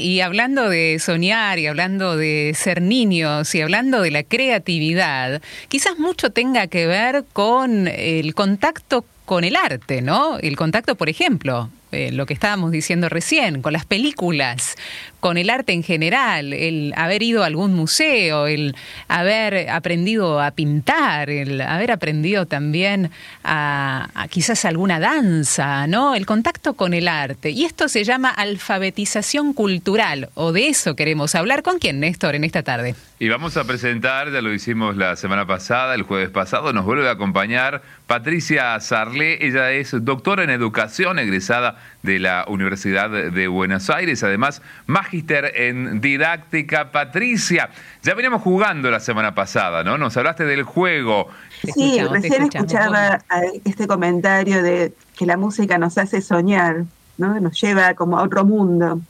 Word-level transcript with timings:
Y 0.00 0.20
hablando 0.20 0.68
de 0.68 1.00
soñar 1.00 1.58
y 1.58 1.66
hablando 1.66 2.16
de 2.16 2.52
ser 2.54 2.80
niños 2.80 3.52
y 3.56 3.62
hablando 3.62 4.00
de 4.00 4.12
la 4.12 4.22
creatividad, 4.22 5.42
quizás 5.66 5.98
mucho 5.98 6.30
tenga 6.30 6.68
que 6.68 6.86
ver 6.86 7.24
con 7.32 7.88
el 7.88 8.32
contacto 8.36 9.04
con 9.24 9.42
el 9.42 9.56
arte, 9.56 10.00
¿no? 10.00 10.38
El 10.38 10.56
contacto, 10.56 10.94
por 10.94 11.08
ejemplo, 11.08 11.68
eh, 11.90 12.12
lo 12.12 12.26
que 12.26 12.34
estábamos 12.34 12.70
diciendo 12.70 13.08
recién, 13.08 13.60
con 13.60 13.72
las 13.72 13.86
películas, 13.86 14.76
con 15.20 15.36
el 15.36 15.50
arte 15.50 15.72
en 15.72 15.82
general, 15.82 16.52
el 16.52 16.92
haber 16.96 17.22
ido 17.22 17.42
a 17.42 17.46
algún 17.46 17.74
museo, 17.74 18.46
el 18.46 18.76
haber 19.08 19.68
aprendido 19.70 20.40
a 20.40 20.50
pintar, 20.52 21.30
el 21.30 21.60
haber 21.60 21.90
aprendido 21.90 22.46
también 22.46 23.10
a, 23.44 24.08
quizás 24.30 24.64
alguna 24.64 25.00
danza, 25.00 25.86
¿no? 25.86 26.14
El 26.14 26.26
contacto 26.26 26.74
con 26.74 26.94
el 26.94 27.08
arte. 27.08 27.50
Y 27.50 27.64
esto 27.64 27.88
se 27.88 28.04
llama 28.04 28.30
alfabetización 28.30 29.52
cultural, 29.52 30.28
o 30.34 30.52
de 30.52 30.68
eso 30.68 30.94
queremos 30.94 31.34
hablar. 31.34 31.62
¿Con 31.62 31.78
quién, 31.78 32.00
Néstor, 32.00 32.34
en 32.34 32.44
esta 32.44 32.62
tarde? 32.62 32.94
Y 33.18 33.28
vamos 33.28 33.56
a 33.56 33.64
presentar, 33.64 34.30
ya 34.30 34.40
lo 34.40 34.52
hicimos 34.52 34.96
la 34.96 35.16
semana 35.16 35.46
pasada, 35.46 35.94
el 35.94 36.02
jueves 36.02 36.30
pasado, 36.30 36.72
nos 36.72 36.84
vuelve 36.84 37.08
a 37.08 37.12
acompañar 37.12 37.82
Patricia 38.06 38.78
Sarlé, 38.78 39.44
ella 39.44 39.72
es 39.72 39.92
doctora 40.04 40.44
en 40.44 40.50
educación, 40.50 41.18
egresada 41.18 41.76
de 42.02 42.18
la 42.18 42.44
Universidad 42.48 43.10
de 43.10 43.48
Buenos 43.48 43.90
Aires, 43.90 44.22
además 44.22 44.62
magíster 44.86 45.52
en 45.54 46.00
didáctica. 46.00 46.92
Patricia, 46.92 47.70
ya 48.02 48.14
veníamos 48.14 48.42
jugando 48.42 48.90
la 48.90 49.00
semana 49.00 49.34
pasada, 49.34 49.82
¿no? 49.82 49.98
Nos 49.98 50.16
hablaste 50.16 50.44
del 50.44 50.62
juego. 50.62 51.28
Sí, 51.74 52.00
recién 52.10 52.44
escuchaba 52.44 53.20
este 53.64 53.86
comentario 53.86 54.62
de 54.62 54.92
que 55.16 55.26
la 55.26 55.36
música 55.36 55.78
nos 55.78 55.98
hace 55.98 56.20
soñar, 56.22 56.84
¿no? 57.16 57.40
Nos 57.40 57.60
lleva 57.60 57.94
como 57.94 58.18
a 58.18 58.22
otro 58.22 58.44
mundo. 58.44 59.00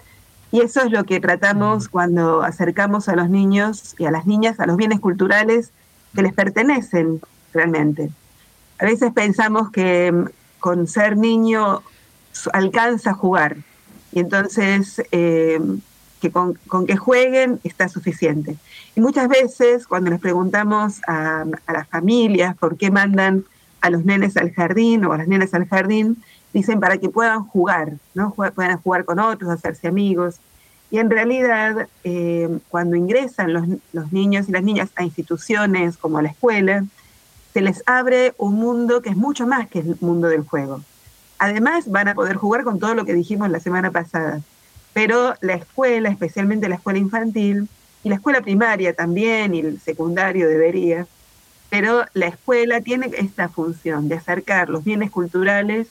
Y 0.50 0.62
eso 0.62 0.80
es 0.83 0.91
lo 0.91 1.05
que 1.05 1.20
tratamos 1.20 1.89
cuando 1.89 2.42
acercamos 2.42 3.09
a 3.11 3.16
los 3.16 3.28
niños 3.28 3.95
y 3.98 4.06
a 4.06 4.11
las 4.11 4.27
niñas 4.27 4.59
a 4.61 4.66
los 4.66 4.78
bienes 4.78 4.98
culturales 4.98 5.72
que 6.14 6.22
les 6.22 6.33
pertenecen 6.33 7.20
realmente. 7.53 8.11
A 8.78 8.86
veces 8.86 9.12
pensamos 9.12 9.70
que 9.70 10.11
mm, 10.11 10.25
con 10.59 10.86
ser 10.86 11.16
niño 11.16 11.83
alcanza 12.53 13.11
a 13.11 13.14
jugar 13.14 13.56
y 14.12 14.20
entonces 14.20 15.03
eh, 15.12 15.61
que 16.20 16.31
con, 16.31 16.56
que 16.86 16.97
jueguen 16.97 17.61
está 17.64 17.89
suficiente. 17.89 18.56
Y 18.97 19.00
muchas 19.00 19.28
veces 19.28 19.86
cuando 19.86 20.11
les 20.11 20.20
preguntamos 20.20 21.00
a, 21.06 21.44
a 21.66 21.72
las 21.72 21.89
familias 21.89 22.56
por 22.56 22.77
qué 22.77 22.91
mandan 22.91 23.44
a 23.81 23.91
los 23.91 24.05
nenes 24.05 24.36
al 24.36 24.53
jardín 24.53 25.05
o 25.05 25.12
a 25.12 25.19
las 25.19 25.28
nenas 25.28 25.55
al 25.55 25.69
jardín, 25.69 26.22
dicen 26.53 26.81
para 26.81 26.98
que 26.98 27.09
puedan 27.09 27.44
jugar, 27.44 27.92
¿no? 28.14 28.33
puedan 28.33 28.78
jugar 28.78 29.05
con 29.05 29.19
otros, 29.19 29.50
hacerse 29.50 29.89
amigos. 29.89 30.41
Y 30.91 30.98
en 30.98 31.11
realidad, 31.11 31.89
eh, 32.05 32.48
cuando 32.70 32.97
ingresan 32.97 33.53
los, 33.53 34.12
niños 34.12 34.48
y 34.48 34.53
las 34.53 34.62
niñas 34.62 34.91
a 34.97 35.05
instituciones 35.05 35.97
como 35.98 36.22
la 36.22 36.31
escuela, 36.31 36.84
se 37.53 37.61
les 37.61 37.83
abre 37.86 38.34
un 38.39 38.55
mundo 38.55 39.03
que 39.03 39.11
es 39.11 39.16
mucho 39.16 39.47
más 39.47 39.69
que 39.69 39.81
el 39.81 39.97
mundo 40.00 40.28
del 40.28 40.42
juego. 40.42 40.81
Además, 41.39 41.91
van 41.91 42.08
a 42.08 42.14
poder 42.14 42.36
jugar 42.36 42.64
con 42.64 42.78
todo 42.78 42.94
lo 42.94 43.05
que 43.05 43.14
dijimos 43.14 43.50
la 43.50 43.61
semana 43.61 43.91
pasada. 43.91 44.41
Pero 44.92 45.34
la 45.41 45.55
escuela, 45.55 46.08
especialmente 46.08 46.69
la 46.69 46.77
escuela 46.77 46.98
infantil, 46.98 47.69
y 48.05 48.08
la 48.08 48.17
escuela 48.17 48.41
primaria 48.41 48.94
también, 48.94 49.55
y 49.55 49.61
el 49.61 49.81
secundario 49.81 50.48
debería, 50.48 51.06
pero 51.70 52.05
la 52.14 52.27
escuela 52.27 52.81
tiene 52.81 53.11
esta 53.16 53.48
función 53.48 54.09
de 54.09 54.16
acercar 54.16 54.70
los 54.70 54.84
bienes 54.84 55.11
culturales 55.11 55.89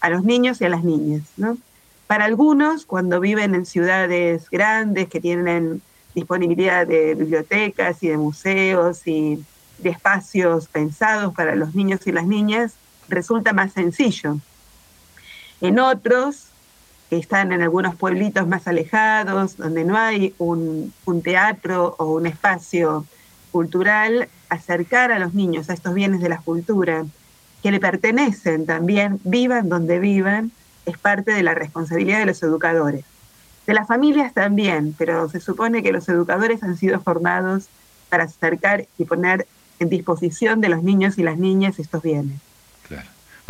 a 0.00 0.08
los 0.10 0.24
niños 0.24 0.60
y 0.60 0.64
a 0.64 0.68
las 0.70 0.82
niñas. 0.82 1.22
Para 2.06 2.24
algunos, 2.24 2.86
cuando 2.86 3.20
viven 3.20 3.54
en 3.54 3.66
ciudades 3.66 4.48
grandes 4.50 5.08
que 5.08 5.20
tienen 5.20 5.82
disponibilidad 6.14 6.86
de 6.86 7.14
bibliotecas 7.14 8.02
y 8.02 8.08
de 8.08 8.16
museos 8.16 9.06
y 9.06 9.44
de 9.78 9.90
espacios 9.90 10.66
pensados 10.68 11.34
para 11.34 11.54
los 11.54 11.74
niños 11.74 12.06
y 12.06 12.12
las 12.12 12.26
niñas, 12.26 12.72
resulta 13.08 13.52
más 13.52 13.72
sencillo. 13.72 14.38
En 15.60 15.78
otros, 15.78 16.46
que 17.10 17.16
están 17.16 17.52
en 17.52 17.60
algunos 17.60 17.96
pueblitos 17.96 18.46
más 18.46 18.66
alejados, 18.66 19.56
donde 19.56 19.84
no 19.84 19.98
hay 19.98 20.34
un, 20.38 20.92
teatro 21.22 21.96
o 21.98 22.14
un 22.14 22.26
espacio 22.26 23.04
cultural, 23.50 24.28
acercar 24.48 25.10
a 25.12 25.18
los 25.18 25.34
niños 25.34 25.68
a 25.68 25.74
estos 25.74 25.92
bienes 25.92 26.20
de 26.20 26.28
la 26.28 26.38
cultura 26.38 27.04
que 27.62 27.72
le 27.72 27.80
pertenecen 27.80 28.64
también, 28.64 29.20
vivan 29.24 29.68
donde 29.68 29.98
vivan, 29.98 30.52
es 30.86 30.96
parte 30.96 31.32
de 31.32 31.42
la 31.42 31.52
responsabilidad 31.52 32.20
de 32.20 32.26
los 32.26 32.42
educadores. 32.42 33.04
De 33.66 33.74
las 33.74 33.86
familias 33.86 34.32
también, 34.32 34.94
pero 34.96 35.28
se 35.28 35.40
supone 35.40 35.82
que 35.82 35.92
los 35.92 36.08
educadores 36.08 36.62
han 36.62 36.76
sido 36.78 37.00
formados 37.00 37.66
para 38.08 38.24
acercar 38.24 38.86
y 38.98 39.04
poner 39.04 39.46
en 39.78 39.90
disposición 39.90 40.60
de 40.60 40.68
los 40.68 40.82
niños 40.82 41.18
y 41.18 41.22
las 41.22 41.38
niñas 41.38 41.78
estos 41.78 42.02
bienes. 42.02 42.40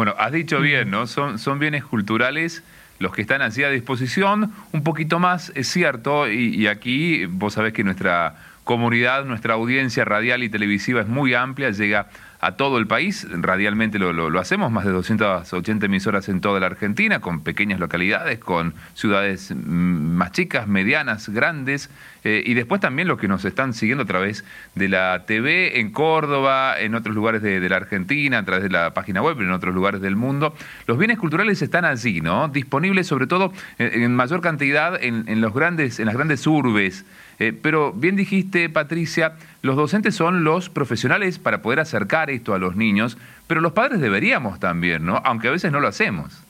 Bueno, 0.00 0.14
has 0.16 0.32
dicho 0.32 0.62
bien, 0.62 0.90
¿no? 0.90 1.06
Son, 1.06 1.38
son 1.38 1.58
bienes 1.58 1.84
culturales 1.84 2.62
los 3.00 3.12
que 3.12 3.20
están 3.20 3.42
así 3.42 3.64
a 3.64 3.68
disposición, 3.68 4.50
un 4.72 4.82
poquito 4.82 5.18
más, 5.18 5.52
es 5.54 5.68
cierto, 5.68 6.26
y, 6.26 6.54
y 6.54 6.68
aquí 6.68 7.26
vos 7.26 7.52
sabés 7.52 7.74
que 7.74 7.84
nuestra 7.84 8.34
comunidad, 8.64 9.26
nuestra 9.26 9.52
audiencia 9.52 10.06
radial 10.06 10.42
y 10.42 10.48
televisiva 10.48 11.02
es 11.02 11.06
muy 11.06 11.34
amplia, 11.34 11.68
llega 11.68 12.08
a 12.40 12.52
todo 12.52 12.78
el 12.78 12.86
país. 12.86 13.26
Radialmente 13.30 13.98
lo, 13.98 14.12
lo, 14.12 14.40
hacemos, 14.40 14.72
más 14.72 14.84
de 14.84 14.92
280 14.92 15.86
emisoras 15.86 16.28
en 16.28 16.40
toda 16.40 16.58
la 16.60 16.66
Argentina, 16.66 17.20
con 17.20 17.42
pequeñas 17.42 17.78
localidades, 17.78 18.38
con 18.38 18.74
ciudades 18.94 19.52
mm, 19.54 19.56
más 19.60 20.32
chicas, 20.32 20.66
medianas, 20.66 21.28
grandes, 21.28 21.90
eh, 22.24 22.42
y 22.44 22.54
después 22.54 22.80
también 22.80 23.08
los 23.08 23.18
que 23.18 23.28
nos 23.28 23.44
están 23.44 23.72
siguiendo 23.72 24.04
a 24.04 24.06
través 24.06 24.44
de 24.74 24.88
la 24.88 25.24
TV 25.26 25.80
en 25.80 25.90
Córdoba, 25.90 26.78
en 26.78 26.94
otros 26.94 27.14
lugares 27.14 27.42
de, 27.42 27.60
la 27.68 27.76
Argentina, 27.76 28.38
a 28.38 28.44
través 28.44 28.64
de 28.64 28.70
la 28.70 28.94
página 28.94 29.22
web, 29.22 29.40
en 29.40 29.50
otros 29.50 29.74
lugares 29.74 30.00
del 30.00 30.16
mundo. 30.16 30.54
Los 30.86 30.98
bienes 30.98 31.18
culturales 31.18 31.60
están 31.62 31.84
allí, 31.84 32.20
¿no? 32.20 32.48
Disponibles 32.48 33.06
sobre 33.06 33.26
todo 33.26 33.52
en, 33.78 34.02
en 34.02 34.14
mayor 34.14 34.40
cantidad 34.40 35.02
en, 35.02 35.24
en, 35.28 35.40
los 35.40 35.54
grandes, 35.54 36.00
en 36.00 36.06
las 36.06 36.14
grandes 36.14 36.46
urbes. 36.46 37.04
Eh, 37.40 37.52
pero 37.52 37.92
bien 37.92 38.16
dijiste, 38.16 38.68
Patricia, 38.68 39.36
los 39.62 39.74
docentes 39.74 40.14
son 40.14 40.44
los 40.44 40.68
profesionales 40.68 41.38
para 41.38 41.62
poder 41.62 41.80
acercar 41.80 42.28
esto 42.28 42.52
a 42.52 42.58
los 42.58 42.76
niños, 42.76 43.16
pero 43.46 43.62
los 43.62 43.72
padres 43.72 44.00
deberíamos 44.00 44.60
también, 44.60 45.06
¿no? 45.06 45.22
Aunque 45.24 45.48
a 45.48 45.50
veces 45.50 45.72
no 45.72 45.80
lo 45.80 45.88
hacemos. 45.88 46.42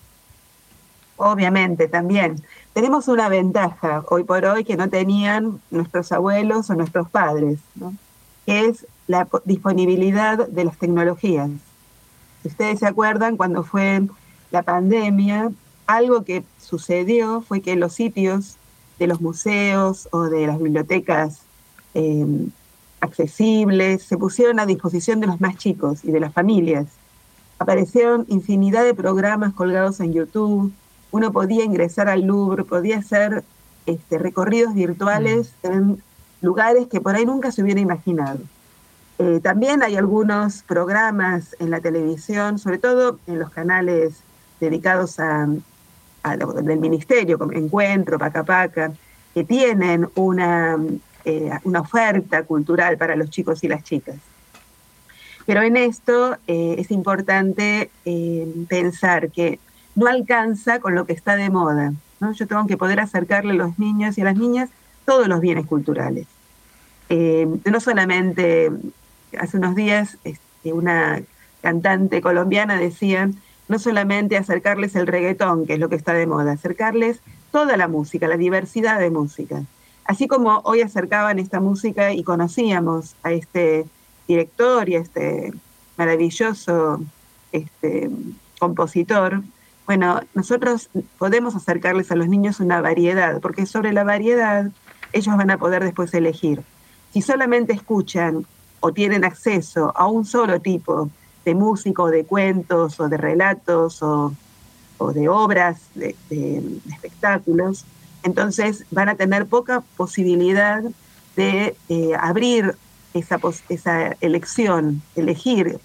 Obviamente, 1.16 1.86
también. 1.86 2.42
Tenemos 2.72 3.06
una 3.06 3.28
ventaja 3.28 4.02
hoy 4.08 4.24
por 4.24 4.44
hoy 4.44 4.64
que 4.64 4.76
no 4.76 4.88
tenían 4.88 5.60
nuestros 5.70 6.10
abuelos 6.10 6.70
o 6.70 6.74
nuestros 6.74 7.08
padres, 7.08 7.60
¿no? 7.76 7.94
que 8.46 8.66
es 8.66 8.86
la 9.06 9.28
disponibilidad 9.44 10.48
de 10.48 10.64
las 10.64 10.76
tecnologías. 10.76 11.50
Si 12.42 12.48
ustedes 12.48 12.80
se 12.80 12.86
acuerdan, 12.86 13.36
cuando 13.36 13.62
fue 13.62 14.02
la 14.50 14.62
pandemia, 14.62 15.52
algo 15.86 16.24
que 16.24 16.42
sucedió 16.58 17.42
fue 17.42 17.60
que 17.60 17.76
los 17.76 17.92
sitios 17.92 18.56
de 19.00 19.06
los 19.06 19.20
museos 19.20 20.08
o 20.12 20.24
de 20.24 20.46
las 20.46 20.58
bibliotecas 20.58 21.40
eh, 21.94 22.26
accesibles, 23.00 24.02
se 24.02 24.18
pusieron 24.18 24.60
a 24.60 24.66
disposición 24.66 25.20
de 25.20 25.26
los 25.26 25.40
más 25.40 25.56
chicos 25.56 26.04
y 26.04 26.12
de 26.12 26.20
las 26.20 26.34
familias. 26.34 26.86
Aparecieron 27.58 28.26
infinidad 28.28 28.84
de 28.84 28.94
programas 28.94 29.54
colgados 29.54 30.00
en 30.00 30.12
YouTube, 30.12 30.70
uno 31.12 31.32
podía 31.32 31.64
ingresar 31.64 32.08
al 32.10 32.22
Louvre, 32.22 32.62
podía 32.64 32.98
hacer 32.98 33.42
este, 33.86 34.18
recorridos 34.18 34.74
virtuales 34.74 35.54
mm. 35.62 35.66
en 35.66 36.02
lugares 36.42 36.86
que 36.86 37.00
por 37.00 37.16
ahí 37.16 37.24
nunca 37.24 37.50
se 37.52 37.62
hubiera 37.62 37.80
imaginado. 37.80 38.40
Eh, 39.18 39.40
también 39.42 39.82
hay 39.82 39.96
algunos 39.96 40.62
programas 40.62 41.56
en 41.58 41.70
la 41.70 41.80
televisión, 41.80 42.58
sobre 42.58 42.78
todo 42.78 43.18
en 43.26 43.38
los 43.38 43.50
canales 43.50 44.22
dedicados 44.60 45.18
a, 45.20 45.48
del 46.22 46.78
ministerio, 46.78 47.38
como 47.38 47.52
Encuentro, 47.52 48.18
Paca 48.18 48.44
Paca, 48.44 48.92
que 49.34 49.44
tienen 49.44 50.08
una, 50.14 50.76
eh, 51.24 51.50
una 51.64 51.80
oferta 51.80 52.42
cultural 52.42 52.96
para 52.96 53.16
los 53.16 53.30
chicos 53.30 53.62
y 53.64 53.68
las 53.68 53.82
chicas. 53.82 54.16
Pero 55.46 55.62
en 55.62 55.76
esto 55.76 56.36
eh, 56.46 56.76
es 56.78 56.90
importante 56.90 57.90
eh, 58.04 58.52
pensar 58.68 59.30
que 59.30 59.58
no 59.94 60.06
alcanza 60.06 60.80
con 60.80 60.94
lo 60.94 61.06
que 61.06 61.12
está 61.12 61.36
de 61.36 61.50
moda. 61.50 61.92
¿no? 62.20 62.32
Yo 62.32 62.46
tengo 62.46 62.66
que 62.66 62.76
poder 62.76 63.00
acercarle 63.00 63.52
a 63.52 63.56
los 63.56 63.78
niños 63.78 64.18
y 64.18 64.20
a 64.20 64.24
las 64.24 64.36
niñas 64.36 64.70
todos 65.04 65.26
los 65.28 65.40
bienes 65.40 65.66
culturales. 65.66 66.26
no 67.08 67.80
solamente, 67.80 68.70
hace 69.38 69.56
unos 69.56 69.74
días 69.74 70.18
este, 70.22 70.72
una 70.72 71.20
cantante 71.60 72.20
colombiana 72.20 72.76
decía, 72.76 73.30
no 73.70 73.78
solamente 73.78 74.36
acercarles 74.36 74.96
el 74.96 75.06
reggaetón, 75.06 75.64
que 75.64 75.74
es 75.74 75.78
lo 75.78 75.88
que 75.88 75.94
está 75.94 76.12
de 76.12 76.26
moda, 76.26 76.52
acercarles 76.52 77.20
toda 77.52 77.76
la 77.76 77.86
música, 77.86 78.26
la 78.26 78.36
diversidad 78.36 78.98
de 78.98 79.10
música. 79.10 79.62
Así 80.04 80.26
como 80.26 80.58
hoy 80.64 80.82
acercaban 80.82 81.38
esta 81.38 81.60
música 81.60 82.12
y 82.12 82.24
conocíamos 82.24 83.14
a 83.22 83.30
este 83.30 83.86
director 84.26 84.88
y 84.88 84.96
a 84.96 84.98
este 84.98 85.52
maravilloso 85.96 87.00
este, 87.52 88.10
compositor, 88.58 89.42
Bueno, 89.86 90.20
nosotros 90.34 90.88
podemos 91.18 91.54
acercarles 91.54 92.10
a 92.10 92.16
los 92.16 92.28
niños 92.28 92.60
una 92.60 92.80
variedad, 92.80 93.40
porque 93.40 93.66
sobre 93.66 93.92
la 93.92 94.04
variedad 94.04 94.70
ellos 95.12 95.36
van 95.36 95.50
a 95.50 95.58
poder 95.58 95.82
después 95.84 96.12
elegir. 96.14 96.62
Si 97.12 97.22
solamente 97.22 97.72
escuchan 97.72 98.46
o 98.80 98.92
tienen 98.92 99.24
acceso 99.24 99.92
a 99.96 100.06
un 100.06 100.24
solo 100.24 100.60
tipo 100.60 101.10
de 101.44 101.54
música 101.54 102.02
o 102.02 102.08
de 102.08 102.24
cuentos 102.24 103.00
o 103.00 103.08
de 103.08 103.16
relatos 103.16 104.02
o, 104.02 104.32
de 105.14 105.28
obras, 105.28 105.80
de, 105.94 106.14
espectáculos, 106.90 107.86
entonces 108.22 108.84
van 108.90 109.08
a 109.08 109.14
tener 109.14 109.46
poca 109.46 109.82
posibilidad 109.96 110.82
de 111.36 111.74
eh, 111.88 112.12
abrir 112.20 112.74
esa, 113.14 113.40
esa 113.70 114.16
elección, 114.20 115.02
elegir, 115.16 115.80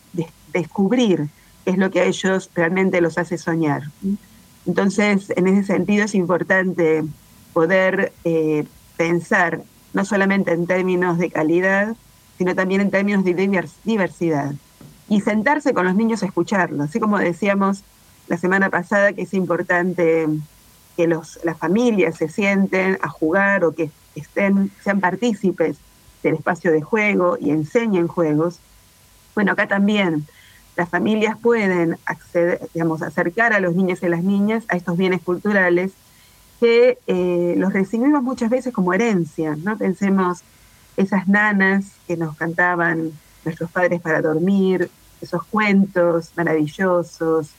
descubrir 0.51 1.29
qué 1.63 1.71
es 1.71 1.77
lo 1.77 1.89
que 1.91 2.01
a 2.01 2.05
ellos 2.05 2.49
realmente 2.53 2.99
los 2.99 3.17
hace 3.17 3.37
soñar. 3.37 3.83
Entonces, 4.65 5.31
en 5.35 5.47
ese 5.47 5.63
sentido 5.63 6.05
es 6.05 6.15
importante 6.15 7.03
poder 7.53 8.11
eh, 8.23 8.65
pensar 8.97 9.61
no 9.93 10.03
solamente 10.03 10.51
en 10.51 10.67
términos 10.67 11.17
de 11.17 11.31
calidad, 11.31 11.95
sino 12.37 12.53
también 12.53 12.81
en 12.81 12.91
términos 12.91 13.23
de 13.23 13.33
diversidad. 13.83 14.53
Y 15.07 15.21
sentarse 15.21 15.73
con 15.73 15.85
los 15.85 15.95
niños 15.95 16.23
a 16.23 16.25
escucharlos, 16.25 16.89
así 16.89 16.99
como 16.99 17.19
decíamos 17.19 17.83
la 18.27 18.37
semana 18.37 18.69
pasada 18.69 19.13
que 19.13 19.21
es 19.23 19.33
importante 19.33 20.27
que 20.97 21.07
los, 21.07 21.39
las 21.43 21.57
familias 21.57 22.17
se 22.17 22.29
sienten 22.29 22.97
a 23.01 23.09
jugar 23.09 23.63
o 23.63 23.75
que 23.75 23.91
estén, 24.15 24.71
sean 24.83 24.99
partícipes 24.99 25.77
del 26.23 26.35
espacio 26.35 26.71
de 26.71 26.81
juego 26.81 27.37
y 27.39 27.51
enseñen 27.51 28.07
juegos. 28.07 28.59
Bueno, 29.35 29.51
acá 29.51 29.67
también 29.67 30.25
las 30.75 30.89
familias 30.89 31.37
pueden 31.37 31.97
acceder, 32.05 32.61
digamos, 32.73 33.01
acercar 33.01 33.53
a 33.53 33.59
los 33.59 33.75
niños 33.75 34.01
y 34.01 34.09
las 34.09 34.23
niñas 34.23 34.63
a 34.67 34.75
estos 34.75 34.97
bienes 34.97 35.21
culturales 35.21 35.91
que 36.59 36.97
eh, 37.07 37.55
los 37.57 37.73
recibimos 37.73 38.23
muchas 38.23 38.49
veces 38.49 38.73
como 38.73 38.93
herencia, 38.93 39.55
¿no? 39.57 39.77
Pensemos 39.77 40.41
esas 40.97 41.27
nanas 41.27 41.85
que 42.07 42.17
nos 42.17 42.35
cantaban 42.37 43.11
nuestros 43.45 43.71
padres 43.71 44.01
para 44.01 44.21
dormir, 44.21 44.89
esos 45.21 45.43
cuentos 45.45 46.31
maravillosos, 46.35 47.51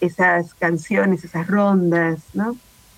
esas 0.00 0.54
canciones, 0.54 1.24
esas 1.24 1.46
rondas, 1.46 2.20
¿no? 2.32 2.56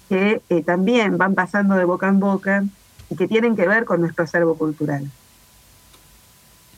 Que 0.08 0.42
eh, 0.48 0.62
también 0.62 1.18
van 1.18 1.34
pasando 1.34 1.74
de 1.74 1.84
boca 1.84 2.08
en 2.08 2.20
boca 2.20 2.64
y 3.10 3.16
que 3.16 3.28
tienen 3.28 3.56
que 3.56 3.66
ver 3.66 3.84
con 3.84 4.00
nuestro 4.00 4.24
acervo 4.24 4.56
cultural. 4.56 5.10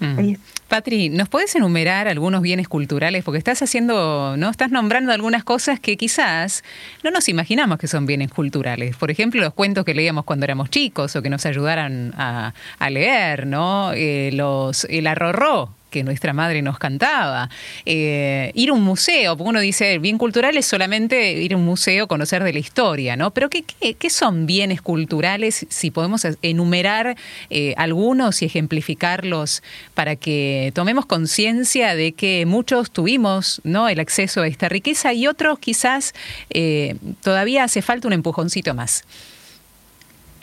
Mm. 0.05 0.37
Patri, 0.69 1.09
¿nos 1.09 1.29
puedes 1.29 1.55
enumerar 1.55 2.09
algunos 2.09 2.43
bienes 2.43 2.69
culturales? 2.69 3.23
Porque 3.23 3.39
estás 3.39 3.63
haciendo, 3.63 4.37
¿no? 4.37 4.51
Estás 4.51 4.71
nombrando 4.71 5.13
algunas 5.13 5.45
cosas 5.45 5.79
que 5.79 5.97
quizás 5.97 6.65
no 7.03 7.11
nos 7.11 7.29
imaginamos 7.29 7.79
que 7.79 7.87
son 7.87 8.07
bienes 8.07 8.31
culturales. 8.31 8.97
Por 8.97 9.11
ejemplo, 9.11 9.41
los 9.41 9.55
cuentos 9.55 9.85
que 9.85 9.95
leíamos 9.95 10.25
cuando 10.25 10.45
éramos 10.45 10.71
chicos 10.71 11.15
o 11.17 11.23
que 11.23 11.31
nos 11.31 11.47
ayudaran 11.47 12.15
a, 12.17 12.53
leer, 12.91 13.47
¿no? 13.47 13.93
Eh, 13.93 14.31
los, 14.33 14.85
el 14.85 15.07
arrorró, 15.07 15.71
que 15.95 16.03
nuestra 16.03 16.33
madre 16.33 16.61
nos 16.61 16.77
cantaba. 16.81 17.49
Eh, 17.87 18.51
ir 18.55 18.71
a 18.71 18.73
un 18.73 18.83
museo, 18.83 19.37
porque 19.37 19.49
uno 19.49 19.61
dice, 19.61 20.01
bien 20.01 20.19
cultural 20.19 20.57
es 20.57 20.67
solamente 20.67 21.35
ir 21.35 21.55
a 21.55 21.57
un 21.57 21.65
museo, 21.65 22.09
conocer 22.09 22.43
de 22.43 22.53
la 22.53 22.59
historia, 22.59 23.17
¿no? 23.17 23.31
Pero 23.31 23.49
¿qué, 23.49 23.63
qué, 23.63 24.11
son 24.11 24.45
bienes 24.45 24.83
culturales? 24.83 25.67
Si 25.71 25.93
podemos 25.93 26.27
enumerar 26.43 27.17
eh, 27.49 27.75
algunos 27.77 28.43
y 28.43 28.47
ejemplificarlos 28.47 29.63
para 29.95 30.17
que 30.17 30.73
tomemos 30.75 31.07
conciencia 31.07 31.95
de 31.95 32.11
que 32.11 32.45
muchos 32.45 32.91
tuvimos 32.91 33.61
¿no? 33.63 33.89
el 33.89 34.01
acceso 34.01 34.43
a 34.43 34.49
esta 34.49 34.69
riqueza 34.69 35.13
y 35.13 35.29
otros 35.29 35.61
quizás 35.61 36.13
eh, 36.51 36.97
todavía 37.23 37.63
hace 37.63 37.83
falta 37.83 38.09
un 38.09 38.15
empujoncito 38.15 38.75
más. 38.75 39.05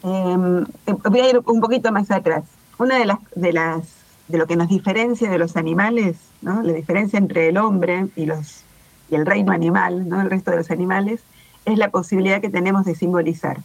Em, 0.01 0.65
voy 0.85 1.19
a 1.19 1.29
ir 1.29 1.41
un 1.45 1.59
poquito 1.59 1.91
más 1.91 2.09
atrás. 2.09 2.45
Una 2.77 2.97
de 2.97 3.05
las, 3.05 3.19
de 3.35 3.51
las 3.51 4.00
de 4.31 4.37
lo 4.37 4.47
que 4.47 4.55
nos 4.55 4.69
diferencia 4.69 5.29
de 5.29 5.37
los 5.37 5.57
animales, 5.57 6.17
¿no? 6.41 6.61
la 6.63 6.73
diferencia 6.73 7.19
entre 7.19 7.49
el 7.49 7.57
hombre 7.57 8.07
y, 8.15 8.25
los, 8.25 8.63
y 9.09 9.15
el 9.15 9.25
reino 9.25 9.51
animal, 9.51 10.07
¿no? 10.07 10.21
el 10.21 10.29
resto 10.29 10.51
de 10.51 10.57
los 10.57 10.71
animales, 10.71 11.21
es 11.65 11.77
la 11.77 11.89
posibilidad 11.89 12.41
que 12.41 12.49
tenemos 12.49 12.85
de 12.85 12.95
simbolizar. 12.95 13.59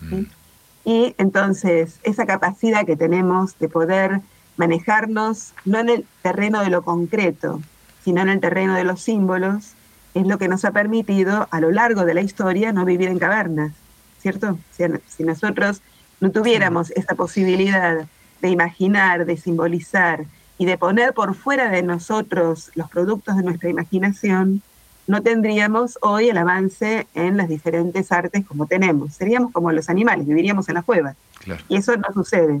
Mm. 0.00 0.22
Y 0.84 1.14
entonces 1.18 1.98
esa 2.02 2.26
capacidad 2.26 2.86
que 2.86 2.96
tenemos 2.96 3.58
de 3.58 3.68
poder 3.68 4.20
manejarnos 4.56 5.52
no 5.64 5.78
en 5.78 5.88
el 5.88 6.06
terreno 6.22 6.60
de 6.60 6.70
lo 6.70 6.82
concreto, 6.82 7.60
sino 8.04 8.22
en 8.22 8.28
el 8.28 8.40
terreno 8.40 8.74
de 8.74 8.84
los 8.84 9.00
símbolos, 9.00 9.72
es 10.14 10.26
lo 10.26 10.38
que 10.38 10.46
nos 10.46 10.64
ha 10.64 10.70
permitido 10.70 11.48
a 11.50 11.60
lo 11.60 11.72
largo 11.72 12.04
de 12.04 12.14
la 12.14 12.20
historia 12.20 12.72
no 12.72 12.84
vivir 12.84 13.08
en 13.08 13.18
cavernas, 13.18 13.72
¿cierto? 14.20 14.58
Si, 14.70 14.84
si 15.08 15.24
nosotros 15.24 15.82
no 16.20 16.30
tuviéramos 16.30 16.92
esa 16.92 17.14
posibilidad 17.14 18.06
de 18.44 18.50
imaginar, 18.50 19.24
de 19.24 19.38
simbolizar 19.38 20.26
y 20.58 20.66
de 20.66 20.76
poner 20.76 21.14
por 21.14 21.34
fuera 21.34 21.70
de 21.70 21.82
nosotros 21.82 22.70
los 22.74 22.90
productos 22.90 23.38
de 23.38 23.42
nuestra 23.42 23.70
imaginación, 23.70 24.60
no 25.06 25.22
tendríamos 25.22 25.98
hoy 26.02 26.28
el 26.28 26.36
avance 26.36 27.06
en 27.14 27.38
las 27.38 27.48
diferentes 27.48 28.12
artes 28.12 28.44
como 28.44 28.66
tenemos. 28.66 29.14
Seríamos 29.14 29.50
como 29.50 29.72
los 29.72 29.88
animales, 29.88 30.26
viviríamos 30.26 30.68
en 30.68 30.74
la 30.74 30.82
cueva. 30.82 31.14
Y 31.70 31.76
eso 31.76 31.96
no 31.96 32.12
sucede. 32.12 32.60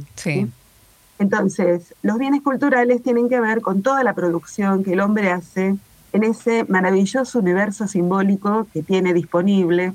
Entonces, 1.18 1.94
los 2.02 2.18
bienes 2.18 2.40
culturales 2.40 3.02
tienen 3.02 3.28
que 3.28 3.40
ver 3.40 3.60
con 3.60 3.82
toda 3.82 4.02
la 4.02 4.14
producción 4.14 4.84
que 4.84 4.94
el 4.94 5.00
hombre 5.00 5.32
hace 5.32 5.76
en 6.14 6.24
ese 6.24 6.64
maravilloso 6.64 7.40
universo 7.40 7.86
simbólico 7.88 8.66
que 8.72 8.82
tiene 8.82 9.12
disponible 9.12 9.92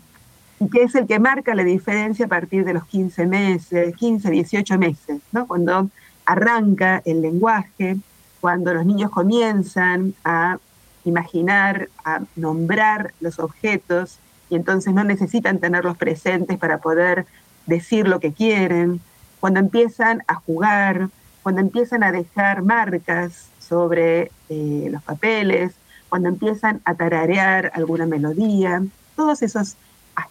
y 0.59 0.69
que 0.69 0.83
es 0.83 0.95
el 0.95 1.07
que 1.07 1.19
marca 1.19 1.55
la 1.55 1.63
diferencia 1.63 2.25
a 2.25 2.29
partir 2.29 2.65
de 2.65 2.73
los 2.73 2.85
15 2.85 3.25
meses, 3.25 3.95
15, 3.95 4.29
18 4.29 4.77
meses, 4.77 5.21
¿no? 5.31 5.47
Cuando 5.47 5.89
arranca 6.25 7.01
el 7.05 7.21
lenguaje, 7.21 7.97
cuando 8.41 8.73
los 8.73 8.85
niños 8.85 9.09
comienzan 9.09 10.13
a 10.23 10.57
imaginar, 11.05 11.89
a 12.03 12.21
nombrar 12.35 13.13
los 13.19 13.39
objetos 13.39 14.19
y 14.49 14.55
entonces 14.55 14.93
no 14.93 15.03
necesitan 15.03 15.59
tenerlos 15.59 15.97
presentes 15.97 16.57
para 16.57 16.79
poder 16.79 17.25
decir 17.65 18.07
lo 18.07 18.19
que 18.19 18.33
quieren, 18.33 18.99
cuando 19.39 19.59
empiezan 19.59 20.23
a 20.27 20.35
jugar, 20.35 21.09
cuando 21.43 21.61
empiezan 21.61 22.03
a 22.03 22.11
dejar 22.11 22.63
marcas 22.63 23.47
sobre 23.59 24.31
eh, 24.49 24.87
los 24.91 25.01
papeles, 25.03 25.73
cuando 26.09 26.27
empiezan 26.27 26.81
a 26.83 26.95
tararear 26.95 27.71
alguna 27.75 28.05
melodía, 28.05 28.83
todos 29.15 29.41
esos 29.41 29.77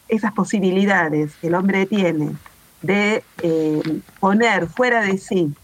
esas 0.08 0.32
posibilidades 0.32 1.34
que 1.36 1.48
el 1.48 1.54
hombre 1.54 1.86
tiene 1.86 2.32
de 2.82 3.22
eh, 3.42 4.00
poner 4.20 4.66
fuera 4.68 5.02
de 5.02 5.18
sí 5.18 5.54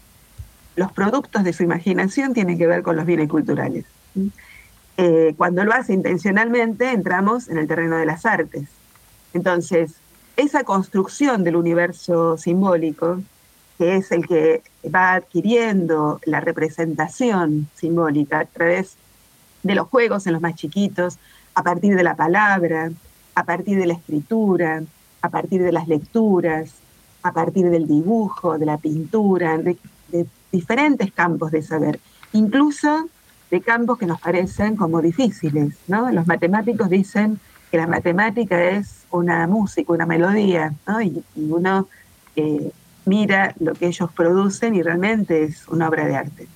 los 0.75 0.91
productos 0.91 1.43
de 1.43 1.53
su 1.53 1.63
imaginación 1.63 2.33
tienen 2.33 2.57
que 2.57 2.67
ver 2.67 2.83
con 2.83 2.95
los 2.95 3.05
bienes 3.05 3.29
culturales. 3.29 3.85
Eh, 4.97 5.33
cuando 5.37 5.63
lo 5.63 5.73
hace 5.73 5.93
intencionalmente, 5.93 6.91
entramos 6.91 7.49
en 7.49 7.57
el 7.57 7.67
terreno 7.67 7.97
de 7.97 8.05
las 8.05 8.25
artes. 8.25 8.67
Entonces, 9.33 9.95
esa 10.37 10.63
construcción 10.63 11.43
del 11.43 11.55
universo 11.55 12.37
simbólico, 12.37 13.21
que 13.77 13.97
es 13.97 14.11
el 14.11 14.27
que 14.27 14.63
va 14.93 15.13
adquiriendo 15.13 16.19
la 16.25 16.39
representación 16.39 17.67
simbólica 17.75 18.39
a 18.39 18.45
través 18.45 18.95
de 19.63 19.75
los 19.75 19.87
juegos 19.87 20.27
en 20.27 20.33
los 20.33 20.41
más 20.41 20.55
chiquitos, 20.55 21.17
a 21.55 21.63
partir 21.63 21.95
de 21.95 22.03
la 22.03 22.15
palabra, 22.15 22.91
a 23.35 23.43
partir 23.43 23.77
de 23.77 23.85
la 23.85 23.93
escritura, 23.93 24.81
a 25.21 25.29
partir 25.29 25.61
de 25.61 25.71
las 25.71 25.87
lecturas, 25.87 26.71
a 27.21 27.31
partir 27.31 27.69
del 27.69 27.87
dibujo, 27.87 28.57
de 28.57 28.65
la 28.65 28.77
pintura, 28.77 29.57
de, 29.57 29.77
diferentes 30.51 31.11
campos 31.11 31.51
de 31.51 31.61
saber, 31.61 31.99
incluso 32.31 33.09
de 33.51 33.61
campos 33.61 33.97
que 33.97 34.05
nos 34.05 34.21
parecen 34.21 34.75
como 34.77 35.01
difíciles. 35.01 35.75
¿no? 35.87 36.11
Los 36.11 36.27
matemáticos 36.27 36.89
dicen 36.89 37.39
que 37.71 37.77
la 37.77 37.87
matemática 37.87 38.63
es 38.63 39.05
una 39.11 39.47
música, 39.47 39.91
una 39.91 40.05
melodía, 40.05 40.73
y, 41.03 41.23
uno 41.35 41.87
eh, 42.35 42.71
mira 43.05 43.53
lo 43.59 43.73
que 43.73 43.87
ellos 43.87 44.11
producen 44.13 44.75
y 44.75 44.81
realmente 44.81 45.43
es 45.43 45.67
una 45.67 45.89
obra 45.89 46.05
de 46.05 46.15
arte. 46.15 46.47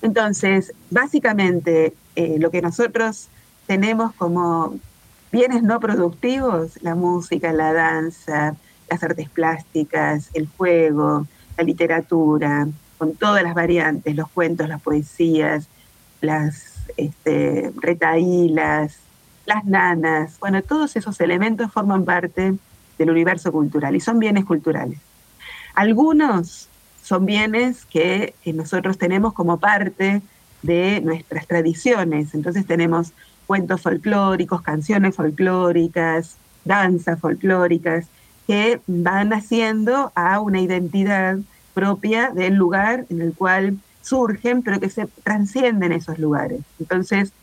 Entonces, 0.00 0.72
básicamente, 0.90 1.94
eh, 2.16 2.36
lo 2.38 2.50
que 2.50 2.60
nosotros 2.60 3.28
tenemos 3.66 4.12
como 4.14 4.78
bienes 5.32 5.62
no 5.62 5.80
productivos, 5.80 6.80
la 6.82 6.94
música, 6.94 7.52
la 7.52 7.72
danza, 7.72 8.54
las 8.88 9.02
artes 9.02 9.30
plásticas, 9.30 10.30
el 10.34 10.46
juego, 10.46 11.26
la 11.56 11.64
literatura, 11.64 12.68
con 12.98 13.14
todas 13.14 13.42
las 13.42 13.54
variantes, 13.54 14.14
los 14.14 14.28
cuentos, 14.28 14.68
las 14.68 14.82
poesías, 14.82 15.68
las 16.20 16.84
este, 16.96 17.72
retaílas, 17.76 18.98
las 19.46 19.64
nanas, 19.64 20.38
bueno, 20.38 20.62
todos 20.62 20.94
esos 20.96 21.20
elementos 21.20 21.72
forman 21.72 22.04
parte 22.04 22.54
del 22.98 23.10
universo 23.10 23.50
cultural 23.50 23.96
y 23.96 24.00
son 24.00 24.18
bienes 24.18 24.44
culturales. 24.44 24.98
Algunos 25.74 26.68
son 27.02 27.26
bienes 27.26 27.86
que 27.86 28.34
nosotros 28.44 28.98
tenemos 28.98 29.32
como 29.32 29.58
parte 29.58 30.22
de 30.62 31.00
nuestras 31.00 31.46
tradiciones, 31.46 32.34
entonces 32.34 32.66
tenemos 32.66 33.12
cuentos 33.52 33.82
folclóricos, 33.82 34.62
canciones 34.62 35.14
folclóricas, 35.14 36.38
danzas 36.64 37.20
folclóricas, 37.20 38.06
que 38.46 38.80
van 38.86 39.34
haciendo 39.34 40.10
a 40.14 40.40
una 40.40 40.58
identidad 40.62 41.36
propia 41.74 42.30
del 42.30 42.54
lugar 42.54 43.04
en 43.10 43.20
el 43.20 43.34
cual 43.34 43.76
surgen, 44.00 44.62
pero 44.62 44.80
que 44.80 44.88
se 44.88 45.06
transcienden 45.22 45.92
esos 45.92 46.18
lugares. 46.18 46.62
Entonces, 46.80 47.34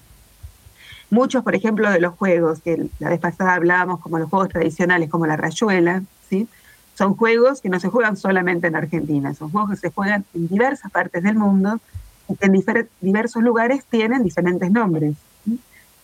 muchos, 1.11 1.43
por 1.43 1.53
ejemplo, 1.53 1.91
de 1.91 1.99
los 1.99 2.15
juegos, 2.15 2.59
que 2.59 2.89
la 2.97 3.09
vez 3.09 3.19
pasada 3.19 3.53
hablábamos 3.53 3.99
como 3.99 4.17
los 4.17 4.31
juegos 4.31 4.49
tradicionales, 4.49 5.11
como 5.11 5.27
la 5.27 5.37
rayuela, 5.37 6.01
¿sí? 6.27 6.47
son 6.95 7.13
juegos 7.13 7.61
que 7.61 7.69
no 7.69 7.79
se 7.79 7.89
juegan 7.89 8.17
solamente 8.17 8.65
en 8.65 8.75
Argentina, 8.75 9.35
son 9.35 9.51
juegos 9.51 9.69
que 9.69 9.77
se 9.77 9.91
juegan 9.91 10.25
en 10.33 10.47
diversas 10.47 10.91
partes 10.91 11.21
del 11.21 11.35
mundo 11.35 11.79
y 12.27 12.35
que 12.35 12.47
en 12.47 12.89
diversos 12.99 13.43
lugares 13.43 13.85
tienen 13.85 14.23
diferentes 14.23 14.71
nombres. 14.71 15.13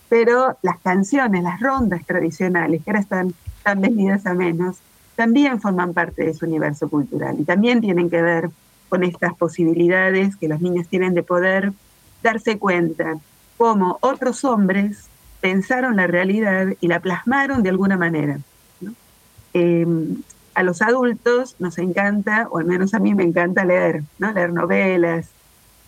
Pero 0.08 0.56
las 0.62 0.78
canciones, 0.80 1.42
las 1.42 1.60
rondas 1.60 2.04
tradicionales, 2.06 2.82
que 2.84 2.90
ahora 2.90 3.00
están 3.00 3.34
tan 3.62 3.80
vendidas 3.80 4.26
a 4.26 4.34
menos, 4.34 4.78
también 5.16 5.60
forman 5.60 5.94
parte 5.94 6.24
de 6.24 6.34
su 6.34 6.46
universo 6.46 6.88
cultural 6.88 7.36
y 7.40 7.44
también 7.44 7.80
tienen 7.80 8.10
que 8.10 8.22
ver 8.22 8.50
con 8.88 9.02
estas 9.02 9.34
posibilidades 9.34 10.36
que 10.36 10.48
los 10.48 10.60
niños 10.60 10.86
tienen 10.88 11.14
de 11.14 11.22
poder 11.22 11.72
darse 12.22 12.58
cuenta 12.58 13.16
cómo 13.56 13.98
otros 14.00 14.44
hombres 14.44 15.08
pensaron 15.40 15.96
la 15.96 16.06
realidad 16.06 16.68
y 16.80 16.88
la 16.88 17.00
plasmaron 17.00 17.62
de 17.62 17.70
alguna 17.70 17.96
manera. 17.96 18.38
Em, 19.52 20.22
a 20.54 20.62
los 20.62 20.82
adultos 20.82 21.56
nos 21.58 21.78
encanta, 21.78 22.48
o 22.50 22.58
al 22.58 22.64
menos 22.66 22.94
a 22.94 22.98
mí 22.98 23.14
me 23.14 23.24
encanta 23.24 23.64
leer, 23.64 24.02
¿no? 24.18 24.32
leer 24.32 24.52
novelas. 24.52 25.28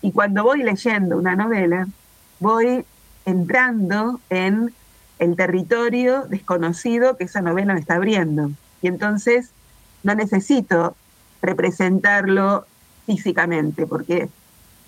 Y 0.01 0.13
cuando 0.13 0.43
voy 0.45 0.63
leyendo 0.63 1.17
una 1.19 1.37
novela, 1.37 1.87
voy 2.41 2.85
entrando 3.29 4.21
en 4.31 4.73
el 5.19 5.37
territorio 5.37 6.23
desconocido 6.29 7.17
que 7.17 7.25
esa 7.25 7.43
novela 7.43 7.75
me 7.75 7.81
está 7.81 7.97
abriendo. 7.97 8.51
Y 8.81 8.89
entonces 8.89 9.51
no 10.03 10.15
necesito 10.15 10.97
representarlo 11.43 12.65
físicamente, 13.07 13.87
porque 13.87 14.29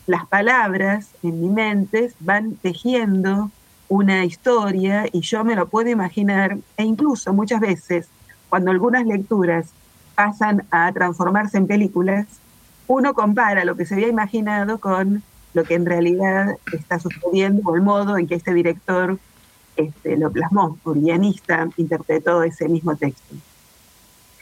las 0.06 0.26
palabras 0.26 1.08
en 1.22 1.40
mi 1.40 1.48
mente 1.48 2.12
van 2.20 2.54
tejiendo 2.54 3.50
una 3.88 4.24
historia 4.24 5.06
y 5.12 5.20
yo 5.20 5.44
me 5.44 5.56
lo 5.56 5.68
puedo 5.68 5.90
imaginar 5.90 6.56
e 6.76 6.84
incluso 6.84 7.32
muchas 7.32 7.60
veces 7.60 8.08
cuando 8.48 8.70
algunas 8.70 9.04
lecturas 9.04 9.70
pasan 10.14 10.64
a 10.70 10.92
transformarse 10.92 11.58
en 11.58 11.66
películas, 11.66 12.26
uno 12.86 13.14
compara 13.14 13.64
lo 13.64 13.76
que 13.76 13.86
se 13.86 13.94
había 13.94 14.08
imaginado 14.08 14.78
con 14.78 15.22
lo 15.52 15.64
que 15.64 15.74
en 15.74 15.86
realidad 15.86 16.56
está 16.72 16.98
sucediendo 16.98 17.62
o 17.64 17.74
el 17.74 17.82
modo 17.82 18.16
en 18.18 18.26
que 18.26 18.34
este 18.34 18.54
director 18.54 19.18
este, 19.76 20.16
lo 20.16 20.30
plasmó, 20.30 20.78
o 20.84 20.92
guionista 20.92 21.68
interpretó 21.76 22.42
ese 22.42 22.68
mismo 22.68 22.96
texto. 22.96 23.34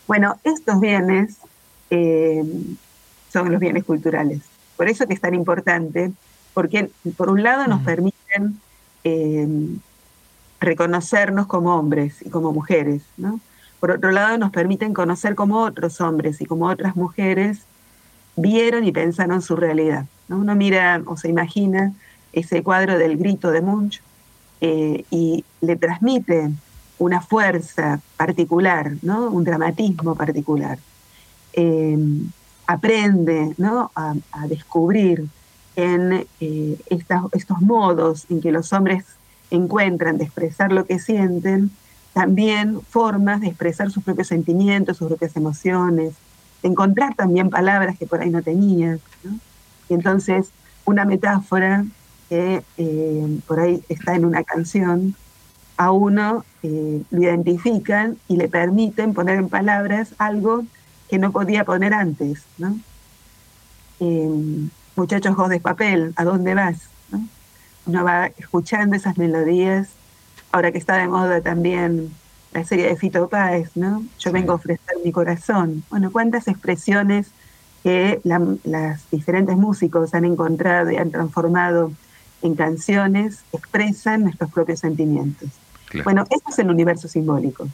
Bueno, 0.06 0.36
estos 0.42 0.80
bienes 0.80 1.36
eh, 1.90 2.44
son 3.30 3.52
los 3.52 3.60
bienes 3.60 3.84
culturales. 3.84 4.40
Por 4.76 4.88
eso 4.88 5.06
que 5.06 5.14
es 5.14 5.20
tan 5.20 5.34
importante, 5.34 6.12
porque 6.54 6.90
por 7.16 7.30
un 7.30 7.42
lado 7.42 7.66
nos 7.66 7.82
permiten 7.82 8.60
eh, 9.04 9.46
reconocernos 10.60 11.46
como 11.46 11.76
hombres 11.76 12.22
y 12.22 12.30
como 12.30 12.52
mujeres, 12.52 13.02
¿no? 13.16 13.40
Por 13.80 13.92
otro 13.92 14.10
lado 14.10 14.38
nos 14.38 14.50
permiten 14.50 14.92
conocer 14.92 15.34
cómo 15.34 15.62
otros 15.62 16.00
hombres 16.00 16.40
y 16.40 16.46
como 16.46 16.66
otras 16.66 16.96
mujeres 16.96 17.60
vieron 18.38 18.84
y 18.84 18.92
pensaron 18.92 19.42
su 19.42 19.56
realidad. 19.56 20.06
Uno 20.28 20.54
mira 20.54 21.02
o 21.06 21.16
se 21.16 21.28
imagina 21.28 21.92
ese 22.32 22.62
cuadro 22.62 22.98
del 22.98 23.16
grito 23.16 23.50
de 23.50 23.60
Munch 23.60 24.02
eh, 24.60 25.04
y 25.10 25.44
le 25.60 25.76
transmite 25.76 26.50
una 26.98 27.20
fuerza 27.20 28.00
particular, 28.16 28.92
¿no? 29.02 29.30
un 29.30 29.44
dramatismo 29.44 30.14
particular. 30.14 30.78
Em, 31.52 32.30
aprende 32.66 33.54
¿no? 33.56 33.90
a, 33.94 34.14
descubrir 34.48 35.26
en 35.76 36.26
eh, 36.40 36.76
estos 36.86 37.60
modos 37.62 38.26
en 38.28 38.40
que 38.40 38.52
los 38.52 38.72
hombres 38.72 39.04
encuentran 39.50 40.18
de 40.18 40.24
expresar 40.24 40.72
lo 40.72 40.84
que 40.84 40.98
sienten, 40.98 41.70
también 42.12 42.80
formas 42.82 43.40
de 43.40 43.48
expresar 43.48 43.90
sus 43.90 44.02
propios 44.02 44.28
sentimientos, 44.28 44.96
sus 44.96 45.08
propias 45.08 45.36
emociones, 45.36 46.14
encontrar 46.62 47.14
también 47.14 47.50
palabras 47.50 47.98
que 47.98 48.06
por 48.06 48.20
ahí 48.20 48.30
no 48.30 48.42
tenían. 48.42 49.00
Y 49.88 49.94
entonces 49.94 50.50
una 50.84 51.04
metáfora 51.04 51.84
que 52.28 52.62
eh, 52.76 53.40
por 53.46 53.60
ahí 53.60 53.82
está 53.88 54.14
en 54.14 54.24
una 54.24 54.44
canción 54.44 55.14
a 55.76 55.92
uno 55.92 56.44
eh, 56.62 57.02
lo 57.10 57.22
identifican 57.22 58.18
y 58.26 58.36
le 58.36 58.48
permiten 58.48 59.14
poner 59.14 59.38
en 59.38 59.48
palabras 59.48 60.14
algo 60.18 60.64
que 61.08 61.18
no 61.18 61.30
podía 61.32 61.64
poner 61.64 61.94
antes, 61.94 62.42
¿no? 62.58 62.78
Eh, 64.00 64.68
muchachos 64.96 65.32
ojos 65.32 65.48
de 65.48 65.60
papel, 65.60 66.12
¿a 66.16 66.24
dónde 66.24 66.54
vas? 66.54 66.78
Uno 67.86 68.04
va 68.04 68.26
escuchando 68.36 68.96
esas 68.96 69.16
melodías, 69.16 69.88
ahora 70.52 70.72
que 70.72 70.78
está 70.78 70.96
de 70.96 71.08
moda 71.08 71.40
también 71.40 72.12
la 72.52 72.64
serie 72.64 72.86
de 72.86 72.96
Fito 72.96 73.28
Páez, 73.28 73.70
¿no? 73.76 74.04
Yo 74.18 74.32
vengo 74.32 74.52
a 74.52 74.56
ofrecer 74.56 74.96
mi 75.04 75.12
corazón. 75.12 75.84
Bueno, 75.90 76.10
cuántas 76.10 76.48
expresiones 76.48 77.30
que 77.82 78.20
las 78.24 79.10
diferentes 79.10 79.56
músicos 79.56 80.14
han 80.14 80.24
encontrado 80.24 80.90
y 80.90 80.96
han 80.96 81.10
transformado 81.10 81.92
en 82.42 82.54
canciones 82.54 83.44
expresan 83.52 84.22
nuestros 84.22 84.50
propios 84.50 84.80
sentimientos. 84.80 85.50
Bueno, 86.04 86.24
eso 86.30 86.42
es 86.48 86.58
el 86.58 86.70
universo 86.70 87.08
simbólico. 87.08 87.68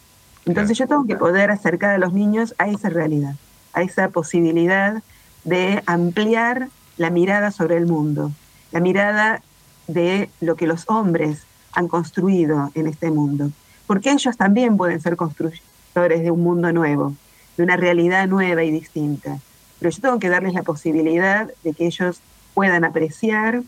Entonces 0.47 0.77
yo 0.79 0.87
tengo 0.87 1.07
que 1.07 1.17
poder 1.17 1.51
acercar 1.51 1.91
a 1.91 1.99
los 1.99 2.13
niños 2.13 2.55
a 2.59 2.69
esa 2.69 2.91
realidad, 2.91 3.35
a 3.73 3.83
esa 3.83 4.09
posibilidad 4.11 5.03
de 5.45 5.83
ampliar 5.87 6.69
la 6.97 7.11
mirada 7.11 7.51
sobre 7.51 7.77
el 7.77 7.87
mundo, 7.87 8.31
la 8.71 8.81
mirada 8.81 9.43
de 9.87 10.31
lo 10.41 10.57
que 10.57 10.67
los 10.67 10.85
hombres 10.89 11.43
han 11.73 11.89
construido 11.89 12.71
en 12.75 12.87
este 12.87 13.11
mundo. 13.11 13.51
Porque 13.87 14.11
ellos 14.11 14.37
también 14.37 14.77
pueden 14.77 15.01
ser 15.01 15.17
constructores 15.17 16.23
de 16.23 16.31
un 16.31 16.43
mundo 16.43 16.73
nuevo, 16.73 17.15
de 17.57 17.63
una 17.63 17.77
realidad 17.77 18.27
nueva 18.27 18.65
y 18.65 18.71
distinta. 18.71 19.39
Pero 19.79 19.91
yo 19.91 20.01
tengo 20.01 20.19
que 20.19 20.29
darles 20.29 20.55
la 20.55 20.63
posibilidad 20.63 21.51
de 21.63 21.73
que 21.75 21.87
ellos 21.87 22.21
puedan 22.55 22.85
apreciar 22.85 23.63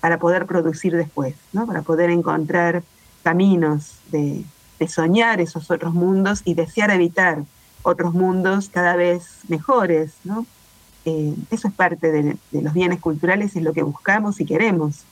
para 0.00 0.18
poder 0.18 0.46
producir 0.46 0.96
después, 0.96 1.34
¿no? 1.52 1.66
para 1.66 1.82
poder 1.82 2.10
encontrar 2.10 2.82
caminos 3.22 3.96
de, 4.10 4.44
soñar 4.88 5.42
esos 5.42 5.70
otros 5.70 5.92
mundos 5.92 6.40
y 6.46 6.54
desear 6.54 6.90
evitar 6.90 7.44
otros 7.82 8.14
mundos 8.14 8.70
cada 8.70 8.96
vez 8.96 9.40
mejores. 9.48 10.12
Eh, 11.04 11.34
eso 11.50 11.68
es 11.68 11.74
parte 11.74 12.10
de, 12.10 12.36
los 12.52 12.72
bienes 12.72 12.98
culturales, 12.98 13.54
es 13.56 13.62
lo 13.62 13.74
que 13.74 13.82
buscamos 13.82 14.40
y 14.40 14.46
queremos. 14.46 15.04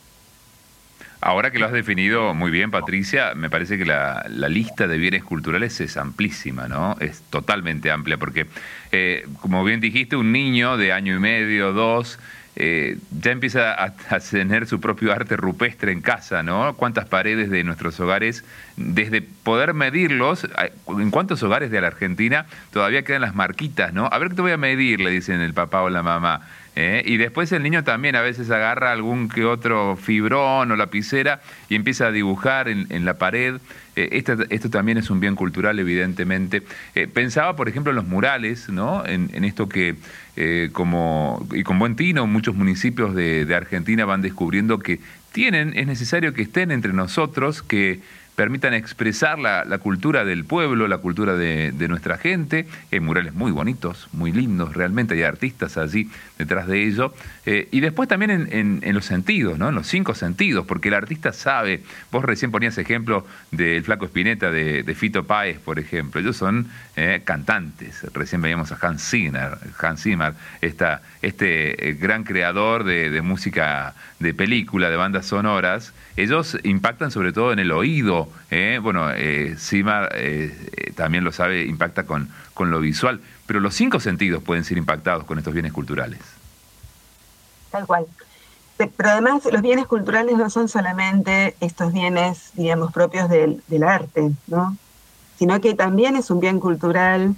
Ahora 1.20 1.50
que 1.50 1.58
lo 1.58 1.66
has 1.66 1.72
definido 1.72 2.32
muy 2.32 2.50
bien, 2.50 2.70
Patricia, 2.70 3.34
me 3.34 3.50
parece 3.50 3.76
que 3.76 3.84
la, 3.84 4.24
lista 4.28 4.86
de 4.86 4.98
bienes 4.98 5.24
culturales 5.24 5.80
es 5.80 5.96
amplísima, 5.96 6.68
¿no? 6.68 6.96
Es 7.00 7.22
totalmente 7.30 7.90
amplia, 7.90 8.18
porque, 8.18 8.46
eh, 8.92 9.26
como 9.40 9.64
bien 9.64 9.80
dijiste, 9.80 10.14
un 10.14 10.30
niño 10.30 10.76
de 10.76 10.92
año 10.92 11.16
y 11.16 11.18
medio, 11.18 11.72
dos, 11.72 12.20
eh, 12.60 12.98
ya 13.20 13.30
empieza 13.30 13.80
a, 13.80 13.94
tener 14.18 14.66
su 14.66 14.80
propio 14.80 15.12
arte 15.12 15.36
rupestre 15.36 15.92
en 15.92 16.00
casa, 16.00 16.42
¿no? 16.42 16.74
¿Cuántas 16.74 17.06
paredes 17.06 17.50
de 17.50 17.62
nuestros 17.62 17.98
hogares, 18.00 18.44
desde 18.76 19.22
poder 19.22 19.74
medirlos, 19.74 20.48
en 20.88 21.10
cuántos 21.10 21.40
hogares 21.44 21.70
de 21.70 21.80
la 21.80 21.86
Argentina 21.86 22.46
todavía 22.72 23.02
quedan 23.02 23.22
las 23.22 23.36
marquitas, 23.36 23.92
¿no? 23.92 24.08
A 24.10 24.18
ver 24.18 24.30
qué 24.30 24.34
te 24.34 24.42
voy 24.42 24.52
a 24.52 24.56
medir, 24.56 25.00
le 25.00 25.10
dicen 25.10 25.40
el 25.40 25.54
papá 25.54 25.82
o 25.82 25.90
la 25.90 26.02
mamá. 26.02 26.42
¿Eh? 26.78 27.02
Y 27.04 27.16
después 27.16 27.50
el 27.50 27.64
niño 27.64 27.82
también 27.82 28.14
a 28.14 28.20
veces 28.20 28.50
agarra 28.50 28.92
algún 28.92 29.28
que 29.28 29.44
otro 29.44 29.96
fibrón 29.96 30.70
o 30.70 30.76
lapicera 30.76 31.40
y 31.68 31.74
empieza 31.74 32.06
a 32.06 32.12
dibujar 32.12 32.68
en, 32.68 33.04
la 33.04 33.14
pared. 33.14 33.56
Eh, 33.96 34.22
esto, 34.50 34.70
también 34.70 34.96
es 34.96 35.10
un 35.10 35.18
bien 35.18 35.34
cultural, 35.34 35.78
evidentemente. 35.80 36.62
Eh, 36.94 37.08
pensaba, 37.08 37.56
por 37.56 37.68
ejemplo, 37.68 37.90
en 37.90 37.96
los 37.96 38.06
murales, 38.06 38.68
¿no? 38.68 39.04
En, 39.04 39.44
esto 39.44 39.68
que, 39.68 39.96
como, 40.72 41.44
y 41.52 41.64
con 41.64 41.80
buen 41.80 41.96
tino, 41.96 42.26
muchos 42.28 42.54
municipios 42.54 43.12
de, 43.14 43.44
de 43.44 43.54
Argentina 43.56 44.04
van 44.04 44.22
descubriendo 44.22 44.78
que 44.78 45.00
tienen, 45.32 45.76
es 45.76 45.86
necesario 45.88 46.32
que 46.32 46.42
estén 46.42 46.70
entre 46.70 46.92
nosotros, 46.92 47.62
que 47.62 48.00
permitan 48.38 48.72
expresar 48.72 49.36
la, 49.40 49.78
cultura 49.78 50.24
del 50.24 50.44
pueblo, 50.44 50.86
la 50.86 50.98
cultura 50.98 51.34
de, 51.34 51.88
nuestra 51.88 52.18
gente. 52.18 52.68
Hay 52.92 53.00
murales 53.00 53.34
muy 53.34 53.50
bonitos, 53.50 54.08
muy 54.12 54.30
lindos, 54.30 54.74
realmente 54.74 55.14
hay 55.14 55.24
artistas 55.24 55.76
allí 55.76 56.08
detrás 56.38 56.68
de 56.68 56.86
ello. 56.86 57.12
Eh, 57.46 57.66
y 57.72 57.80
después 57.80 58.08
también 58.08 58.30
en, 58.52 58.94
los 58.94 59.06
sentidos, 59.06 59.58
¿no? 59.58 59.70
en 59.70 59.74
los 59.74 59.88
cinco 59.88 60.14
sentidos, 60.14 60.66
porque 60.66 60.86
el 60.86 60.94
artista 60.94 61.32
sabe, 61.32 61.82
vos 62.12 62.24
recién 62.24 62.52
ponías 62.52 62.78
ejemplo 62.78 63.26
del 63.50 63.82
Flaco 63.82 64.04
Espineta, 64.04 64.52
de, 64.52 64.94
Fito 64.94 65.24
Páez, 65.24 65.58
por 65.58 65.80
ejemplo, 65.80 66.20
ellos 66.20 66.36
son 66.36 66.68
eh, 66.94 67.22
cantantes, 67.24 68.06
recién 68.12 68.40
veíamos 68.40 68.70
a 68.70 68.78
Hans 68.80 69.02
Zimmer, 69.02 69.58
Hans 69.80 70.04
Zimmer 70.04 70.34
este 70.60 71.88
eh, 71.88 71.94
gran 71.94 72.22
creador 72.22 72.84
de, 72.84 73.10
de 73.10 73.20
música 73.20 73.96
de 74.18 74.34
película, 74.34 74.90
de 74.90 74.96
bandas 74.96 75.26
sonoras, 75.26 75.92
ellos 76.16 76.56
impactan 76.64 77.10
sobre 77.10 77.32
todo 77.32 77.52
en 77.52 77.58
el 77.58 77.70
oído. 77.70 78.28
¿eh? 78.50 78.80
Bueno, 78.82 79.10
eh, 79.12 79.54
Simar 79.58 80.10
eh, 80.14 80.92
también 80.96 81.24
lo 81.24 81.32
sabe, 81.32 81.64
impacta 81.64 82.04
con, 82.04 82.28
con 82.54 82.70
lo 82.70 82.80
visual, 82.80 83.20
pero 83.46 83.60
los 83.60 83.74
cinco 83.74 84.00
sentidos 84.00 84.42
pueden 84.42 84.64
ser 84.64 84.78
impactados 84.78 85.24
con 85.24 85.38
estos 85.38 85.54
bienes 85.54 85.72
culturales. 85.72 86.20
Tal 87.70 87.86
cual. 87.86 88.06
Pero 88.76 89.10
además 89.10 89.42
los 89.50 89.62
bienes 89.62 89.86
culturales 89.86 90.36
no 90.36 90.50
son 90.50 90.68
solamente 90.68 91.56
estos 91.60 91.92
bienes, 91.92 92.52
digamos, 92.54 92.92
propios 92.92 93.28
del, 93.28 93.62
del 93.66 93.82
arte, 93.82 94.30
¿no? 94.46 94.76
Sino 95.36 95.60
que 95.60 95.74
también 95.74 96.16
es 96.16 96.30
un 96.30 96.40
bien 96.40 96.60
cultural 96.60 97.34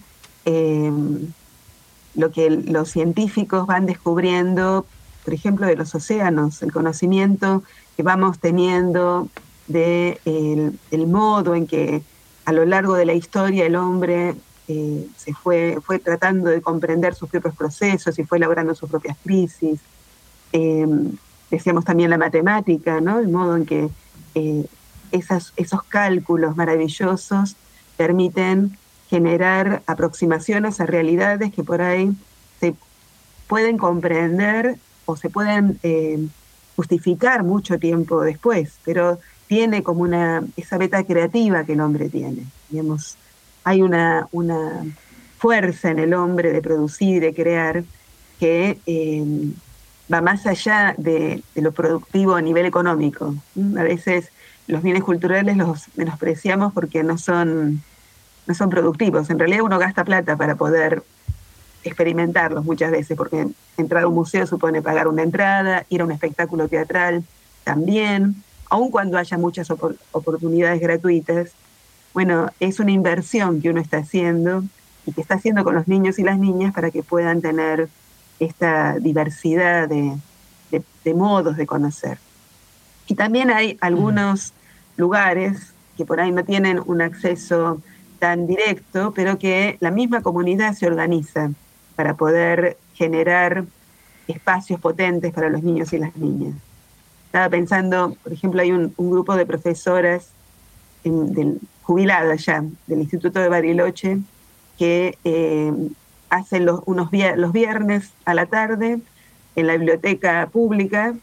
lo 2.15 2.33
que 2.33 2.51
los 2.51 2.91
científicos 2.91 3.67
van 3.67 3.87
descubriendo 3.87 4.85
por 5.25 5.35
ejemplo, 5.35 5.67
de 5.67 5.77
los 5.77 5.95
océanos, 5.95 6.63
el 6.63 6.73
conocimiento 6.73 7.63
que 7.97 8.03
vamos 8.03 8.39
teniendo 8.39 9.29
de 9.67 10.21
el, 10.25 11.07
modo 11.07 11.55
en 11.55 11.67
que 11.67 12.03
a 12.45 12.53
lo 12.53 12.65
largo 12.65 12.95
de 12.95 13.05
la 13.05 13.15
historia 13.15 13.67
el 13.67 13.77
hombre 13.77 14.35
eh, 14.69 15.07
se 15.17 15.33
fue, 15.33 15.79
fue 15.85 15.99
tratando 15.99 16.51
de 16.51 16.61
comprender 16.61 17.15
sus 17.15 17.29
propios 17.29 17.55
procesos 17.55 18.19
y 18.19 18.25
fue 18.25 18.39
elaborando 18.39 18.75
sus 18.75 18.91
propias 18.91 19.17
crisis. 19.23 19.81
Em, 20.53 21.13
decíamos 21.51 21.85
también 21.85 22.11
la 22.11 22.19
matemática, 22.19 23.01
¿no? 23.01 23.21
el 23.21 23.29
modo 23.29 23.57
en 23.57 23.67
que 23.67 23.89
eh, 24.35 24.67
esos 25.13 25.83
cálculos 25.89 26.57
maravillosos 26.57 27.57
permiten 27.97 28.77
generar 29.09 29.83
aproximaciones 29.87 30.81
a 30.81 30.87
realidades 30.87 31.53
que 31.53 31.65
por 31.65 31.83
ahí 31.83 32.13
se 32.61 32.75
pueden 33.49 33.77
comprender 33.77 34.79
se 35.17 35.31
pueden 35.31 35.79
eh, 35.83 36.27
justificar 36.77 37.43
mucho 37.43 37.79
tiempo 37.79 38.23
después, 38.23 38.79
pero 38.85 39.19
tiene 39.47 39.83
como 39.83 40.03
una, 40.03 40.43
esa 40.57 40.79
beta 40.79 41.03
creativa 41.05 41.65
que 41.65 41.73
el 41.73 41.81
hombre 41.81 42.09
tiene. 42.09 42.47
Digamos, 42.69 43.17
hay 43.65 43.83
una, 43.83 44.29
una 44.33 44.85
fuerza 45.39 45.91
en 45.91 45.99
el 45.99 46.15
hombre 46.15 46.53
de 46.53 46.63
producir 46.63 47.17
y 47.17 47.21
de 47.21 47.35
crear 47.35 47.85
que 48.39 48.79
eh, 48.87 49.53
va 50.13 50.21
más 50.21 50.47
allá 50.47 50.95
de, 50.97 51.43
lo 51.55 51.73
productivo 51.73 52.35
a 52.35 52.43
nivel 52.43 52.67
económico. 52.67 53.35
A 53.77 53.83
veces 53.83 54.31
los 54.67 54.83
bienes 54.83 55.03
culturales 55.03 55.57
los 55.57 55.87
menospreciamos 55.97 56.73
porque 56.73 57.03
no 57.03 57.19
son, 57.19 57.83
no 58.47 58.55
son 58.55 58.71
productivos. 58.71 59.31
En 59.31 59.39
realidad 59.39 59.63
uno 59.63 59.79
gasta 59.79 60.05
plata 60.05 60.37
para 60.37 60.57
poder 60.57 61.03
experimentarlos 61.85 62.65
muchas 62.65 62.91
veces, 62.91 63.17
porque 63.17 63.49
entrar 63.77 64.05
a 64.05 64.09
un 64.09 64.15
museo 64.15 64.47
supone 64.47 64.83
pagar 64.83 65.09
una 65.09 65.23
entrada, 65.23 65.87
ir 65.89 66.01
a 66.01 66.05
un 66.05 66.13
espectáculo 66.13 66.69
teatral 66.69 67.25
también, 67.65 68.43
aun 68.69 68.91
cuando 68.91 69.19
haya 69.19 69.37
muchas 69.39 69.71
oportunidades 69.71 70.81
gratuitas. 70.81 71.53
Bueno, 72.15 72.51
es 72.61 72.81
una 72.81 72.93
inversión 72.93 73.61
que 73.61 73.71
uno 73.71 73.81
está 73.81 73.99
haciendo 73.99 74.65
y 75.07 75.13
que 75.13 75.21
está 75.21 75.35
haciendo 75.35 75.65
con 75.65 75.75
los 75.75 75.89
niños 75.89 76.19
y 76.19 76.23
las 76.23 76.39
niñas 76.39 76.73
para 76.75 76.91
que 76.91 77.03
puedan 77.03 77.41
tener 77.41 77.89
esta 78.39 78.99
diversidad 78.99 79.89
de, 79.89 80.17
modos 81.15 81.57
de 81.57 81.67
conocer. 81.67 82.19
Y 83.07 83.15
también 83.15 83.51
hay 83.51 83.77
algunos 83.81 84.53
lugares 84.97 85.73
que 85.97 86.05
por 86.05 86.21
ahí 86.21 86.31
no 86.31 86.45
tienen 86.45 86.81
un 86.87 87.03
acceso 87.03 87.83
tan 88.21 88.47
directo, 88.47 89.13
pero 89.15 89.39
que 89.39 89.77
la 89.81 89.91
misma 89.91 90.23
comunidad 90.23 90.75
se 90.75 90.87
organiza 90.87 91.51
para 92.01 92.15
poder 92.15 92.79
generar 92.95 93.67
espacios 94.27 94.81
potentes 94.81 95.35
para 95.35 95.51
los 95.51 95.63
niños 95.63 95.93
y 95.93 95.99
las 95.99 96.17
niñas. 96.17 96.55
Estaba 97.27 97.51
pensando, 97.51 98.17
por 98.23 98.33
ejemplo, 98.33 98.63
hay 98.63 98.73
un, 98.73 98.95
grupo 98.97 99.37
de 99.37 99.45
profesoras 99.45 100.31
del, 101.05 101.61
jubiladas 101.83 102.47
ya 102.47 102.65
del 102.87 103.01
Instituto 103.01 103.39
de 103.39 103.51
Bariloche 103.51 104.17
que 104.79 105.19
eh, 105.25 105.71
hacen 106.31 106.65
los, 106.65 106.81
unos 106.87 107.11
viernes 107.11 108.13
a 108.25 108.33
la 108.33 108.47
tarde 108.47 108.99
en 109.55 109.67
la 109.67 109.75
biblioteca 109.75 110.49
pública 110.51 111.15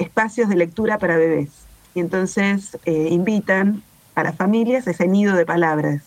espacios 0.00 0.48
de 0.48 0.56
lectura 0.56 0.98
para 0.98 1.16
bebés. 1.16 1.50
Y 1.94 2.00
entonces 2.00 2.76
eh, 2.84 3.10
invitan 3.12 3.80
a 4.16 4.24
las 4.24 4.34
familias 4.34 4.88
ese 4.88 5.06
nido 5.06 5.36
de 5.36 5.46
palabras 5.46 6.02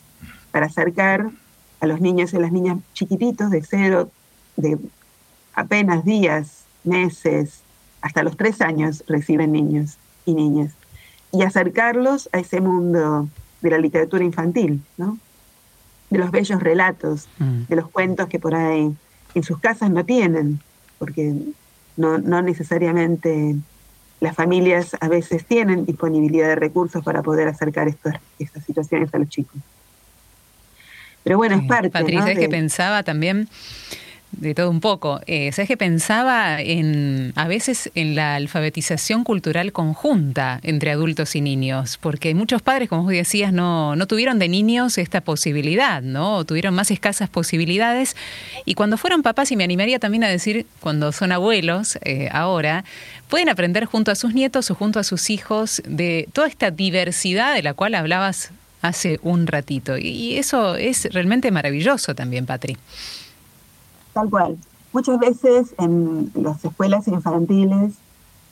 para 0.51 0.65
acercar 0.65 1.31
a 1.79 1.87
los 1.87 2.01
niños 2.01 2.33
y 2.33 2.37
las 2.37 2.51
niñas 2.51 2.77
chiquititos 2.93 3.49
de 3.51 3.61
cero, 3.61 4.09
de 4.57 4.77
apenas 5.53 6.05
días, 6.05 6.63
meses, 6.83 7.61
hasta 8.01 8.23
los 8.23 8.37
tres 8.37 8.61
años 8.61 9.03
reciben 9.07 9.51
niños 9.51 9.97
y 10.25 10.33
niñas. 10.33 10.73
Y 11.31 11.43
acercarlos 11.43 12.29
a 12.31 12.39
ese 12.39 12.61
mundo 12.61 13.27
de 13.61 13.69
la 13.69 13.77
literatura 13.77 14.23
infantil, 14.23 14.81
¿no? 14.97 15.17
de 16.09 16.17
los 16.17 16.31
bellos 16.31 16.61
relatos, 16.61 17.27
mm. 17.37 17.63
de 17.67 17.75
los 17.75 17.89
cuentos 17.89 18.27
que 18.27 18.39
por 18.39 18.55
ahí 18.55 18.95
en 19.35 19.43
sus 19.43 19.59
casas 19.59 19.91
no 19.91 20.03
tienen, 20.05 20.59
porque 20.97 21.35
no, 21.97 22.17
no 22.17 22.41
necesariamente 22.41 23.55
las 24.19 24.35
familias 24.35 24.97
a 24.99 25.07
veces 25.07 25.45
tienen 25.45 25.85
disponibilidad 25.85 26.47
de 26.47 26.55
recursos 26.55 27.03
para 27.03 27.21
poder 27.21 27.47
acercar 27.47 27.87
estas, 27.87 28.15
estas 28.37 28.63
situaciones 28.65 29.13
a 29.13 29.19
los 29.19 29.29
chicos. 29.29 29.61
Pero 31.23 31.37
bueno, 31.37 31.55
es 31.55 31.63
parte. 31.63 31.89
Patricia, 31.89 32.31
es 32.31 32.39
que 32.39 32.49
pensaba 32.49 33.03
también 33.03 33.49
de 34.31 34.53
todo 34.53 34.69
un 34.69 34.79
poco. 34.79 35.19
Eh, 35.25 35.51
¿Sabes 35.51 35.67
que 35.67 35.77
pensaba 35.77 36.61
en 36.61 37.33
a 37.35 37.47
veces 37.47 37.91
en 37.95 38.15
la 38.15 38.35
alfabetización 38.35 39.23
cultural 39.23 39.71
conjunta 39.71 40.59
entre 40.63 40.91
adultos 40.91 41.35
y 41.35 41.41
niños? 41.41 41.97
Porque 41.97 42.33
muchos 42.35 42.61
padres, 42.61 42.89
como 42.89 43.03
vos 43.03 43.11
decías, 43.11 43.51
no, 43.51 43.95
no 43.95 44.07
tuvieron 44.07 44.39
de 44.39 44.47
niños 44.47 44.97
esta 44.97 45.21
posibilidad, 45.21 46.01
¿no? 46.01 46.37
O 46.37 46.45
tuvieron 46.45 46.73
más 46.73 46.91
escasas 46.91 47.29
posibilidades. 47.29 48.15
Y 48.65 48.75
cuando 48.75 48.97
fueron 48.97 49.23
papás, 49.23 49.51
y 49.51 49.55
me 49.55 49.63
animaría 49.63 49.99
también 49.99 50.23
a 50.23 50.29
decir, 50.29 50.65
cuando 50.79 51.11
son 51.11 51.31
abuelos, 51.31 51.97
eh, 52.03 52.29
ahora, 52.31 52.85
pueden 53.29 53.49
aprender 53.49 53.85
junto 53.85 54.11
a 54.11 54.15
sus 54.15 54.33
nietos 54.33 54.69
o 54.71 54.75
junto 54.75 54.99
a 54.99 55.03
sus 55.03 55.29
hijos 55.29 55.81
de 55.85 56.27
toda 56.33 56.47
esta 56.47 56.71
diversidad 56.71 57.55
de 57.55 57.63
la 57.63 57.73
cual 57.73 57.95
hablabas 57.95 58.51
hace 58.81 59.19
un 59.23 59.47
ratito. 59.47 59.97
Y 59.97 60.37
eso 60.37 60.75
es 60.75 61.11
realmente 61.13 61.51
maravilloso 61.51 62.15
también, 62.15 62.45
Patri. 62.45 62.77
Tal 64.13 64.29
cual. 64.29 64.57
Muchas 64.91 65.19
veces 65.19 65.75
en 65.77 66.31
las 66.33 66.63
escuelas 66.65 67.07
infantiles 67.07 67.93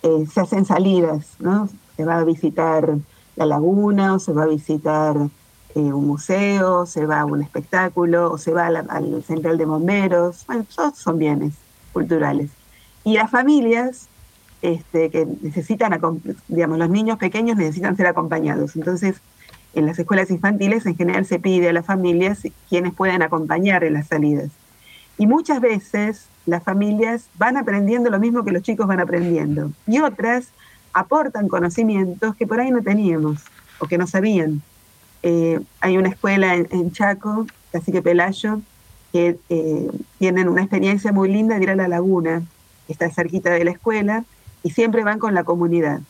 eh, 0.03 0.25
se 0.31 0.41
hacen 0.41 0.65
salidas, 0.65 1.25
¿no? 1.39 1.67
Se 1.95 2.05
va 2.05 2.19
a 2.19 2.23
visitar 2.23 2.95
la 3.35 3.45
laguna 3.45 4.15
o 4.15 4.19
se 4.19 4.33
va 4.33 4.43
a 4.43 4.47
visitar 4.47 5.15
eh, 5.75 5.79
un 5.79 6.07
museo, 6.07 6.85
se 6.85 7.05
va 7.05 7.21
a 7.21 7.25
un 7.25 7.41
espectáculo 7.41 8.31
o 8.31 8.37
se 8.37 8.51
va 8.51 8.67
al 8.67 9.23
central 9.23 9.57
de 9.57 9.65
bomberos. 9.65 10.45
Bueno, 10.45 10.65
son 10.95 11.17
bienes 11.17 11.53
culturales. 11.91 12.51
Y 13.03 13.13
las 13.13 13.31
familias 13.31 14.07
este, 14.61 15.09
que 15.09 15.25
necesitan, 15.41 15.99
digamos, 16.47 16.77
los 16.77 16.89
niños 16.89 17.17
pequeños 17.17 17.57
necesitan 17.57 17.95
ser 17.95 18.07
acompañados. 18.07 18.75
Entonces, 18.75 19.17
en 19.77 19.85
las 19.85 19.99
escuelas 19.99 20.31
infantiles 20.31 20.85
en 20.85 20.95
general 20.95 21.25
se 21.25 21.39
pide 21.39 21.69
a 21.69 21.73
las 21.73 21.85
familias 21.85 22.41
quienes 22.67 22.93
puedan 22.93 23.21
acompañar 23.21 23.83
en 23.83 23.93
las 23.93 24.07
salidas. 24.07 24.49
Y 25.17 25.27
muchas 25.27 25.61
veces 25.61 26.25
las 26.45 26.63
familias 26.63 27.27
van 27.37 27.57
aprendiendo 27.57 28.09
lo 28.09 28.19
mismo 28.19 28.43
que 28.43 28.51
los 28.51 28.63
chicos 28.63 28.87
van 28.87 28.99
aprendiendo. 28.99 29.71
Y 29.85 29.99
otras 29.99 30.49
aportan 30.93 31.47
conocimientos 31.47 32.35
que 32.35 32.47
por 32.47 32.59
ahí 32.59 32.71
no 32.71 32.81
teníamos 32.81 33.43
o 33.79 33.87
que 33.87 33.97
no 33.97 34.07
sabían. 34.07 34.61
Eh, 35.21 35.59
hay 35.79 35.97
una 35.97 36.09
escuela 36.09 36.55
en, 36.55 36.91
Chaco, 36.91 37.45
Cacique 37.71 38.01
Pelayo, 38.01 38.61
que 39.11 39.37
eh, 39.49 39.91
tienen 40.17 40.47
una 40.47 40.61
experiencia 40.61 41.11
muy 41.11 41.31
linda 41.31 41.57
de 41.57 41.63
ir 41.63 41.69
a 41.69 41.75
la 41.75 41.87
laguna, 41.87 42.41
que 42.87 42.93
está 42.93 43.09
cerquita 43.11 43.51
de 43.51 43.63
la 43.63 43.71
escuela, 43.71 44.23
y 44.63 44.71
siempre 44.71 45.03
van 45.03 45.19
con 45.19 45.33
la 45.33 45.43
comunidad. 45.43 46.01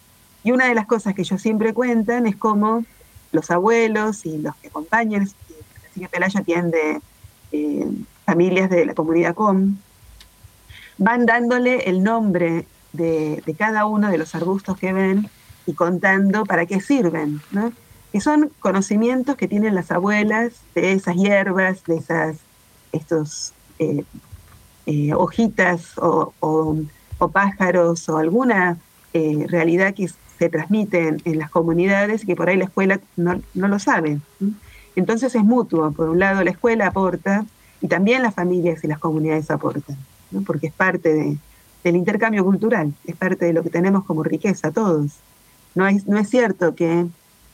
Y 0.44 0.52
una 0.52 0.68
de 0.68 0.76
las 0.76 0.86
cosas 0.86 1.14
que 1.14 1.24
ellos 1.24 1.42
siempre 1.42 1.74
cuentan 1.74 2.28
es 2.28 2.36
cómo 2.36 2.86
los 3.32 3.52
abuelos 3.52 4.26
y 4.26 4.38
los 4.38 4.56
que 4.58 4.68
acompañan, 4.68 5.24
así 5.24 6.00
que 6.00 6.10
Pelayo 6.10 6.40
atiende 6.40 7.02
eh, 7.52 7.88
familias 8.26 8.70
de 8.70 8.86
la 8.86 8.94
comunidad 8.94 9.36
COM, 9.36 9.78
van 10.98 11.26
dándole 11.26 11.90
el 11.90 12.04
nombre 12.04 12.66
de, 12.94 13.44
cada 13.58 13.86
uno 13.86 14.10
de 14.10 14.18
los 14.18 14.34
arbustos 14.36 14.78
que 14.78 14.94
ven 14.94 15.30
y 15.66 15.74
contando 15.74 16.46
para 16.46 16.66
qué 16.66 16.82
sirven, 16.82 17.42
que 18.12 18.22
son 18.22 18.52
conocimientos 18.60 19.36
que 19.36 19.48
tienen 19.48 19.76
las 19.76 19.92
abuelas 19.92 20.54
de 20.74 20.94
esas 20.94 21.16
hierbas, 21.16 21.84
de 21.86 21.98
esas 21.98 22.38
estos 22.94 23.54
eh, 23.80 24.04
eh, 24.86 25.14
hojitas 25.14 25.92
o, 25.98 26.34
pájaros 27.32 28.08
o 28.10 28.18
alguna 28.18 28.78
realidad 29.14 29.94
que 29.94 30.10
se 30.38 30.50
transmiten 30.50 31.22
en 31.26 31.40
las 31.40 31.50
comunidades 31.50 32.26
que 32.26 32.36
por 32.36 32.50
ahí 32.50 32.58
la 32.58 32.66
escuela 32.66 33.00
no, 33.16 33.42
lo 33.54 33.80
sabe. 33.80 34.20
Entonces 34.96 35.36
es 35.36 35.44
mutuo. 35.44 35.92
Por 35.92 36.10
un 36.10 36.20
lado 36.20 36.44
la 36.44 36.52
escuela 36.52 36.88
aporta 36.88 37.46
y 37.82 37.88
también 37.88 38.24
las 38.24 38.34
familias 38.34 38.84
y 38.84 38.88
las 38.88 39.00
comunidades 39.00 39.50
aportan, 39.52 39.98
porque 40.46 40.68
es 40.68 40.74
parte 40.74 41.38
del 41.84 41.96
intercambio 41.96 42.44
cultural, 42.44 42.94
es 43.06 43.16
parte 43.16 43.46
de 43.46 43.54
lo 43.54 43.64
que 43.64 43.70
tenemos 43.70 44.04
como 44.06 44.24
riqueza 44.24 44.72
todos. 44.72 45.12
No 45.76 45.88
es, 45.88 46.08
no 46.08 46.18
es 46.18 46.30
cierto 46.30 46.74
que 46.76 47.06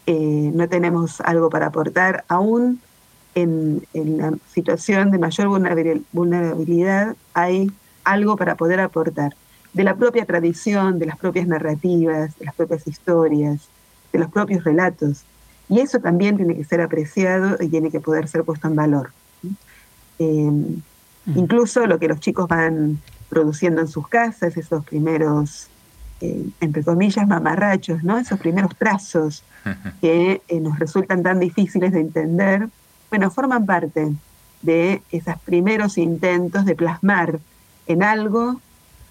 eh, 0.05 0.51
no 0.53 0.67
tenemos 0.69 1.21
algo 1.21 1.49
para 1.49 1.67
aportar, 1.67 2.25
aún 2.27 2.81
en, 3.35 3.85
la 3.93 4.33
situación 4.51 5.11
de 5.11 5.17
mayor 5.17 5.47
vulnerabilidad 5.47 7.15
hay 7.33 7.71
algo 8.03 8.35
para 8.35 8.55
poder 8.55 8.79
aportar, 8.79 9.35
de 9.73 9.83
la 9.83 9.95
propia 9.95 10.25
tradición, 10.25 10.99
de 10.99 11.07
las 11.07 11.17
propias 11.17 11.47
narrativas, 11.47 12.37
de 12.37 12.45
las 12.45 12.55
propias 12.55 12.87
historias, 12.87 13.67
de 14.11 14.19
los 14.19 14.29
propios 14.29 14.63
relatos. 14.63 15.23
Y 15.67 15.79
eso 15.79 15.99
también 15.99 16.37
tiene 16.37 16.55
que 16.55 16.63
ser 16.63 16.81
apreciado 16.81 17.57
y 17.59 17.67
tiene 17.67 17.89
que 17.89 17.99
poder 17.99 18.27
ser 18.27 18.43
puesto 18.43 18.67
en 18.67 18.75
valor. 18.75 19.11
Em, 20.19 20.81
incluso 21.35 21.87
lo 21.87 21.97
que 21.97 22.07
los 22.07 22.19
chicos 22.19 22.47
van 22.47 22.99
produciendo 23.29 23.81
en 23.81 23.87
sus 23.87 24.07
casas, 24.07 24.55
esos 24.55 24.85
primeros, 24.85 25.67
eh, 26.21 26.45
entre 26.61 26.83
comillas, 26.83 27.27
mamarrachos, 27.27 28.03
¿no? 28.03 28.19
esos 28.19 28.39
primeros 28.39 28.75
trazos 28.75 29.43
que 30.01 30.41
eh, 30.47 30.59
nos 30.59 30.77
resultan 30.77 31.23
tan 31.23 31.39
difíciles 31.39 31.91
de 31.91 32.01
entender, 32.01 32.69
bueno, 33.09 33.31
forman 33.31 33.65
parte 33.65 34.13
de 34.61 35.01
esos 35.11 35.39
primeros 35.39 35.97
intentos 35.97 36.65
de 36.65 36.75
plasmar 36.75 37.39
en 37.87 38.03
algo 38.03 38.61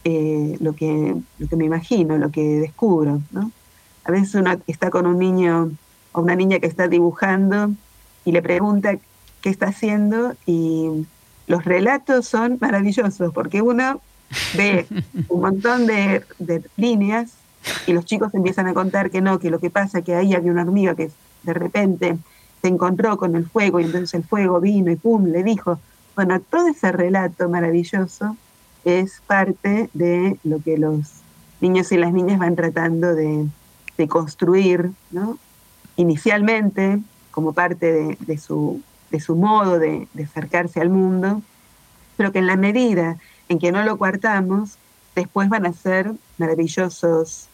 eh, 0.04 0.56
lo, 0.60 0.74
que, 0.74 1.14
lo 1.38 1.48
que 1.48 1.56
me 1.56 1.64
imagino, 1.64 2.18
lo 2.18 2.30
que 2.30 2.42
descubro. 2.42 3.20
¿no? 3.30 3.50
A 4.04 4.10
veces 4.10 4.34
uno 4.34 4.56
está 4.66 4.90
con 4.90 5.06
un 5.06 5.18
niño 5.18 5.70
o 6.12 6.20
una 6.20 6.34
niña 6.34 6.58
que 6.58 6.66
está 6.66 6.88
dibujando 6.88 7.72
y 8.24 8.32
le 8.32 8.42
pregunta 8.42 8.96
qué 9.40 9.50
está 9.50 9.68
haciendo 9.68 10.34
y 10.46 11.06
los 11.46 11.64
relatos 11.64 12.26
son 12.26 12.58
maravillosos 12.60 13.32
porque 13.32 13.62
uno 13.62 14.00
ve 14.56 14.86
un 15.28 15.40
montón 15.40 15.86
de, 15.86 16.24
líneas 16.76 17.32
y 17.86 17.92
los 17.92 18.04
chicos 18.04 18.34
empiezan 18.34 18.66
a 18.66 18.74
contar 18.74 19.10
que 19.10 19.20
no, 19.20 19.38
que 19.38 19.50
lo 19.50 19.60
que 19.60 19.70
pasa 19.70 19.98
es 19.98 20.04
que 20.04 20.14
ahí 20.14 20.34
había 20.34 20.50
una 20.50 20.62
hormiga 20.62 20.94
que 20.94 21.10
de 21.42 21.54
repente 21.54 22.18
se 22.60 22.68
encontró 22.68 23.16
con 23.16 23.36
el 23.36 23.46
fuego 23.46 23.80
y 23.80 23.84
entonces 23.84 24.14
el 24.14 24.24
fuego 24.24 24.60
vino 24.60 24.90
y 24.90 24.96
pum, 24.96 25.26
le 25.26 25.42
dijo. 25.42 25.78
Bueno, 26.14 26.40
todo 26.40 26.68
ese 26.68 26.92
relato 26.92 27.48
maravilloso 27.48 28.36
es 28.84 29.20
parte 29.26 29.88
de 29.92 30.38
lo 30.44 30.60
que 30.60 30.78
los 30.78 31.10
niños 31.60 31.92
y 31.92 31.96
las 31.96 32.12
niñas 32.12 32.38
van 32.38 32.56
tratando 32.56 33.14
de, 33.14 33.48
construir, 34.08 34.90
¿no? 35.12 35.38
Inicialmente, 35.94 36.98
como 37.30 37.52
parte 37.52 38.16
de, 38.18 38.38
su, 38.38 38.82
de 39.12 39.20
su 39.20 39.36
modo 39.36 39.78
de, 39.78 40.08
acercarse 40.20 40.80
al 40.80 40.88
mundo, 40.88 41.40
pero 42.16 42.32
que 42.32 42.40
en 42.40 42.48
la 42.48 42.56
medida 42.56 43.18
en 43.48 43.60
que 43.60 43.70
no 43.70 43.84
lo 43.84 43.98
coartamos, 43.98 44.76
después 45.14 45.48
van 45.48 45.66
a 45.66 45.72
ser 45.72 46.10
maravillosos 46.36 47.46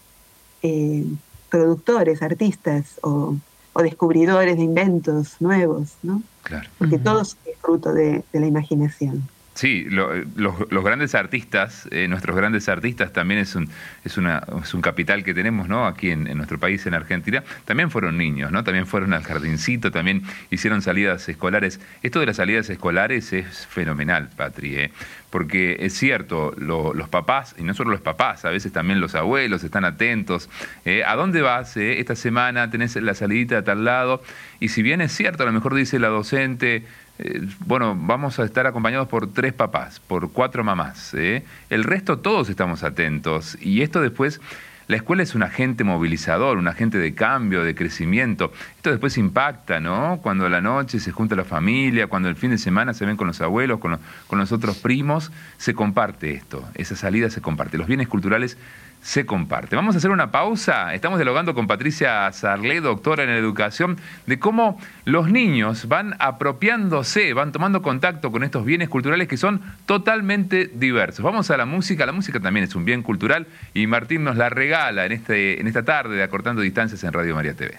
eh, 0.62 1.04
productores, 1.50 2.22
artistas 2.22 2.98
o, 3.02 3.36
descubridores 3.82 4.56
de 4.56 4.62
inventos 4.64 5.36
nuevos, 5.38 5.98
¿no? 6.02 6.22
Claro. 6.42 6.68
Porque 6.78 6.98
todo 6.98 7.20
es 7.20 7.36
fruto 7.60 7.92
de 7.92 8.24
la 8.32 8.46
imaginación. 8.46 9.28
Sí, 9.59 9.88
los, 9.90 10.85
grandes 10.85 11.16
artistas, 11.16 11.88
eh, 11.90 12.07
nuestros 12.07 12.37
grandes 12.37 12.68
artistas 12.68 13.12
también 13.12 13.40
es 13.40 13.57
un, 13.57 13.68
es, 14.05 14.16
una, 14.16 14.40
es 14.62 14.73
un 14.73 14.81
capital 14.81 15.25
que 15.25 15.35
tenemos 15.35 15.68
¿no? 15.68 15.85
aquí 15.88 16.12
en, 16.12 16.23
nuestro 16.37 16.61
país, 16.61 16.87
en 16.87 16.94
Argentina. 16.94 17.42
También 17.64 17.90
fueron 17.90 18.16
niños, 18.16 18.53
¿no? 18.53 18.62
también 18.62 18.87
fueron 18.87 19.14
al 19.14 19.25
jardincito, 19.25 19.90
también 19.90 20.23
hicieron 20.51 20.81
salidas 20.81 21.29
escolares. 21.29 21.81
Esto 22.05 22.21
de 22.21 22.27
las 22.27 22.37
salidas 22.37 22.71
escolares 22.71 23.33
es 23.33 23.66
fenomenal, 23.66 24.29
Patri, 24.37 24.77
¿eh? 24.77 24.92
porque 25.29 25.79
es 25.81 25.92
cierto, 25.92 26.55
los 26.57 27.09
papás, 27.09 27.57
y 27.59 27.64
no 27.64 27.75
solo 27.75 27.90
los 27.90 28.01
papás, 28.01 28.44
a 28.44 28.51
veces 28.51 28.73
también 28.73 29.01
los 29.01 29.16
abuelos 29.16 29.64
están 29.64 29.85
atentos. 29.85 30.49
¿eh? 30.85 31.03
¿A 31.05 31.16
dónde 31.16 31.42
vas? 31.42 31.77
Esta 31.77 32.14
semana 32.14 32.71
tenés 32.71 32.94
la 32.94 33.12
salidita 33.12 33.59
a 33.59 33.64
tal 33.64 33.85
lado. 33.85 34.23
Y 34.61 34.68
si 34.68 34.83
bien 34.83 35.01
es 35.01 35.11
cierto, 35.11 35.42
a 35.42 35.47
lo 35.47 35.53
mejor 35.53 35.75
dice 35.75 35.99
la 35.99 36.09
docente, 36.09 36.85
eh, 37.18 37.46
bueno, 37.66 37.96
vamos 37.98 38.38
a 38.38 38.44
estar 38.44 38.66
acompañados 38.66 39.09
por 39.09 39.33
tres 39.33 39.52
papás, 39.52 40.00
por 40.00 40.31
cuatro 40.31 40.62
mamás. 40.62 41.14
¿eh? 41.14 41.44
El 41.68 41.85
resto 41.85 42.18
todos 42.18 42.48
estamos 42.48 42.85
atentos. 42.85 43.59
Y 43.61 43.83
esto 43.83 44.00
después, 44.00 44.40
la 44.87 44.96
escuela 44.96 45.24
es 45.24 45.35
un 45.35 45.42
agente 45.42 45.83
movilizador, 45.83 46.59
un 46.59 46.68
agente 46.68 46.96
de 46.98 47.14
cambio, 47.14 47.64
de 47.64 47.74
crecimiento. 47.74 48.52
Esto 48.76 48.90
después 48.90 49.18
impacta, 49.18 49.81
¿no? 49.81 50.20
Cuando 50.22 50.46
a 50.46 50.48
la 50.48 50.61
noche 50.61 51.00
se 51.00 51.11
junta 51.11 51.35
la 51.35 51.44
familia, 51.44 52.07
cuando 52.07 52.28
el 52.28 52.37
fin 52.37 52.50
de 52.52 52.59
semana 52.59 52.94
se 52.94 53.04
ven 53.04 53.16
con 53.16 53.26
los 53.26 53.40
abuelos, 53.40 53.81
con 53.81 53.98
con 54.28 54.38
los 54.38 54.52
otros 54.52 54.78
primos, 54.78 55.33
se 55.57 55.74
comparte 55.74 56.33
esto. 56.33 56.68
Esa 56.74 56.94
salida 56.94 57.31
se 57.31 57.40
comparte. 57.40 57.78
Los 57.78 57.88
bienes 57.88 58.07
culturales 58.07 58.57
se 59.02 59.26
comparte. 59.26 59.76
Vamos 59.76 59.94
a 59.94 59.98
hacer 59.98 60.11
una 60.11 60.30
pausa. 60.30 60.94
Estamos 60.94 61.18
dialogando 61.18 61.54
con 61.54 61.66
Patricia 61.66 62.30
Sarlé, 62.32 62.80
doctora 62.80 63.24
en 63.24 63.30
educación, 63.30 63.98
de 64.26 64.38
cómo 64.38 64.80
los 65.04 65.30
niños 65.30 65.88
van 65.88 66.14
apropiándose, 66.18 67.32
van 67.32 67.52
tomando 67.52 67.82
contacto 67.82 68.30
con 68.30 68.44
estos 68.44 68.64
bienes 68.64 68.88
culturales 68.88 69.28
que 69.28 69.37
son 69.37 69.62
totalmente 69.87 70.70
diversos. 70.72 71.24
Vamos 71.24 71.50
a 71.50 71.56
la 71.56 71.64
música. 71.64 72.06
La 72.06 72.12
música 72.12 72.40
también 72.40 72.64
es 72.64 72.74
un 72.74 72.84
bien 72.84 73.02
cultural 73.02 73.46
y 73.74 73.87
Martín 73.87 74.24
nos 74.24 74.37
la 74.37 74.48
regala 74.48 75.06
en, 75.06 75.12
este, 75.12 75.61
en 75.61 75.66
esta 75.66 75.84
tarde 75.84 76.16
de 76.16 76.22
Acortando 76.22 76.62
Distancias 76.62 77.02
en 77.04 77.12
Radio 77.12 77.34
María 77.34 77.54
TV. 77.54 77.78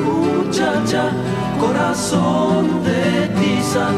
muchacha, 0.00 1.10
corazón 1.60 2.84
de 2.84 3.28
tiza, 3.40 3.88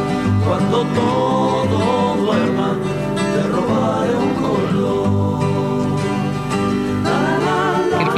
cuando 0.46 0.84
todo 0.84 2.16
duerma 2.24 2.76
te 3.34 3.42
robaré 3.48 4.16
un 4.16 4.38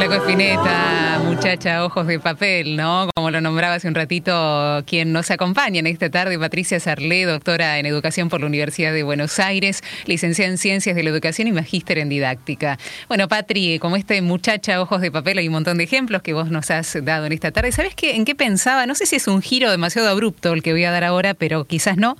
Flaco 0.00 0.14
Espineta, 0.14 1.09
muchacha 1.40 1.86
ojos 1.86 2.06
de 2.06 2.20
papel, 2.20 2.76
¿no? 2.76 3.08
Como 3.14 3.30
lo 3.30 3.40
nombraba 3.40 3.76
hace 3.76 3.88
un 3.88 3.94
ratito 3.94 4.84
quien 4.86 5.10
nos 5.10 5.30
acompaña 5.30 5.78
en 5.78 5.86
esta 5.86 6.10
tarde, 6.10 6.38
Patricia 6.38 6.78
Sarlé, 6.78 7.24
doctora 7.24 7.78
en 7.78 7.86
Educación 7.86 8.28
por 8.28 8.40
la 8.40 8.46
Universidad 8.46 8.92
de 8.92 9.02
Buenos 9.04 9.38
Aires, 9.38 9.82
licenciada 10.04 10.50
en 10.50 10.58
Ciencias 10.58 10.94
de 10.94 11.02
la 11.02 11.08
Educación 11.08 11.48
y 11.48 11.52
magíster 11.52 11.96
en 11.96 12.10
Didáctica. 12.10 12.78
Bueno, 13.08 13.26
Patri, 13.26 13.78
como 13.78 13.96
este 13.96 14.20
muchacha 14.20 14.82
ojos 14.82 15.00
de 15.00 15.10
papel, 15.10 15.38
hay 15.38 15.46
un 15.46 15.54
montón 15.54 15.78
de 15.78 15.84
ejemplos 15.84 16.20
que 16.20 16.34
vos 16.34 16.50
nos 16.50 16.70
has 16.70 16.94
dado 17.02 17.24
en 17.24 17.32
esta 17.32 17.50
tarde. 17.52 17.72
¿Sabes 17.72 17.94
qué, 17.94 18.16
en 18.16 18.26
qué 18.26 18.34
pensaba? 18.34 18.84
No 18.84 18.94
sé 18.94 19.06
si 19.06 19.16
es 19.16 19.26
un 19.26 19.40
giro 19.40 19.70
demasiado 19.70 20.10
abrupto 20.10 20.52
el 20.52 20.62
que 20.62 20.72
voy 20.72 20.84
a 20.84 20.90
dar 20.90 21.04
ahora, 21.04 21.32
pero 21.32 21.64
quizás 21.64 21.96
no. 21.96 22.18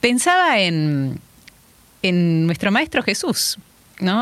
Pensaba 0.00 0.58
en, 0.58 1.20
en 2.00 2.46
nuestro 2.46 2.70
Maestro 2.72 3.02
Jesús, 3.02 3.58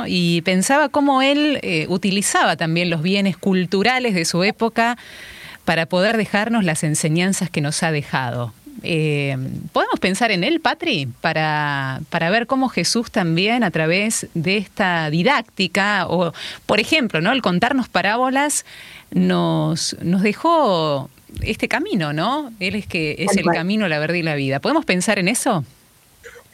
y 0.07 0.41
pensaba 0.43 0.89
cómo 0.89 1.23
él 1.23 1.59
eh, 1.63 1.87
utilizaba 1.89 2.57
también 2.57 2.91
los 2.91 3.03
bienes 3.03 3.37
culturales 3.37 4.15
de 4.15 4.25
su 4.25 4.43
época 4.43 4.97
para 5.65 5.87
poder 5.87 6.17
dejarnos 6.17 6.65
las 6.65 6.85
enseñanzas 6.85 7.51
que 7.51 7.61
nos 7.61 7.83
ha 7.83 7.91
dejado. 7.91 8.53
Eh, 8.83 9.37
¿Podemos 9.73 9.99
pensar 10.01 10.31
en 10.31 10.45
él, 10.45 10.61
Patri, 10.61 11.09
para, 11.21 12.01
para 12.11 12.31
ver 12.31 12.47
cómo 12.47 12.69
Jesús 12.69 13.11
también 13.11 13.65
a 13.65 13.71
través 13.71 14.29
de 14.35 14.59
esta 14.59 15.11
didáctica, 15.11 16.07
o 16.07 16.33
por 16.67 16.79
ejemplo, 16.79 17.21
¿no? 17.21 17.33
el 17.33 17.43
contarnos 17.43 17.89
parábolas, 17.89 18.65
nos, 19.11 19.97
nos 20.03 20.23
dejó 20.23 21.11
este 21.43 21.69
camino, 21.69 22.13
¿no? 22.13 22.53
Él 22.61 22.75
es 22.77 22.87
que 22.87 23.17
es 23.19 23.37
el 23.37 23.45
camino, 23.47 23.89
la 23.89 23.99
verdad 23.99 24.15
y 24.15 24.23
la 24.23 24.35
vida. 24.35 24.61
¿Podemos 24.61 24.85
pensar 24.85 25.19
en 25.19 25.29
eso? 25.29 25.65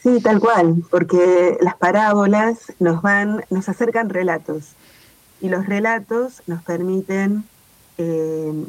Sí, 0.03 0.21
tal 0.21 0.41
cual, 0.41 0.83
porque 0.91 1.59
las 1.61 1.77
parábolas 1.77 2.73
nos 2.81 3.03
van, 3.03 3.45
nos 3.51 3.69
acercan 3.69 4.09
relatos 4.09 4.75
y 5.41 5.49
los 5.49 5.67
relatos 5.67 6.43
nos 6.49 6.61
permiten 6.65 7.45
eh, 7.99 8.65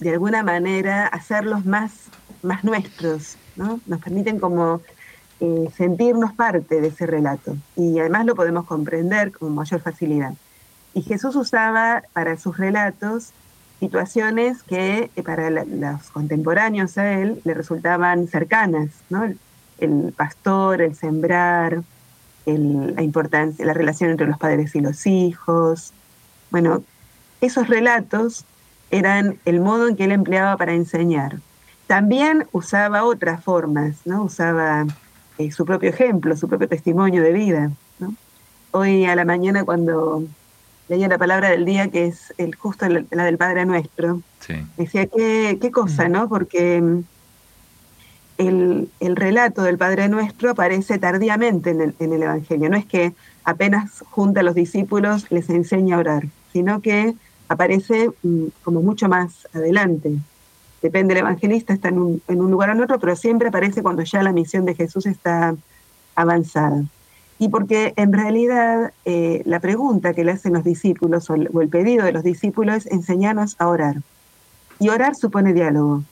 de 0.00 0.10
alguna 0.10 0.42
manera 0.42 1.06
hacerlos 1.06 1.64
más, 1.64 1.92
más 2.42 2.64
nuestros, 2.64 3.36
¿no? 3.54 3.80
Nos 3.86 4.00
permiten 4.00 4.40
como 4.40 4.80
eh, 5.38 5.68
sentirnos 5.76 6.32
parte 6.32 6.80
de 6.80 6.88
ese 6.88 7.06
relato 7.06 7.56
y 7.76 8.00
además 8.00 8.26
lo 8.26 8.34
podemos 8.34 8.66
comprender 8.66 9.30
con 9.30 9.54
mayor 9.54 9.80
facilidad. 9.80 10.34
Y 10.94 11.02
Jesús 11.02 11.36
usaba 11.36 12.02
para 12.12 12.36
sus 12.38 12.58
relatos 12.58 13.30
situaciones 13.78 14.64
que 14.64 15.10
eh, 15.14 15.22
para 15.22 15.48
los 15.50 16.10
contemporáneos 16.12 16.98
a 16.98 17.12
él 17.20 17.40
le 17.44 17.54
resultaban 17.54 18.26
cercanas, 18.26 18.90
¿no? 19.10 19.32
El 19.84 20.12
pastor, 20.16 20.82
el 20.82 20.94
sembrar, 20.94 21.82
la 22.46 23.02
importancia, 23.02 23.64
la 23.64 23.74
relación 23.74 24.10
entre 24.10 24.26
los 24.26 24.38
padres 24.38 24.74
y 24.74 24.80
los 24.80 25.06
hijos. 25.06 25.92
Bueno, 26.50 26.82
esos 27.40 27.68
relatos 27.68 28.44
eran 28.90 29.38
el 29.44 29.60
modo 29.60 29.88
en 29.88 29.96
que 29.96 30.04
él 30.04 30.12
empleaba 30.12 30.56
para 30.56 30.74
enseñar. 30.74 31.38
También 31.86 32.46
usaba 32.52 33.04
otras 33.04 33.42
formas, 33.42 33.96
¿no? 34.04 34.24
Usaba 34.24 34.86
eh, 35.38 35.50
su 35.50 35.64
propio 35.64 35.90
ejemplo, 35.90 36.36
su 36.36 36.48
propio 36.48 36.68
testimonio 36.68 37.22
de 37.22 37.32
vida. 37.32 37.70
Hoy 38.70 39.04
a 39.04 39.14
la 39.14 39.24
mañana 39.24 39.64
cuando 39.64 40.24
leía 40.88 41.08
la 41.08 41.18
palabra 41.18 41.50
del 41.50 41.64
día, 41.64 41.90
que 41.90 42.06
es 42.06 42.32
el 42.38 42.54
justo 42.54 42.86
la, 42.88 43.24
del 43.24 43.38
Padre 43.38 43.66
Nuestro, 43.66 44.22
decía, 44.76 45.06
qué, 45.06 45.58
qué 45.60 45.70
cosa, 45.70 46.08
mm. 46.08 46.12
¿no? 46.12 46.28
Porque 46.28 47.02
el, 48.38 48.88
relato 49.16 49.62
del 49.62 49.78
Padre 49.78 50.08
Nuestro 50.08 50.50
aparece 50.50 50.98
tardíamente 50.98 51.70
en 51.70 52.12
el, 52.12 52.22
Evangelio. 52.22 52.70
No 52.70 52.76
es 52.76 52.86
que 52.86 53.12
apenas 53.44 54.04
junta 54.10 54.40
a 54.40 54.42
los 54.42 54.54
discípulos 54.54 55.26
les 55.30 55.48
enseña 55.50 55.96
a 55.96 56.00
orar, 56.00 56.24
sino 56.52 56.80
que 56.80 57.14
aparece 57.48 58.10
mm, 58.22 58.46
como 58.62 58.82
mucho 58.82 59.08
más 59.08 59.46
adelante. 59.52 60.18
Depende, 60.82 61.14
el 61.14 61.20
evangelista 61.20 61.72
está 61.72 61.88
en 61.88 61.98
un, 61.98 62.50
lugar 62.50 62.70
o 62.70 62.72
en 62.72 62.80
otro, 62.80 62.98
pero 62.98 63.14
siempre 63.14 63.48
aparece 63.48 63.82
cuando 63.82 64.02
ya 64.02 64.22
la 64.22 64.32
misión 64.32 64.64
de 64.64 64.74
Jesús 64.74 65.06
está 65.06 65.54
avanzada. 66.16 66.82
Y 67.38 67.48
porque 67.48 67.94
en 67.96 68.12
realidad 68.12 68.92
eh, 69.04 69.42
la 69.44 69.60
pregunta 69.60 70.12
que 70.12 70.24
le 70.24 70.32
hacen 70.32 70.54
los 70.54 70.64
discípulos 70.64 71.30
o 71.30 71.34
el, 71.34 71.68
pedido 71.68 72.04
de 72.04 72.12
los 72.12 72.24
discípulos 72.24 72.78
es 72.78 72.86
enseñarnos 72.86 73.54
a 73.60 73.68
orar. 73.68 73.96
Y 74.80 74.88
orar 74.88 75.14
supone 75.14 75.52
diálogo. 75.52 76.02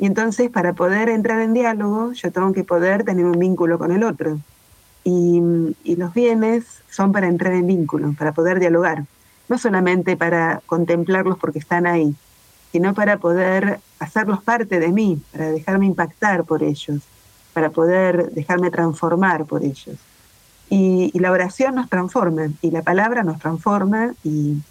Y 0.00 0.06
entonces 0.06 0.48
para 0.48 0.72
poder 0.72 1.10
entrar 1.10 1.40
en 1.42 1.52
diálogo 1.52 2.12
yo 2.12 2.32
tengo 2.32 2.54
que 2.54 2.64
poder 2.64 3.04
tener 3.04 3.26
un 3.26 3.38
vínculo 3.38 3.78
con 3.78 3.92
el 3.92 4.02
otro. 4.02 4.40
Y, 5.04 5.42
los 5.96 6.14
bienes 6.14 6.64
son 6.90 7.12
para 7.12 7.28
entrar 7.28 7.52
en 7.52 7.66
vínculo, 7.66 8.14
para 8.18 8.32
poder 8.32 8.60
dialogar. 8.60 9.04
No 9.48 9.58
solamente 9.58 10.16
para 10.16 10.62
contemplarlos 10.64 11.36
porque 11.36 11.58
están 11.58 11.86
ahí, 11.86 12.14
sino 12.72 12.94
para 12.94 13.18
poder 13.18 13.80
hacerlos 13.98 14.42
parte 14.42 14.80
de 14.80 14.88
mí, 14.88 15.20
para 15.32 15.50
dejarme 15.50 15.84
impactar 15.84 16.44
por 16.44 16.62
ellos, 16.62 17.02
para 17.52 17.68
poder 17.68 18.30
dejarme 18.30 18.70
transformar 18.70 19.44
por 19.44 19.62
ellos. 19.62 19.98
Y, 20.70 21.18
la 21.18 21.30
oración 21.30 21.74
nos 21.74 21.90
transforma, 21.90 22.48
y 22.62 22.70
la 22.70 22.82
palabra 22.82 23.22
nos 23.22 23.38
transforma, 23.38 24.14
y, 24.24 24.62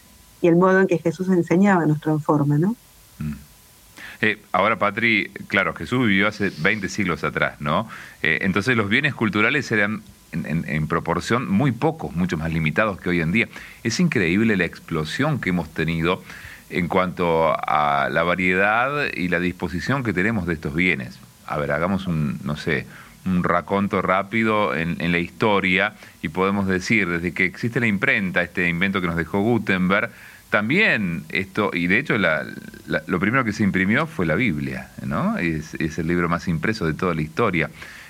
el 0.41 0.55
modo 0.55 0.79
en 0.79 0.87
que 0.87 0.97
Jesús 0.97 1.29
enseñaba 1.29 1.85
nos 1.85 1.99
transforma, 1.99 2.57
¿no? 2.57 2.75
Mm. 3.19 3.48
Eh, 4.21 4.37
ahora, 4.51 4.77
Patri, 4.77 5.31
claro, 5.47 5.73
Jesús 5.73 6.05
vivió 6.05 6.27
hace 6.27 6.51
20 6.57 6.89
siglos 6.89 7.23
atrás, 7.23 7.61
¿no? 7.61 7.87
Eh, 8.21 8.39
entonces 8.41 8.75
los 8.75 8.89
bienes 8.89 9.13
culturales 9.13 9.71
eran 9.71 10.01
en, 10.31 10.87
proporción 10.87 11.49
muy 11.49 11.71
pocos, 11.71 12.15
mucho 12.15 12.37
más 12.37 12.51
limitados 12.51 12.99
que 12.99 13.09
hoy 13.09 13.21
en 13.21 13.31
día. 13.31 13.47
Es 13.83 13.99
increíble 13.99 14.57
la 14.57 14.65
explosión 14.65 15.39
que 15.39 15.49
hemos 15.49 15.73
tenido 15.73 16.21
en 16.69 16.87
cuanto 16.87 17.55
a 17.57 18.09
la 18.11 18.23
variedad 18.23 19.07
y 19.13 19.29
la 19.29 19.39
disposición 19.39 20.03
que 20.03 20.13
tenemos 20.13 20.45
de 20.45 20.53
estos 20.53 20.75
bienes. 20.75 21.17
A 21.47 21.57
ver, 21.57 21.71
hagamos 21.71 22.05
un, 22.05 22.39
no 22.43 22.57
sé, 22.57 22.85
un 23.25 23.43
raconto 23.43 24.01
rápido 24.01 24.75
en, 24.75 25.01
en, 25.01 25.11
la 25.11 25.17
historia 25.17 25.95
y 26.21 26.29
podemos 26.29 26.67
decir, 26.67 27.09
desde 27.09 27.33
que 27.33 27.45
existe 27.45 27.79
la 27.79 27.87
imprenta, 27.87 28.43
este 28.43 28.67
invento 28.69 29.01
que 29.01 29.07
nos 29.07 29.15
dejó 29.15 29.41
Gutenberg, 29.41 30.11
también 30.49 31.25
esto, 31.29 31.71
y 31.73 31.87
de 31.87 31.99
hecho 31.99 32.15
lo 32.17 33.19
primero 33.19 33.43
que 33.43 33.53
se 33.53 33.63
imprimió 33.63 34.07
fue 34.07 34.25
la 34.25 34.35
Biblia, 34.35 34.89
¿no? 35.05 35.37
Es, 35.37 35.73
el 35.75 36.07
libro 36.07 36.27
más 36.27 36.47
impreso 36.47 36.85
de 36.85 36.93
toda 36.93 37.13
la 37.13 37.21
historia. 37.21 37.69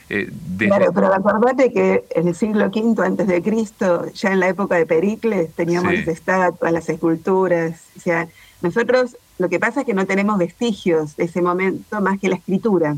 Eh, 0.10 0.32
claro, 0.58 0.91
pero 0.91 1.13
acordate 1.13 1.71
que 1.71 2.04
en 2.12 2.30
el 2.30 2.36
siglo 2.36 2.67
V 2.67 3.06
antes 3.06 3.28
de 3.28 3.41
Cristo, 3.43 4.12
ya 4.13 4.32
en 4.32 4.39
la 4.39 4.47
época 4.47 4.75
de 4.75 4.86
Pericles, 4.86 5.54
teníamos 5.54 5.93
las 5.93 6.08
estatuas, 6.08 6.71
las 6.71 6.89
esculturas. 6.89 7.84
O 7.95 7.99
sea, 7.99 8.28
nosotros 8.62 9.17
lo 9.38 9.49
que 9.49 9.60
pasa 9.60 9.82
es 9.82 9.86
que 9.86 9.93
no 9.93 10.06
tenemos 10.06 10.38
vestigios 10.38 11.15
de 11.15 11.25
ese 11.25 11.41
momento 11.41 12.02
más 12.02 12.19
que 12.19 12.30
la 12.30 12.36
escritura, 12.36 12.97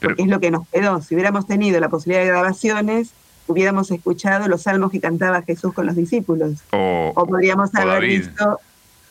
porque 0.00 0.22
es 0.22 0.28
lo 0.28 0.40
que 0.40 0.50
nos 0.50 0.68
quedó. 0.68 1.00
Si 1.02 1.14
hubiéramos 1.14 1.46
tenido 1.46 1.80
la 1.80 1.88
posibilidad 1.88 2.22
de 2.22 2.28
grabaciones, 2.28 3.10
hubiéramos 3.46 3.90
escuchado 3.90 4.48
los 4.48 4.62
salmos 4.62 4.90
que 4.90 5.00
cantaba 5.00 5.42
Jesús 5.42 5.72
con 5.74 5.86
los 5.86 5.96
discípulos. 5.96 6.62
O, 6.70 7.12
podríamos 7.28 7.74
haber 7.74 8.02
visto 8.02 8.60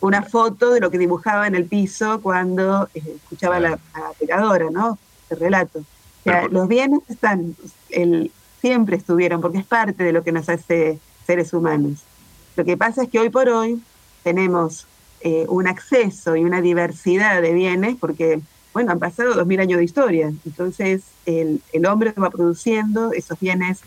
una 0.02 0.22
foto 0.22 0.72
de 0.72 0.80
lo 0.80 0.90
que 0.90 0.98
dibujaba 0.98 1.46
en 1.46 1.54
el 1.54 1.64
piso 1.64 2.20
cuando 2.20 2.88
eh, 2.92 3.02
escuchaba 3.16 3.56
a 3.56 3.60
la, 3.60 3.78
pecadora, 4.18 4.68
¿no? 4.70 4.98
El 5.30 5.38
relato. 5.38 5.78
O 5.78 6.22
sea, 6.24 6.48
los 6.48 6.68
bienes 6.68 7.00
están, 7.08 7.56
el, 7.88 8.30
siempre 8.60 8.96
estuvieron, 8.96 9.40
porque 9.40 9.58
es 9.58 9.64
parte 9.64 10.04
de 10.04 10.12
lo 10.12 10.24
que 10.24 10.32
nos 10.32 10.48
hace 10.48 10.98
seres 11.24 11.52
humanos. 11.52 12.00
Lo 12.56 12.64
que 12.64 12.76
pasa 12.76 13.04
es 13.04 13.08
que 13.08 13.20
hoy 13.20 13.30
por 13.30 13.48
hoy 13.48 13.80
tenemos 14.24 14.86
eh, 15.20 15.46
un 15.48 15.68
acceso 15.68 16.36
y 16.36 16.44
una 16.44 16.60
diversidad 16.60 17.40
de 17.40 17.52
bienes, 17.52 17.96
porque, 17.98 18.40
bueno, 18.72 18.92
han 18.92 18.98
pasado 18.98 19.34
dos 19.34 19.46
mil 19.46 19.60
años 19.60 19.78
de 19.78 19.84
historia. 19.84 20.32
Entonces, 20.44 21.02
el, 21.26 21.62
el 21.72 21.86
hombre 21.86 22.12
va 22.12 22.30
produciendo, 22.30 23.12
esos 23.12 23.38
bienes 23.38 23.80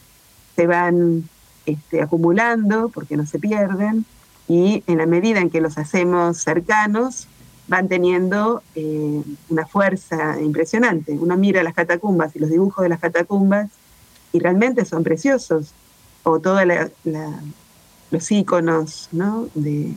se 0.56 0.66
van 0.66 1.28
este, 1.66 2.02
acumulando 2.02 2.88
porque 2.90 3.18
no 3.18 3.26
se 3.26 3.38
pierden 3.38 4.06
y 4.48 4.84
en 4.88 4.98
la 4.98 5.06
medida 5.06 5.40
en 5.40 5.50
que 5.50 5.62
los 5.62 5.78
hacemos 5.78 6.38
cercanos, 6.38 7.28
van 7.68 7.88
teniendo 7.88 8.62
eh, 8.76 9.24
una 9.50 9.66
fuerza 9.66 10.40
impresionante. 10.40 11.14
Uno 11.14 11.36
mira 11.36 11.64
las 11.64 11.74
catacumbas 11.74 12.36
y 12.36 12.40
los 12.40 12.50
dibujos 12.50 12.84
de 12.84 12.90
las 12.90 13.00
catacumbas 13.00 13.72
y 14.32 14.40
realmente 14.40 14.86
son 14.86 15.04
preciosos. 15.04 15.74
O 16.24 16.40
todos 16.40 16.64
los 18.12 18.32
íconos 18.32 19.10
¿no? 19.12 19.48
de, 19.54 19.94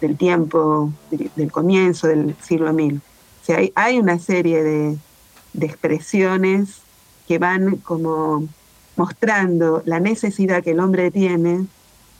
del 0.00 0.16
tiempo, 0.16 0.92
del 1.10 1.50
comienzo 1.50 2.06
del 2.06 2.36
siglo 2.42 2.72
mil. 2.72 3.00
O 3.42 3.44
sea, 3.44 3.58
hay, 3.74 3.98
una 3.98 4.18
serie 4.18 4.62
de, 4.62 4.96
de 5.52 5.66
expresiones 5.66 6.80
que 7.26 7.38
van 7.38 7.76
como 7.76 8.46
mostrando 8.96 9.82
la 9.84 10.00
necesidad 10.00 10.62
que 10.62 10.70
el 10.70 10.80
hombre 10.80 11.10
tiene 11.10 11.66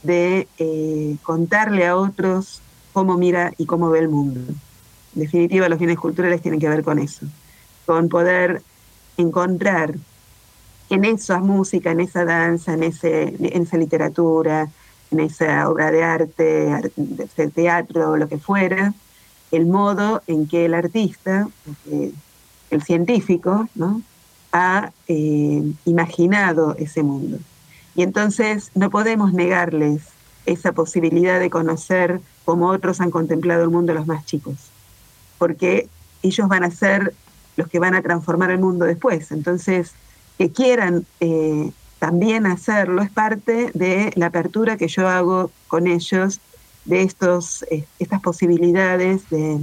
de 0.04 0.46
eh, 0.58 1.16
contarle 1.22 1.86
a 1.86 1.96
otros 1.96 2.60
cómo 2.92 3.18
mira 3.18 3.52
y 3.58 3.66
cómo 3.66 3.90
ve 3.90 3.98
el 3.98 4.08
mundo. 4.08 4.40
En 4.40 5.22
definitiva, 5.22 5.68
los 5.68 5.78
bienes 5.78 5.98
culturales 5.98 6.40
tienen 6.40 6.60
que 6.60 6.68
ver 6.68 6.84
con 6.84 6.98
eso, 6.98 7.26
con 7.86 8.08
poder 8.08 8.62
encontrar 9.16 9.94
en 10.90 11.04
esa 11.04 11.40
música, 11.40 11.90
en 11.90 12.00
esa 12.00 12.24
danza, 12.24 12.74
en, 12.74 12.84
ese, 12.84 13.34
en 13.38 13.62
esa 13.62 13.76
literatura, 13.76 14.68
en 15.10 15.20
esa 15.20 15.68
obra 15.68 15.90
de 15.90 16.04
arte, 16.04 16.92
de 16.96 17.48
teatro, 17.48 18.16
lo 18.16 18.28
que 18.28 18.38
fuera, 18.38 18.94
el 19.50 19.66
modo 19.66 20.22
en 20.26 20.46
que 20.46 20.66
el 20.66 20.74
artista, 20.74 21.48
el 22.70 22.82
científico, 22.82 23.68
¿no? 23.74 24.02
ha 24.52 24.92
eh, 25.08 25.72
imaginado 25.84 26.76
ese 26.78 27.02
mundo. 27.02 27.38
Y 27.94 28.02
entonces 28.02 28.70
no 28.74 28.90
podemos 28.90 29.32
negarles 29.32 30.02
esa 30.46 30.72
posibilidad 30.72 31.40
de 31.40 31.50
conocer 31.50 32.20
como 32.44 32.68
otros 32.68 33.00
han 33.00 33.10
contemplado 33.10 33.62
el 33.62 33.70
mundo 33.70 33.94
los 33.94 34.06
más 34.06 34.26
chicos, 34.26 34.56
porque 35.38 35.88
ellos 36.22 36.48
van 36.48 36.64
a 36.64 36.70
ser 36.70 37.14
los 37.56 37.68
que 37.68 37.78
van 37.78 37.94
a 37.94 38.02
transformar 38.02 38.50
el 38.50 38.58
mundo 38.58 38.84
después. 38.84 39.30
Entonces, 39.30 39.92
que 40.38 40.50
quieran 40.50 41.06
eh, 41.20 41.70
también 41.98 42.46
hacerlo 42.46 43.02
es 43.02 43.10
parte 43.10 43.70
de 43.74 44.12
la 44.16 44.26
apertura 44.26 44.76
que 44.76 44.88
yo 44.88 45.08
hago 45.08 45.50
con 45.68 45.86
ellos 45.86 46.40
de 46.84 47.02
estos, 47.02 47.64
eh, 47.70 47.84
estas 47.98 48.20
posibilidades 48.20 49.28
de, 49.30 49.60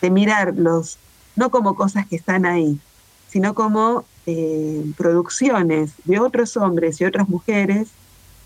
de 0.00 0.10
mirarlos 0.10 0.98
no 1.36 1.50
como 1.50 1.74
cosas 1.74 2.06
que 2.06 2.16
están 2.16 2.44
ahí, 2.44 2.78
sino 3.28 3.54
como 3.54 4.04
eh, 4.26 4.84
producciones 4.96 5.92
de 6.04 6.18
otros 6.18 6.56
hombres 6.56 7.00
y 7.00 7.04
otras 7.04 7.28
mujeres 7.28 7.88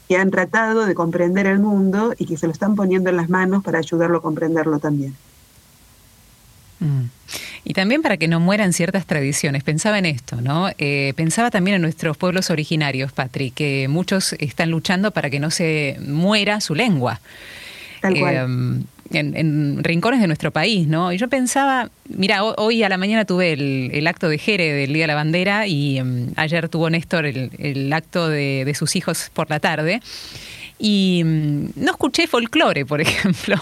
que 0.08 0.16
han 0.16 0.30
tratado 0.30 0.86
de 0.86 0.94
comprender 0.94 1.46
el 1.46 1.58
mundo 1.58 2.14
y 2.18 2.26
que 2.26 2.36
se 2.36 2.46
lo 2.46 2.52
están 2.52 2.76
poniendo 2.76 3.10
en 3.10 3.16
las 3.16 3.30
manos 3.30 3.64
para 3.64 3.78
ayudarlo 3.78 4.18
a 4.18 4.22
comprenderlo 4.22 4.78
también. 4.78 5.14
Mm. 6.80 7.04
Y 7.64 7.72
también 7.72 8.02
para 8.02 8.18
que 8.18 8.28
no 8.28 8.40
mueran 8.40 8.74
ciertas 8.74 9.06
tradiciones. 9.06 9.64
Pensaba 9.64 9.98
en 9.98 10.04
esto, 10.04 10.40
¿no? 10.42 10.68
Eh, 10.76 11.14
pensaba 11.16 11.50
también 11.50 11.76
en 11.76 11.82
nuestros 11.82 12.16
pueblos 12.18 12.50
originarios, 12.50 13.12
Patrick, 13.12 13.54
que 13.54 13.88
muchos 13.88 14.34
están 14.34 14.70
luchando 14.70 15.12
para 15.12 15.30
que 15.30 15.40
no 15.40 15.50
se 15.50 15.96
muera 16.06 16.60
su 16.60 16.74
lengua. 16.74 17.20
Tal 18.02 18.18
cual. 18.18 18.34
Eh, 18.34 18.84
en, 19.12 19.82
rincones 19.84 20.20
de 20.20 20.26
nuestro 20.26 20.50
país, 20.50 20.86
¿no? 20.86 21.12
Y 21.12 21.18
yo 21.18 21.28
pensaba, 21.28 21.90
mira, 22.08 22.44
hoy 22.44 22.82
a 22.82 22.88
la 22.88 22.98
mañana 22.98 23.24
tuve 23.24 23.52
el, 23.52 24.06
acto 24.06 24.28
de 24.28 24.38
Jere 24.38 24.72
del 24.72 24.92
Día 24.92 25.04
de 25.04 25.08
la 25.08 25.14
Bandera 25.14 25.66
y 25.66 25.98
em, 25.98 26.32
ayer 26.36 26.68
tuvo 26.68 26.90
Néstor 26.90 27.26
el, 27.26 27.92
acto 27.92 28.28
de, 28.28 28.72
sus 28.76 28.96
hijos 28.96 29.30
por 29.32 29.50
la 29.50 29.60
tarde. 29.60 30.00
Y 30.76 31.20
em, 31.20 31.70
no 31.76 31.92
escuché 31.92 32.26
folclore, 32.26 32.84
por 32.84 33.00
ejemplo. 33.02 33.56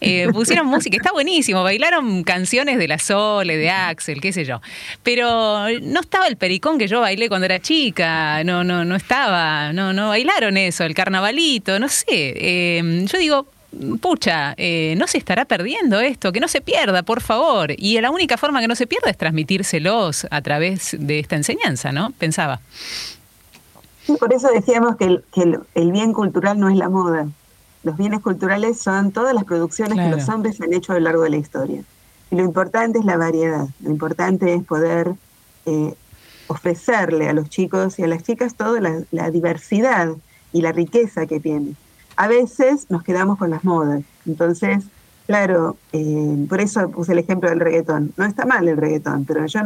Eh, 0.00 0.28
pusieron 0.32 0.66
música, 0.66 0.96
está 0.96 1.12
buenísimo, 1.12 1.62
bailaron 1.62 2.22
canciones 2.22 2.78
de 2.78 2.88
la 2.88 2.98
Sole, 2.98 3.56
de 3.56 3.70
Axel, 3.70 4.20
qué 4.20 4.32
sé 4.32 4.44
yo. 4.44 4.60
Pero 5.02 5.66
no 5.82 6.00
estaba 6.00 6.26
el 6.26 6.36
pericón 6.36 6.78
que 6.78 6.88
yo 6.88 7.00
bailé 7.00 7.28
cuando 7.28 7.46
era 7.46 7.58
chica, 7.60 8.44
no, 8.44 8.64
no, 8.64 8.84
no 8.84 8.94
estaba, 8.94 9.72
no, 9.72 9.92
no 9.92 10.08
bailaron 10.08 10.56
eso, 10.56 10.84
el 10.84 10.94
carnavalito, 10.94 11.78
no 11.78 11.88
sé. 11.88 12.78
Em, 12.78 13.06
yo 13.06 13.18
digo, 13.18 13.53
pucha, 14.00 14.54
eh, 14.56 14.94
no 14.96 15.06
se 15.06 15.18
estará 15.18 15.44
perdiendo 15.44 16.00
esto, 16.00 16.32
que 16.32 16.40
no 16.40 16.48
se 16.48 16.60
pierda, 16.60 17.02
por 17.02 17.20
favor. 17.20 17.72
Y 17.76 18.00
la 18.00 18.10
única 18.10 18.36
forma 18.36 18.60
que 18.60 18.68
no 18.68 18.74
se 18.74 18.86
pierda 18.86 19.10
es 19.10 19.16
transmitírselos 19.16 20.26
a 20.30 20.42
través 20.42 20.96
de 20.98 21.18
esta 21.18 21.36
enseñanza, 21.36 21.92
¿no? 21.92 22.10
Pensaba. 22.12 22.60
por 24.18 24.32
eso 24.32 24.48
decíamos 24.48 24.96
que 24.96 25.20
el, 25.74 25.92
bien 25.92 26.12
cultural 26.12 26.58
no 26.58 26.68
es 26.68 26.76
la 26.76 26.88
moda. 26.88 27.28
Los 27.82 27.96
bienes 27.96 28.20
culturales 28.20 28.80
son 28.80 29.12
todas 29.12 29.34
las 29.34 29.44
producciones 29.44 29.98
que 29.98 30.08
los 30.08 30.28
hombres 30.28 30.60
han 30.60 30.72
hecho 30.72 30.92
a 30.92 30.96
lo 30.96 31.02
largo 31.02 31.22
de 31.22 31.30
la 31.30 31.36
historia. 31.36 31.82
Y 32.30 32.36
lo 32.36 32.42
importante 32.42 32.98
es 32.98 33.04
la 33.04 33.16
variedad, 33.16 33.66
lo 33.80 33.90
importante 33.90 34.54
es 34.54 34.64
poder 34.64 35.12
eh, 35.66 35.94
ofrecerle 36.46 37.28
a 37.28 37.34
los 37.34 37.50
chicos 37.50 37.98
y 37.98 38.02
a 38.02 38.06
las 38.06 38.22
chicas 38.22 38.54
toda 38.54 38.80
la 39.10 39.30
diversidad 39.30 40.08
y 40.52 40.62
la 40.62 40.72
riqueza 40.72 41.26
que 41.26 41.40
tienen 41.40 41.76
a 42.16 42.28
veces 42.28 42.86
nos 42.90 43.02
quedamos 43.02 43.38
con 43.38 43.50
las 43.50 43.64
modas. 43.64 44.02
Entonces, 44.26 44.84
claro, 45.26 45.76
eh, 45.92 46.46
por 46.48 46.60
eso 46.60 46.90
puse 46.90 47.12
el 47.12 47.18
ejemplo 47.18 47.48
del 47.48 47.60
reggaetón. 47.60 48.12
No 48.16 48.24
está 48.24 48.44
mal 48.46 48.66
el 48.68 48.76
reggaetón, 48.76 49.24
pero 49.24 49.46
yo, 49.46 49.60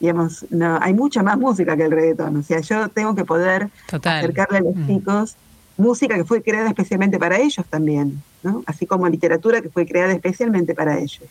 digamos, 0.00 0.46
no, 0.50 0.78
hay 0.80 0.94
mucha 0.94 1.22
más 1.22 1.38
música 1.38 1.76
que 1.76 1.84
el 1.84 1.90
reggaetón. 1.90 2.36
O 2.36 2.42
sea, 2.42 2.60
yo 2.60 2.88
tengo 2.88 3.14
que 3.14 3.24
poder 3.24 3.70
acercarle 3.90 4.58
a 4.58 4.62
los 4.62 4.76
mm. 4.76 4.86
chicos 4.86 5.36
música 5.76 6.14
que 6.14 6.24
fue 6.24 6.42
creada 6.42 6.68
especialmente 6.68 7.18
para 7.18 7.38
ellos 7.38 7.64
también, 7.68 8.22
¿no? 8.42 8.62
Así 8.66 8.86
como 8.86 9.08
literatura 9.08 9.60
que 9.60 9.68
fue 9.68 9.86
creada 9.86 10.12
especialmente 10.12 10.74
para 10.74 10.98
ellos. 10.98 11.24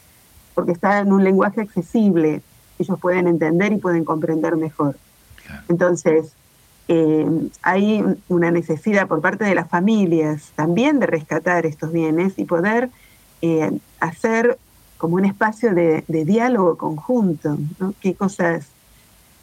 Porque 0.54 0.71
está 0.71 0.99
en 0.99 1.12
un 1.12 1.23
lenguaje 1.23 1.62
accesible, 1.62 2.41
ellos 2.80 2.99
pueden 2.99 3.28
entender 3.28 3.73
y 3.73 3.78
pueden 3.78 4.06
comprender 4.06 4.56
mejor. 4.56 4.97
Entonces, 5.67 6.34
eh, 6.87 7.49
hay 7.63 8.03
una 8.27 8.51
necesidad 8.51 9.07
por 9.07 9.19
parte 9.19 9.43
de 9.43 9.55
las 9.55 9.67
familias 9.67 10.51
también 10.55 10.99
de 10.99 11.07
rescatar 11.07 11.65
estos 11.65 11.91
bienes 11.91 12.37
y 12.37 12.45
poder 12.45 12.91
eh, 13.41 13.71
hacer 13.99 14.59
como 14.97 15.15
un 15.15 15.25
espacio 15.25 15.73
de, 15.73 16.03
diálogo 16.07 16.77
conjunto, 16.77 17.57
qué 17.99 18.13
cosas 18.13 18.67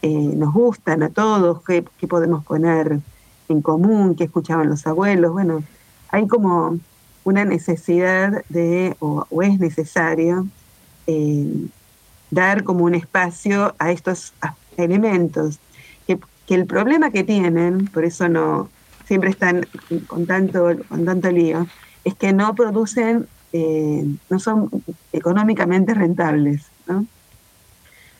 eh, 0.02 0.08
nos 0.08 0.52
gustan 0.52 1.02
a 1.02 1.08
todos, 1.10 1.62
qué, 1.64 1.84
podemos 2.08 2.44
poner 2.44 3.00
en 3.48 3.60
común, 3.60 4.14
qué 4.14 4.24
escuchaban 4.24 4.68
los 4.68 4.86
abuelos. 4.86 5.32
Bueno, 5.32 5.62
hay 6.10 6.28
como 6.28 6.78
una 7.24 7.44
necesidad 7.44 8.44
de, 8.48 8.96
o 9.00 9.42
es 9.42 9.58
necesario, 9.58 10.46
dar 12.30 12.64
como 12.64 12.84
un 12.84 12.94
espacio 12.94 13.74
a 13.78 13.90
estos 13.90 14.32
elementos 14.76 15.58
que 16.52 16.56
el 16.56 16.66
problema 16.66 17.10
que 17.10 17.24
tienen, 17.24 17.86
por 17.86 18.04
eso 18.04 18.28
no 18.28 18.68
siempre 19.06 19.30
están 19.30 19.66
con 20.06 20.26
tanto, 20.26 20.68
con 20.86 21.06
tanto 21.06 21.30
lío, 21.30 21.66
es 22.04 22.14
que 22.14 22.34
no 22.34 22.54
producen, 22.54 23.26
eh, 23.54 24.04
no 24.28 24.38
son 24.38 24.68
económicamente 25.14 25.94
rentables, 25.94 26.66
¿no? 26.86 27.06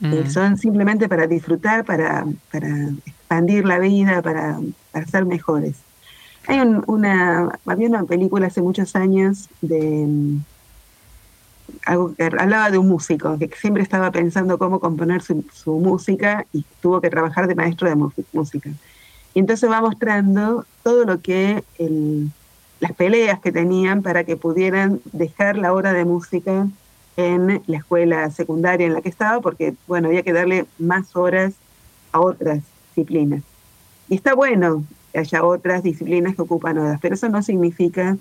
Eh, 0.00 0.24
mm. 0.24 0.30
son 0.30 0.56
simplemente 0.56 1.10
para 1.10 1.26
disfrutar, 1.26 1.84
para, 1.84 2.24
para 2.50 2.88
expandir 3.04 3.66
la 3.66 3.78
vida, 3.78 4.22
para, 4.22 4.58
para 4.92 5.06
ser 5.06 5.26
mejores. 5.26 5.76
Hay 6.46 6.58
una, 6.86 7.50
había 7.66 7.88
una 7.88 8.04
película 8.04 8.46
hace 8.46 8.62
muchos 8.62 8.96
años 8.96 9.50
de 9.60 10.08
algo 11.86 12.14
que 12.14 12.24
hablaba 12.24 12.70
de 12.70 12.78
un 12.78 12.88
músico 12.88 13.38
que 13.38 13.48
siempre 13.48 13.82
estaba 13.82 14.10
pensando 14.10 14.58
cómo 14.58 14.80
componer 14.80 15.22
su, 15.22 15.44
música 15.78 16.46
y 16.52 16.64
tuvo 16.80 17.00
que 17.00 17.10
trabajar 17.10 17.46
de 17.46 17.54
maestro 17.54 17.88
de 17.88 17.96
música. 18.32 18.70
Y 19.34 19.40
entonces 19.40 19.70
va 19.70 19.80
mostrando 19.80 20.66
todo 20.82 21.04
lo 21.04 21.20
que 21.20 21.64
las 22.80 22.92
peleas 22.92 23.40
que 23.40 23.52
tenían 23.52 24.02
para 24.02 24.24
que 24.24 24.36
pudieran 24.36 25.00
dejar 25.12 25.56
la 25.56 25.72
hora 25.72 25.92
de 25.92 26.04
música 26.04 26.68
en 27.16 27.62
la 27.66 27.76
escuela 27.76 28.30
secundaria 28.30 28.86
en 28.86 28.94
la 28.94 29.02
que 29.02 29.08
estaba, 29.08 29.40
porque 29.40 29.74
bueno, 29.86 30.08
había 30.08 30.22
que 30.22 30.32
darle 30.32 30.66
más 30.78 31.14
horas 31.14 31.54
a 32.12 32.20
otras 32.20 32.60
disciplinas. 32.88 33.42
Y 34.08 34.16
está 34.16 34.34
bueno 34.34 34.84
que 35.12 35.18
haya 35.18 35.44
otras 35.44 35.82
disciplinas 35.82 36.34
que 36.34 36.42
ocupan 36.42 36.78
horas, 36.78 36.98
pero 37.00 37.14
eso 37.14 37.28
no 37.28 37.42
significa 37.42 38.16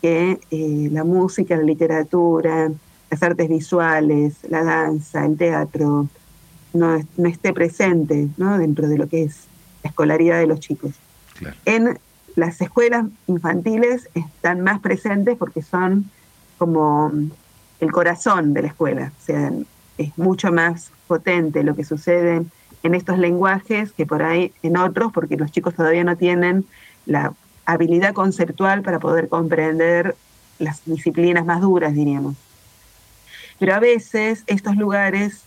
que 0.00 0.38
eh, 0.50 0.88
la 0.92 1.04
música, 1.04 1.56
la 1.56 1.62
literatura, 1.62 2.70
las 3.10 3.22
artes 3.22 3.48
visuales, 3.48 4.34
la 4.48 4.64
danza, 4.64 5.24
el 5.24 5.36
teatro, 5.36 6.08
no, 6.72 7.04
no 7.16 7.28
esté 7.28 7.52
presente 7.52 8.28
¿no? 8.36 8.58
dentro 8.58 8.88
de 8.88 8.98
lo 8.98 9.08
que 9.08 9.24
es 9.24 9.44
la 9.82 9.90
escolaridad 9.90 10.38
de 10.38 10.46
los 10.46 10.60
chicos. 10.60 10.92
En 11.64 11.98
las 12.34 12.60
escuelas 12.60 13.06
infantiles 13.26 14.08
están 14.14 14.60
más 14.60 14.80
presentes 14.80 15.36
porque 15.36 15.62
son 15.62 16.10
como 16.58 17.12
el 17.80 17.92
corazón 17.92 18.54
de 18.54 18.62
la 18.62 18.68
escuela, 18.68 19.12
o 19.20 19.24
sea, 19.24 19.52
es 19.98 20.16
mucho 20.18 20.52
más 20.52 20.90
potente 21.06 21.62
lo 21.62 21.74
que 21.74 21.84
sucede 21.84 22.42
en 22.82 22.94
estos 22.94 23.18
lenguajes 23.18 23.92
que 23.92 24.06
por 24.06 24.22
ahí 24.22 24.52
en 24.62 24.76
otros, 24.76 25.12
porque 25.12 25.36
los 25.36 25.50
chicos 25.50 25.74
todavía 25.74 26.04
no 26.04 26.16
tienen 26.16 26.64
la 27.04 27.32
habilidad 27.64 28.14
conceptual 28.14 28.82
para 28.82 28.98
poder 28.98 29.28
comprender 29.28 30.14
las 30.58 30.82
disciplinas 30.84 31.44
más 31.44 31.60
duras, 31.60 31.94
diríamos. 31.94 32.36
Pero 33.58 33.74
a 33.74 33.78
veces 33.78 34.44
estos 34.46 34.76
lugares 34.76 35.42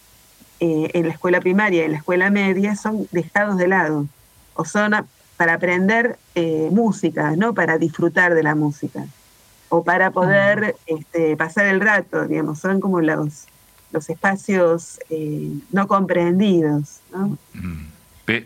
eh, 0.59 0.91
en 0.93 1.07
la 1.07 1.13
escuela 1.13 1.39
primaria 1.39 1.81
y 1.81 1.85
en 1.85 1.91
la 1.91 1.97
escuela 1.97 2.29
media 2.29 2.75
son 2.75 3.07
dejados 3.11 3.57
de 3.57 3.67
lado 3.67 4.07
o 4.55 4.65
son 4.65 4.93
para 5.37 5.53
aprender 5.53 6.17
eh, 6.35 6.67
música, 6.71 7.35
no 7.37 7.53
para 7.53 7.77
disfrutar 7.77 8.35
de 8.35 8.43
la 8.43 8.55
música 8.55 9.05
o 9.69 9.83
para 9.83 10.11
poder 10.11 10.75
este, 10.85 11.37
pasar 11.37 11.67
el 11.67 11.79
rato, 11.79 12.27
digamos, 12.27 12.59
son 12.59 12.79
como 12.79 13.01
los, 13.01 13.45
los 13.91 14.09
espacios 14.09 14.99
eh, 15.09 15.51
no 15.71 15.87
comprendidos. 15.87 16.99
¿no? 17.13 17.37
Mm. 17.53 17.85
pero, 18.25 18.43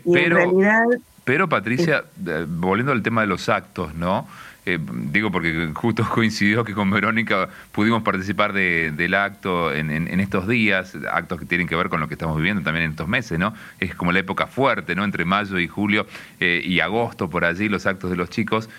pero, 1.24 1.48
Patricia, 1.48 2.04
volviendo 2.46 2.92
al 2.92 3.02
tema 3.02 3.22
de 3.22 3.26
los 3.26 3.48
actos, 3.48 3.94
¿no? 3.94 4.28
Eh, 4.66 4.78
digo 5.10 5.30
porque 5.30 5.70
justo 5.74 6.04
coincidió 6.14 6.64
que 6.64 6.72
con 6.72 6.90
Verónica 6.90 7.48
pudimos 7.72 8.02
participar 8.02 8.52
del 8.52 9.14
acto 9.14 9.72
en, 9.72 10.20
estos 10.20 10.48
días, 10.48 10.96
actos 11.12 11.40
que 11.40 11.46
tienen 11.46 11.66
que 11.66 11.76
ver 11.76 11.88
con 11.88 12.00
lo 12.00 12.08
que 12.08 12.14
estamos 12.14 12.36
viviendo 12.36 12.62
también 12.62 12.86
en 12.86 12.90
estos 12.92 13.08
meses, 13.08 13.38
¿no? 13.38 13.54
Es 13.78 13.94
como 13.94 14.12
la 14.12 14.20
época 14.20 14.46
fuerte, 14.46 14.94
¿no? 14.94 15.04
Entre 15.04 15.24
mayo 15.24 15.58
y 15.58 15.68
julio 15.68 16.06
y 16.40 16.80
agosto, 16.80 17.28
por 17.28 17.44
allí, 17.44 17.68
los 17.68 17.86
actos 17.86 18.10
de 18.10 18.16
los 18.16 18.30
chicos. 18.30 18.70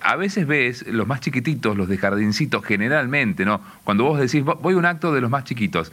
a 0.00 0.16
veces 0.16 0.46
ves 0.46 0.86
los 0.86 1.06
más 1.06 1.20
chiquititos, 1.20 1.76
los 1.76 1.88
de 1.88 1.98
jardincitos, 1.98 2.64
generalmente, 2.64 3.44
¿no? 3.44 3.60
Cuando 3.84 4.04
vos 4.04 4.18
decís, 4.18 4.42
voy 4.44 4.74
a 4.74 4.76
un 4.76 4.86
acto 4.86 5.12
de 5.12 5.20
los 5.20 5.30
más 5.30 5.44
chiquitos, 5.44 5.92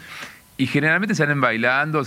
y 0.62 0.68
generalmente 0.68 1.16
salen 1.16 1.42
bailando 1.42 2.04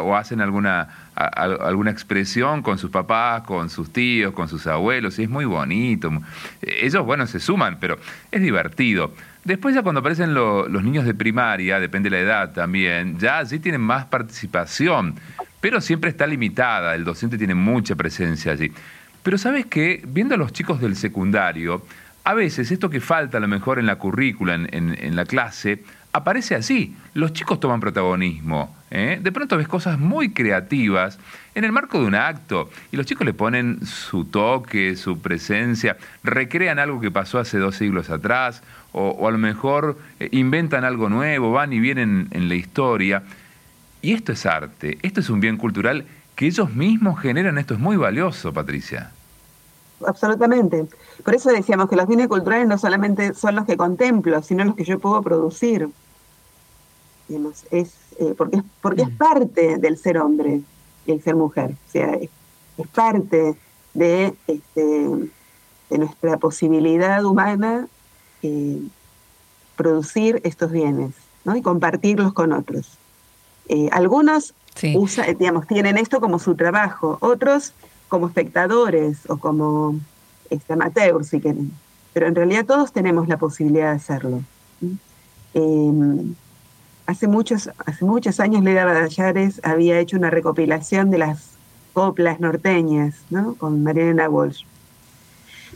o 0.00 0.16
hacen 0.16 0.40
alguna, 0.40 0.88
alguna 1.14 1.90
expresión 1.90 2.62
con 2.62 2.78
sus 2.78 2.90
papás, 2.90 3.42
con 3.42 3.68
sus 3.68 3.92
tíos, 3.92 4.32
con 4.32 4.48
sus 4.48 4.66
abuelos, 4.66 5.18
y 5.18 5.24
es 5.24 5.28
muy 5.28 5.44
bonito. 5.44 6.10
Ellos, 6.62 7.04
bueno, 7.04 7.26
se 7.26 7.38
suman, 7.38 7.76
pero 7.78 7.98
es 8.30 8.40
divertido. 8.40 9.12
Después 9.44 9.74
ya 9.74 9.82
cuando 9.82 9.98
aparecen 9.98 10.32
los 10.32 10.82
niños 10.82 11.04
de 11.04 11.12
primaria, 11.12 11.78
depende 11.80 12.08
de 12.08 12.16
la 12.16 12.22
edad 12.22 12.52
también, 12.54 13.18
ya 13.18 13.44
sí 13.44 13.58
tienen 13.58 13.82
más 13.82 14.06
participación, 14.06 15.16
pero 15.60 15.82
siempre 15.82 16.08
está 16.08 16.26
limitada, 16.26 16.94
el 16.94 17.04
docente 17.04 17.36
tiene 17.36 17.54
mucha 17.54 17.94
presencia 17.94 18.52
allí. 18.52 18.72
Pero 19.22 19.36
sabes 19.36 19.66
que, 19.66 20.02
viendo 20.08 20.34
a 20.34 20.38
los 20.38 20.54
chicos 20.54 20.80
del 20.80 20.96
secundario, 20.96 21.84
a 22.24 22.32
veces 22.32 22.70
esto 22.70 22.88
que 22.88 23.00
falta 23.00 23.36
a 23.36 23.40
lo 23.42 23.48
mejor 23.48 23.78
en 23.78 23.84
la 23.84 23.96
currícula, 23.96 24.54
en 24.54 25.14
la 25.14 25.26
clase, 25.26 25.82
aparece 26.12 26.54
así. 26.54 26.96
Los 27.14 27.32
chicos 27.32 27.60
toman 27.60 27.80
protagonismo. 27.80 28.74
¿eh? 28.90 29.18
De 29.20 29.32
pronto 29.32 29.56
ves 29.56 29.68
cosas 29.68 29.98
muy 29.98 30.30
creativas 30.30 31.18
en 31.54 31.64
el 31.64 31.72
marco 31.72 32.00
de 32.00 32.06
un 32.06 32.14
acto 32.14 32.70
y 32.92 32.96
los 32.96 33.06
chicos 33.06 33.26
le 33.26 33.34
ponen 33.34 33.84
su 33.84 34.24
toque, 34.24 34.96
su 34.96 35.20
presencia, 35.20 35.96
recrean 36.22 36.78
algo 36.78 37.00
que 37.00 37.10
pasó 37.10 37.38
hace 37.38 37.58
dos 37.58 37.76
siglos 37.76 38.10
atrás 38.10 38.62
o, 38.92 39.26
a 39.26 39.30
lo 39.30 39.38
mejor 39.38 39.98
eh, 40.20 40.28
inventan 40.32 40.84
algo 40.84 41.08
nuevo, 41.08 41.52
van 41.52 41.72
y 41.72 41.80
vienen 41.80 42.28
en 42.30 42.48
la 42.48 42.54
historia. 42.54 43.22
Y 44.00 44.12
esto 44.12 44.32
es 44.32 44.46
arte, 44.46 44.98
esto 45.02 45.20
es 45.20 45.28
un 45.28 45.40
bien 45.40 45.56
cultural 45.56 46.04
que 46.36 46.46
ellos 46.46 46.72
mismos 46.72 47.20
generan, 47.20 47.58
esto 47.58 47.74
es 47.74 47.80
muy 47.80 47.96
valioso, 47.96 48.52
Patricia. 48.52 49.10
Absolutamente. 50.06 50.86
Por 51.24 51.34
eso 51.34 51.50
decíamos 51.50 51.88
que 51.88 51.96
los 51.96 52.06
bienes 52.06 52.28
culturales 52.28 52.68
no 52.68 52.78
solamente 52.78 53.34
son 53.34 53.56
los 53.56 53.66
que 53.66 53.76
contemplo, 53.76 54.42
sino 54.42 54.64
los 54.64 54.76
que 54.76 54.84
yo 54.84 54.98
puedo 54.98 55.20
producir 55.22 55.88
es, 57.70 57.94
eh, 58.18 58.34
porque, 58.36 58.56
es, 58.56 58.62
porque 58.80 59.02
es 59.02 59.10
mm. 59.10 59.16
parte 59.16 59.78
del 59.78 59.98
ser 59.98 60.18
hombre 60.18 60.62
el 61.06 61.22
ser 61.22 61.36
mujer, 61.36 61.70
o 61.70 61.90
sea, 61.90 62.14
es, 62.14 62.28
parte 62.94 63.56
de, 63.94 64.34
este, 64.46 65.08
de 65.90 65.98
nuestra 65.98 66.36
posibilidad 66.36 67.24
humana 67.24 67.88
eh, 68.42 68.82
producir 69.74 70.40
estos 70.44 70.70
bienes 70.70 71.14
¿no? 71.44 71.56
y 71.56 71.62
compartirlos 71.62 72.32
con 72.34 72.52
otros. 72.52 72.98
Eh, 73.68 73.88
algunos 73.90 74.54
digamos, 75.38 75.66
tienen 75.66 75.98
esto 75.98 76.20
como 76.20 76.38
su 76.38 76.54
trabajo, 76.54 77.18
otros 77.20 77.72
como 78.08 78.26
espectadores 78.26 79.28
o 79.28 79.36
como 79.36 79.98
este, 80.50 80.72
amateurs, 80.72 81.28
si 81.28 81.40
quieren. 81.40 81.72
Pero 82.12 82.26
en 82.26 82.34
realidad 82.34 82.66
todos 82.66 82.92
tenemos 82.92 83.28
la 83.28 83.36
posibilidad 83.36 83.90
de 83.90 83.96
hacerlo 83.96 84.42
hace 87.08 87.26
muchos, 87.26 87.70
hace 87.86 88.04
muchos 88.04 88.38
años 88.38 88.62
Leda 88.62 88.84
Badallares 88.84 89.62
había 89.64 89.98
hecho 89.98 90.18
una 90.18 90.28
recopilación 90.28 91.10
de 91.10 91.16
las 91.16 91.52
coplas 91.94 92.38
norteñas, 92.38 93.14
¿no? 93.30 93.54
Con 93.54 93.82
Mariana 93.82 94.28
Walsh. 94.28 94.64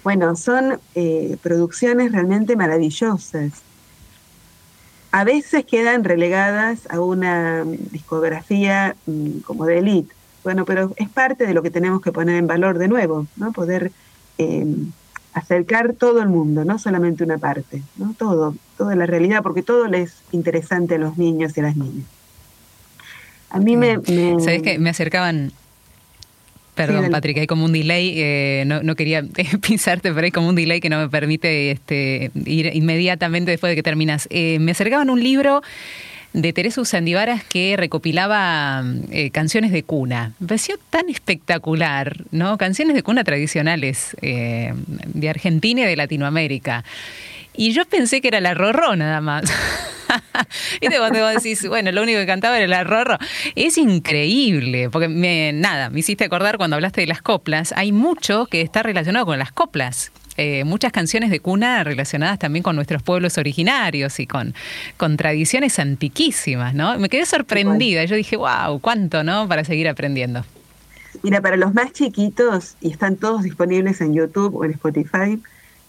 Bueno, 0.05 0.37
son 0.37 0.79
eh, 0.95 1.39
producciones 1.43 2.13
realmente 2.13 2.55
maravillosas. 2.55 3.63
A 5.11 5.25
veces 5.25 5.65
quedan 5.65 6.05
relegadas 6.05 6.81
a 6.91 7.01
una 7.01 7.65
discografía 7.65 8.95
mm, 9.07 9.39
como 9.39 9.65
de 9.65 9.79
élite. 9.79 10.15
Bueno, 10.45 10.65
pero 10.65 10.93
es 10.97 11.09
parte 11.09 11.47
de 11.47 11.55
lo 11.55 11.63
que 11.63 11.71
tenemos 11.71 12.03
que 12.03 12.13
poner 12.13 12.37
en 12.37 12.47
valor 12.47 12.79
de 12.79 12.89
nuevo, 12.89 13.27
¿no? 13.37 13.53
Poder 13.53 13.93
eh, 14.39 14.67
acercar 15.35 15.95
todo 15.95 16.21
el 16.21 16.29
mundo, 16.29 16.65
no 16.65 16.79
solamente 16.79 17.25
una 17.25 17.39
parte, 17.39 17.83
¿no? 17.97 18.15
todo, 18.19 18.55
toda 18.77 18.95
la 18.97 19.07
realidad, 19.07 19.43
porque 19.43 19.63
todo 19.63 19.87
le 19.87 20.03
es 20.03 20.15
interesante 20.33 20.97
a 20.97 20.99
los 20.99 21.17
niños 21.17 21.57
y 21.57 21.61
a 21.61 21.63
las 21.63 21.77
niñas. 21.77 22.07
A 23.51 23.59
mí 23.59 23.77
me, 23.77 23.99
¿Sabes 24.41 24.63
qué? 24.63 24.79
Me 24.79 24.91
acercaban 24.91 25.53
Perdón, 26.75 27.11
Patrick, 27.11 27.37
hay 27.37 27.47
como 27.47 27.67
un 27.67 27.73
delay, 27.73 28.15
eh, 28.17 28.65
no, 28.67 28.95
quería 28.97 29.23
pisarte, 29.61 30.11
pero 30.13 30.25
hay 30.25 30.31
como 30.31 30.49
un 30.49 30.55
delay 30.55 30.81
que 30.81 30.89
no 30.89 30.99
me 30.99 31.09
permite 31.11 31.71
este, 31.71 32.31
ir 32.47 32.75
inmediatamente 32.75 33.51
después 33.51 33.71
de 33.71 33.77
que 33.77 33.83
terminas. 33.83 34.27
Eh, 34.31 34.59
me 34.59 34.71
acercaban 34.73 35.11
un 35.11 35.23
libro 35.23 35.63
de 36.33 36.53
Teresa 36.53 36.81
Usandivaras 36.81 37.45
que 37.45 37.77
recopilaba 37.77 38.85
eh, 39.11 39.31
canciones 39.31 39.71
de 39.73 39.83
cuna. 39.83 40.33
Me 40.39 40.49
pareció 40.49 40.79
tan 40.91 41.09
espectacular, 41.09 42.25
¿no? 42.31 42.57
Canciones 42.59 42.95
de 42.95 43.03
cuna 43.03 43.25
tradicionales 43.25 44.17
eh, 44.23 44.73
de 45.07 45.29
Argentina 45.29 45.83
y 45.83 45.85
de 45.85 45.97
Latinoamérica. 45.97 46.85
Y 47.55 47.73
yo 47.73 47.85
pensé 47.85 48.21
que 48.21 48.29
era 48.29 48.41
la 48.41 48.55
Rorró 48.55 48.97
nada 48.97 49.21
más. 49.21 49.45
y 50.81 50.89
te 50.89 50.99
vos 50.99 51.11
decís, 51.13 51.69
bueno, 51.69 51.93
lo 51.93 52.03
único 52.03 52.19
que 52.19 52.27
cantaba 52.27 52.57
era 52.57 52.67
la 52.67 52.85
Rorró. 52.85 53.19
Es 53.55 53.77
increíble, 53.77 54.89
porque 54.89 55.09
nada, 55.55 55.91
me 55.91 56.01
hiciste 56.01 56.25
acordar 56.25 56.57
cuando 56.57 56.77
hablaste 56.77 57.03
de 57.03 57.09
las 57.09 57.21
coplas. 57.21 57.75
Hay 57.77 57.93
mucho 57.93 58.47
que 58.47 58.63
está 58.63 58.83
relacionado 58.83 59.27
con 59.27 59.39
las 59.39 59.53
coplas. 59.53 60.13
Eh, 60.37 60.65
muchas 60.65 60.93
canciones 60.93 61.31
de 61.31 61.41
cuna 61.41 61.85
relacionadas 61.85 62.39
también 62.39 62.63
con 62.63 62.75
nuestros 62.75 63.03
pueblos 63.03 63.37
originarios 63.37 64.19
y 64.19 64.27
con, 64.27 64.55
con 64.97 65.17
tradiciones 65.17 65.79
antiquísimas, 65.79 66.75
¿no? 66.75 66.99
Me 66.99 67.09
quedé 67.11 67.27
sorprendida, 67.27 68.05
yo 68.05 68.17
dije, 68.17 68.37
wow, 68.37 68.81
cuánto, 68.81 69.23
¿no? 69.25 69.47
Para 69.47 69.65
seguir 69.65 69.89
aprendiendo. 69.89 70.45
Mira, 71.23 71.43
para 71.43 71.57
los 71.57 71.75
más 71.75 71.93
chiquitos, 71.93 72.77
y 72.81 72.91
están 72.91 73.17
todos 73.17 73.43
disponibles 73.43 74.01
en 74.01 74.15
YouTube 74.15 74.55
o 74.55 74.65
en 74.65 74.71
Spotify, 74.73 75.39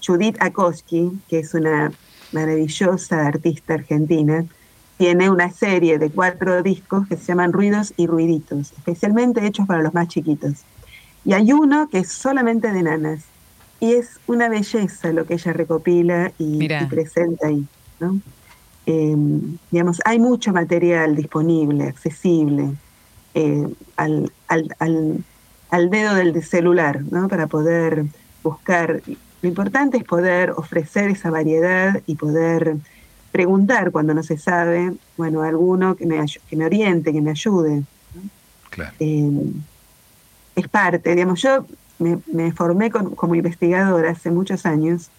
Judith 0.06 0.36
Akoski, 0.42 1.12
que 1.30 1.40
es 1.40 1.54
una 1.54 1.94
maravillosa 2.34 3.28
artista 3.28 3.76
argentina, 3.76 4.44
tiene 4.98 5.30
una 5.30 5.52
serie 5.52 5.98
de 5.98 6.10
cuatro 6.10 6.62
discos 6.62 7.08
que 7.08 7.16
se 7.16 7.26
llaman 7.28 7.54
Ruidos 7.54 7.94
y 7.96 8.08
Ruiditos, 8.08 8.74
especialmente 8.74 9.46
hechos 9.46 9.66
para 9.66 9.82
los 9.82 9.94
más 9.94 10.10
chiquitos. 10.10 10.64
Y 11.24 11.34
hay 11.34 11.54
uno 11.54 11.88
que 11.90 12.00
es 12.00 12.12
solamente 12.12 12.72
de 12.72 12.84
nanas 12.84 13.22
y 13.84 13.96
es 13.96 14.18
una 14.28 14.48
belleza 14.48 15.12
lo 15.12 15.26
que 15.26 15.34
ella 15.34 15.52
recopila 15.52 16.32
y, 16.38 16.70
presenta 16.90 17.48
ahí. 17.48 17.66
¿no? 18.00 18.22
Em, 18.86 19.58
digamos, 19.72 20.00
hay 20.06 20.20
mucho 20.20 20.54
material 20.54 21.18
disponible, 21.18 21.90
accesible, 21.90 22.76
eh, 23.34 23.68
al, 23.98 24.32
al, 24.48 25.90
dedo 25.90 26.16
del 26.16 26.42
celular, 26.46 27.02
¿no? 27.12 27.28
para 27.28 27.48
poder 27.48 28.06
buscar. 28.42 29.02
Lo 29.42 29.50
importante 29.50 29.98
es 29.98 30.06
poder 30.06 30.52
ofrecer 30.52 31.10
esa 31.10 31.30
variedad 31.30 32.02
y 32.06 32.16
poder 32.16 32.78
preguntar 33.34 33.92
cuando 33.92 34.14
no 34.14 34.24
se 34.24 34.38
sabe, 34.38 34.94
bueno, 35.18 35.42
alguno 35.42 35.98
que 35.98 36.06
me, 36.06 36.26
que 36.50 36.56
me 36.56 36.66
oriente, 36.66 37.12
que 37.12 37.22
me 37.22 37.32
ayude. 37.32 37.84
Claro. 38.70 38.94
Em, 39.00 39.62
es 40.56 40.70
parte, 40.70 41.16
digamos, 41.16 41.42
yo 41.42 41.66
me, 42.28 42.52
formé 42.52 42.92
como 42.92 43.36
investigadora 43.36 44.12
hace 44.12 44.32
muchos 44.32 44.66
años 44.66 45.10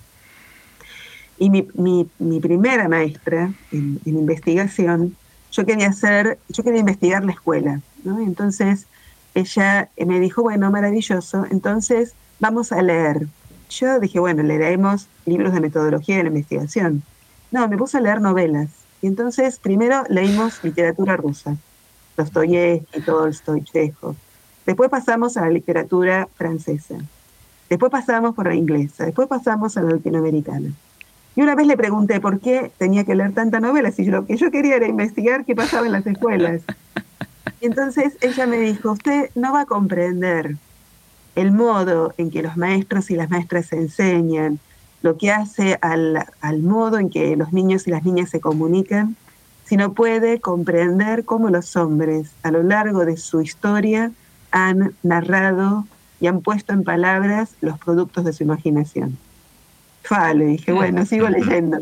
y 1.39 1.51
mi, 1.51 2.41
primera 2.41 2.89
maestra 2.89 3.53
en, 3.72 4.01
investigación, 4.05 5.16
yo 5.51 5.66
quería 5.66 5.89
hacer, 5.89 6.39
yo 6.49 6.62
quería 6.62 6.80
investigar 6.80 7.24
la 7.24 7.32
escuela. 7.32 7.80
Entonces 8.05 8.87
ella 9.35 9.91
me 9.97 10.20
dijo, 10.20 10.43
bueno, 10.43 10.70
maravilloso, 10.70 11.47
entonces 11.51 12.14
vamos 12.39 12.72
a 12.72 12.82
leer. 12.82 13.26
Yo 13.70 13.99
dije, 13.99 14.20
bueno, 14.20 14.43
leeremos 14.43 15.09
libros 15.26 15.53
de 15.53 15.61
metodología 15.61 16.18
de 16.18 16.24
la 16.24 16.28
investigación. 16.28 17.03
No, 17.51 17.68
me 17.68 17.76
puse 17.76 17.99
a 17.99 18.01
leer 18.01 18.20
novelas. 18.20 18.68
Y 19.03 19.07
entonces 19.07 19.59
primero 19.59 20.05
leímos 20.09 20.62
literatura 20.62 21.16
rusa, 21.16 21.57
Dostoyevsky, 22.16 23.01
Tolstoy, 23.01 23.62
Chekhov. 23.64 24.16
Después 24.66 24.90
pasamos 24.90 25.36
a 25.36 25.42
la 25.42 25.50
literatura 25.50 26.28
francesa. 26.36 26.96
Después 27.68 27.90
pasamos 27.90 28.34
por 28.34 28.46
la 28.46 28.54
inglesa. 28.54 29.04
Después 29.04 29.28
pasamos 29.28 29.76
a 29.76 29.82
la 29.82 29.92
latinoamericana. 29.92 30.72
Y 31.36 31.42
una 31.42 31.54
vez 31.54 31.66
le 31.66 31.76
pregunté 31.76 32.20
por 32.20 32.38
qué 32.40 32.70
tenía 32.78 33.04
que 33.04 33.14
leer 33.14 33.32
tanta 33.32 33.58
novela, 33.60 33.90
si 33.90 34.04
lo 34.04 34.24
que 34.24 34.36
yo 34.36 34.50
quería 34.50 34.76
era 34.76 34.86
investigar 34.86 35.44
qué 35.44 35.54
pasaba 35.54 35.86
en 35.86 35.92
las 35.92 36.06
escuelas. 36.06 36.62
Y 37.60 37.66
entonces 37.66 38.16
ella 38.20 38.46
me 38.46 38.58
dijo, 38.58 38.92
usted 38.92 39.30
no 39.34 39.52
va 39.52 39.62
a 39.62 39.66
comprender 39.66 40.56
el 41.34 41.50
modo 41.50 42.14
en 42.16 42.30
que 42.30 42.42
los 42.42 42.56
maestros 42.56 43.10
y 43.10 43.16
las 43.16 43.30
maestras 43.30 43.66
se 43.66 43.76
enseñan, 43.76 44.60
lo 45.02 45.18
que 45.18 45.32
hace 45.32 45.78
al, 45.82 46.24
al 46.40 46.62
modo 46.62 46.98
en 46.98 47.10
que 47.10 47.36
los 47.36 47.52
niños 47.52 47.86
y 47.88 47.90
las 47.90 48.04
niñas 48.04 48.30
se 48.30 48.40
comunican, 48.40 49.16
sino 49.64 49.92
puede 49.92 50.40
comprender 50.40 51.24
cómo 51.24 51.50
los 51.50 51.74
hombres 51.76 52.30
a 52.42 52.50
lo 52.52 52.62
largo 52.62 53.04
de 53.04 53.16
su 53.16 53.40
historia 53.40 54.12
han 54.55 54.94
narrado 55.02 55.84
y 56.20 56.28
han 56.28 56.40
puesto 56.40 56.72
en 56.72 56.84
palabras 56.84 57.57
los 57.61 57.76
productos 57.76 58.24
de 58.24 58.32
su 58.32 58.44
imaginación. 58.44 59.18
Fa, 60.05 60.32
le 60.32 60.44
dije, 60.44 60.72
bueno, 60.72 61.05
sigo 61.05 61.28
leyendo. 61.28 61.78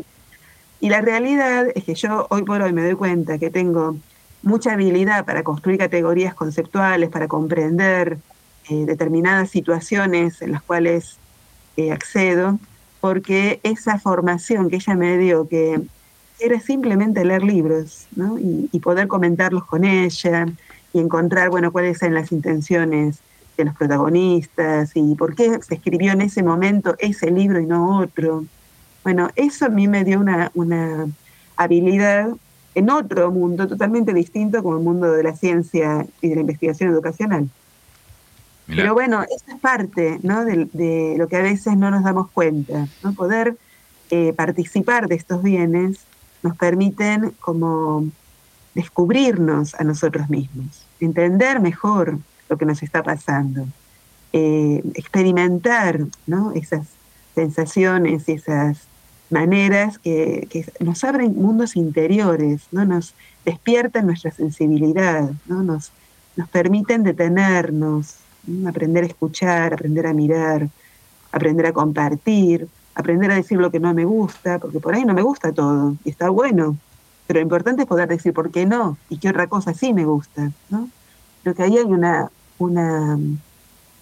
Y 0.79 0.89
la 0.89 0.99
realidad 0.99 1.67
es 1.75 1.83
que 1.83 1.93
yo 1.93 2.25
hoy 2.31 2.41
por 2.41 2.63
hoy 2.63 2.73
me 2.73 2.83
doy 2.83 2.95
cuenta 2.95 3.37
que 3.37 3.51
tengo 3.51 3.95
mucha 4.41 4.73
habilidad 4.73 5.23
para 5.23 5.43
construir 5.43 5.77
categorías 5.77 6.33
conceptuales, 6.33 7.09
para 7.09 7.27
comprender 7.27 8.17
eh, 8.69 8.85
determinadas 8.85 9.51
situaciones 9.51 10.41
en 10.41 10.51
las 10.51 10.63
cuales 10.63 11.17
eh, 11.77 11.91
accedo, 11.91 12.57
porque 13.01 13.59
esa 13.61 13.99
formación 13.99 14.69
que 14.69 14.77
ella 14.77 14.95
me 14.95 15.17
dio, 15.19 15.47
que 15.47 15.79
era 16.39 16.59
simplemente 16.59 17.23
leer 17.23 17.43
libros 17.43 18.07
¿no? 18.15 18.39
y, 18.39 18.67
y, 18.71 18.79
poder 18.79 19.07
comentarlos 19.07 19.65
con 19.65 19.85
ella 19.85 20.47
y 20.93 20.99
encontrar, 20.99 21.49
bueno, 21.49 21.71
cuáles 21.71 22.01
eran 22.01 22.13
las 22.13 22.31
intenciones 22.31 23.19
de 23.57 23.65
los 23.65 23.75
protagonistas 23.75 24.91
y 24.95 25.15
por 25.15 25.35
qué 25.35 25.59
se 25.61 25.75
escribió 25.75 26.11
en 26.11 26.21
ese 26.21 26.43
momento 26.43 26.95
ese 26.99 27.31
libro 27.31 27.59
y 27.59 27.65
no 27.65 27.99
otro. 27.99 28.45
Bueno, 29.03 29.29
eso 29.35 29.65
a 29.65 29.69
mí 29.69 29.87
me 29.87 30.03
dio 30.03 30.19
una, 30.19 30.51
una 30.53 31.07
habilidad 31.55 32.29
en 32.75 32.89
otro 32.89 33.31
mundo 33.31 33.67
totalmente 33.67 34.13
distinto 34.13 34.63
como 34.63 34.77
el 34.77 34.83
mundo 34.83 35.11
de 35.11 35.23
la 35.23 35.35
ciencia 35.35 36.05
y 36.21 36.29
de 36.29 36.35
la 36.35 36.41
investigación 36.41 36.91
educacional. 36.91 37.49
Pero 38.65 38.93
bueno, 38.93 39.23
eso 39.23 39.45
es 39.49 39.59
parte 39.59 40.19
¿no? 40.23 40.45
de, 40.45 41.15
lo 41.17 41.27
que 41.27 41.35
a 41.35 41.41
veces 41.41 41.75
no 41.75 41.91
nos 41.91 42.03
damos 42.03 42.31
cuenta. 42.31 42.87
¿no? 43.03 43.13
Poder 43.13 43.57
eh, 44.09 44.33
participar 44.33 45.07
de 45.07 45.15
estos 45.15 45.43
bienes 45.43 45.99
nos 46.43 46.55
permiten 46.55 47.31
como 47.39 48.05
descubrirnos 48.75 49.75
a 49.75 49.83
nosotros 49.83 50.29
mismos, 50.29 50.85
entender 50.99 51.59
mejor 51.59 52.17
lo 52.49 52.57
que 52.57 52.65
nos 52.65 52.81
está 52.83 53.03
pasando, 53.03 53.67
eh, 54.31 54.81
experimentar 54.95 55.99
¿no? 56.25 56.51
esas 56.53 56.87
sensaciones 57.35 58.27
y 58.27 58.33
esas 58.33 58.87
maneras 59.29 59.97
que, 59.99 60.47
nos 60.79 61.03
abren 61.03 61.35
mundos 61.35 61.75
interiores, 61.75 62.63
¿no? 62.71 62.85
nos 62.85 63.13
despiertan 63.45 64.05
nuestra 64.05 64.31
sensibilidad, 64.31 65.31
¿no? 65.45 65.63
nos, 65.63 65.91
nos 66.35 66.49
permiten 66.49 67.03
detenernos, 67.03 68.17
aprender 68.67 69.03
a 69.03 69.07
escuchar, 69.07 69.73
aprender 69.73 70.07
a 70.07 70.13
mirar, 70.13 70.69
aprender 71.31 71.65
a 71.67 71.73
compartir, 71.73 72.67
aprender 72.95 73.31
a 73.31 73.35
decir 73.35 73.57
lo 73.57 73.71
que 73.71 73.79
no 73.79 73.93
me 73.93 74.05
gusta, 74.05 74.59
porque 74.59 74.79
por 74.79 74.93
ahí 74.93 75.03
no 75.03 75.13
me 75.13 75.21
gusta 75.21 75.51
todo 75.51 75.95
y 76.03 76.09
está 76.09 76.29
bueno, 76.29 76.77
pero 77.27 77.39
lo 77.39 77.43
importante 77.43 77.83
es 77.83 77.87
poder 77.87 78.07
decir 78.07 78.33
por 78.33 78.51
qué 78.51 78.65
no 78.65 78.97
y 79.09 79.17
qué 79.17 79.29
otra 79.29 79.47
cosa 79.47 79.73
sí 79.73 79.93
me 79.93 80.05
gusta. 80.05 80.51
¿no? 80.69 80.89
Creo 81.43 81.55
que 81.55 81.63
ahí 81.63 81.77
hay 81.77 81.85
una, 81.85 82.29
una 82.57 83.17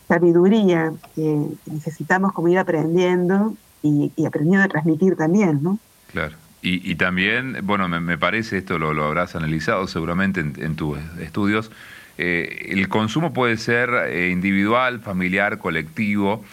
sabiduría 0.08 0.92
que 1.16 1.48
necesitamos 1.66 2.34
como 2.34 2.48
ir 2.48 2.60
aprendiendo 2.60 3.56
y, 3.84 4.12
aprendiendo 4.26 4.64
a 4.64 4.68
transmitir 4.68 5.16
también, 5.16 5.64
¿no? 5.64 5.80
Claro. 6.12 6.36
Y, 6.64 6.94
también, 6.94 7.58
bueno, 7.64 7.88
me, 7.90 8.18
parece, 8.20 8.60
esto 8.60 8.78
lo, 8.78 8.94
lo, 8.94 9.06
habrás 9.06 9.36
analizado 9.36 9.88
seguramente 9.88 10.42
en, 10.42 10.76
tus 10.76 11.00
estudios, 11.20 11.72
eh, 12.20 12.68
el 12.70 12.88
consumo 12.88 13.34
puede 13.34 13.58
ser 13.58 13.90
eh, 13.90 14.30
individual, 14.30 15.00
familiar, 15.00 15.58
colectivo, 15.58 16.44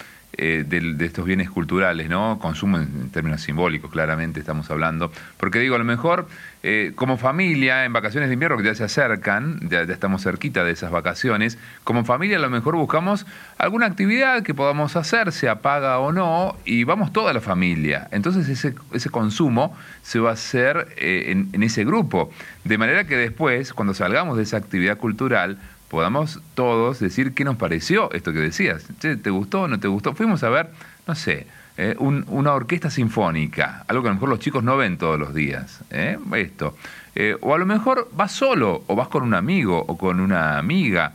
eh, 0.41 0.65
de, 0.65 1.05
estos 1.05 1.25
bienes 1.25 1.51
culturales, 1.51 2.09
¿no? 2.09 2.39
Consumo 2.39 2.79
en, 2.79 3.11
términos 3.11 3.41
simbólicos, 3.41 3.91
claramente 3.91 4.39
estamos 4.39 4.71
hablando. 4.71 5.11
Porque 5.37 5.59
digo, 5.59 5.75
a 5.75 5.79
lo 5.79 5.85
mejor 5.85 6.29
eh, 6.63 6.93
como 6.95 7.19
familia, 7.19 7.85
en 7.85 7.93
vacaciones 7.93 8.29
de 8.29 8.35
invierno 8.35 8.57
que 8.57 8.63
ya 8.63 8.75
se 8.77 8.85
acercan, 8.85 9.69
ya, 9.69 9.83
estamos 9.83 10.23
cerquita 10.23 10.63
de 10.63 10.71
esas 10.71 10.93
vacaciones, 10.93 11.59
como 11.83 12.05
familia 12.05 12.37
a 12.37 12.41
lo 12.41 12.51
mejor 12.51 12.77
buscamos 12.77 13.27
alguna 13.59 13.87
actividad 13.87 14.45
que 14.45 14.55
podamos 14.55 14.95
hacer, 14.95 15.33
sea 15.33 15.61
paga 15.61 15.99
o 15.99 16.13
no, 16.13 16.57
y 16.65 16.85
vamos 16.85 17.13
toda 17.13 17.33
la 17.33 17.41
familia. 17.41 18.07
Entonces 18.13 18.49
ese, 18.49 19.11
consumo 19.11 19.77
se 20.03 20.21
va 20.21 20.31
a 20.31 20.35
hacer 20.35 20.87
eh, 20.99 21.35
en 21.53 21.63
ese 21.65 21.85
grupo. 21.85 22.31
De 22.63 22.79
manera 22.79 23.09
que 23.09 23.17
después, 23.17 23.73
cuando 23.73 23.93
salgamos 23.93 24.37
de 24.37 24.45
esa 24.45 24.57
actividad 24.57 24.99
cultural, 24.99 25.59
podamos 25.89 26.41
todos 26.55 27.01
decir 27.01 27.35
qué 27.35 27.45
nos 27.45 27.57
pareció 27.57 28.13
esto 28.13 28.33
que 28.33 28.41
decías. 28.41 28.85
¿Te 29.01 29.31
gustó 29.31 29.63
o 29.63 29.69
no 29.69 29.81
te 29.81 29.89
gustó? 29.89 30.15
Fuimos 30.15 30.43
a 30.45 30.51
ver, 30.51 30.71
no 31.07 31.15
sé, 31.15 31.47
eh, 31.81 31.95
una 31.99 32.55
orquesta 32.55 32.91
sinfónica, 32.91 33.85
algo 33.87 34.03
que 34.03 34.09
a 34.09 34.11
lo 34.11 34.17
mejor 34.17 34.29
los 34.31 34.41
chicos 34.41 34.65
no 34.65 34.77
ven 34.77 34.99
todos 34.99 35.17
los 35.17 35.33
días. 35.33 35.81
¿eh? 35.91 36.19
Esto. 36.35 36.77
Eh, 37.15 37.37
o 37.41 37.55
a 37.55 37.59
lo 37.59 37.67
mejor 37.67 38.09
vas 38.17 38.33
solo, 38.33 38.83
o 38.89 38.97
vas 38.97 39.07
con 39.07 39.23
un 39.23 39.33
amigo, 39.33 39.85
o 39.87 39.97
con 39.97 40.19
una 40.19 40.59
amiga, 40.59 41.15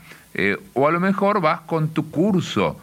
o 0.74 0.88
a 0.88 0.92
lo 0.92 1.02
mejor 1.02 1.42
vas 1.42 1.60
con 1.62 1.90
tu 1.90 2.10
curso. 2.10 2.80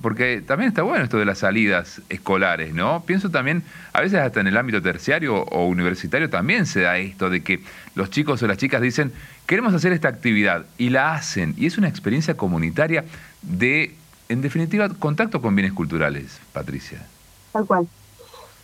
Porque 0.00 0.42
también 0.46 0.68
está 0.68 0.82
bueno 0.82 1.04
esto 1.04 1.18
de 1.18 1.26
las 1.26 1.38
salidas 1.38 2.00
escolares, 2.08 2.72
¿no? 2.72 3.02
Pienso 3.04 3.30
también, 3.30 3.62
a 3.92 4.00
veces 4.00 4.18
hasta 4.18 4.40
en 4.40 4.46
el 4.46 4.56
ámbito 4.56 4.80
terciario 4.80 5.42
o 5.42 5.66
universitario 5.66 6.30
también 6.30 6.64
se 6.64 6.80
da 6.80 6.96
esto 6.96 7.28
de 7.28 7.42
que 7.42 7.60
los 7.94 8.08
chicos 8.08 8.42
o 8.42 8.46
las 8.46 8.56
chicas 8.56 8.80
dicen, 8.80 9.12
queremos 9.46 9.74
hacer 9.74 9.92
esta 9.92 10.08
actividad 10.08 10.64
y 10.78 10.88
la 10.88 11.14
hacen. 11.14 11.54
Y 11.58 11.66
es 11.66 11.76
una 11.76 11.88
experiencia 11.88 12.34
comunitaria 12.34 13.04
de, 13.42 13.94
en 14.30 14.40
definitiva, 14.40 14.88
contacto 14.88 15.42
con 15.42 15.54
bienes 15.54 15.74
culturales, 15.74 16.40
Patricia. 16.54 17.06
Tal 17.52 17.66
cual. 17.66 17.86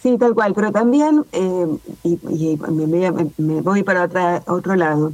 Sí, 0.03 0.17
tal 0.17 0.33
cual, 0.33 0.55
pero 0.55 0.73
también, 0.73 1.25
eh, 1.33 1.67
y, 2.05 2.59
me, 3.37 3.61
voy 3.61 3.83
para 3.83 4.05
otra, 4.05 4.43
otro 4.47 4.75
lado, 4.77 5.13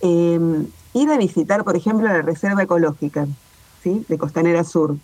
em, 0.00 0.66
ir 0.94 1.10
a 1.10 1.18
visitar, 1.18 1.62
por 1.62 1.76
ejemplo, 1.76 2.08
la 2.08 2.22
Reserva 2.22 2.62
Ecológica 2.62 3.26
¿sí? 3.84 4.04
de 4.08 4.18
Costanera 4.18 4.64
Sur 4.64 4.96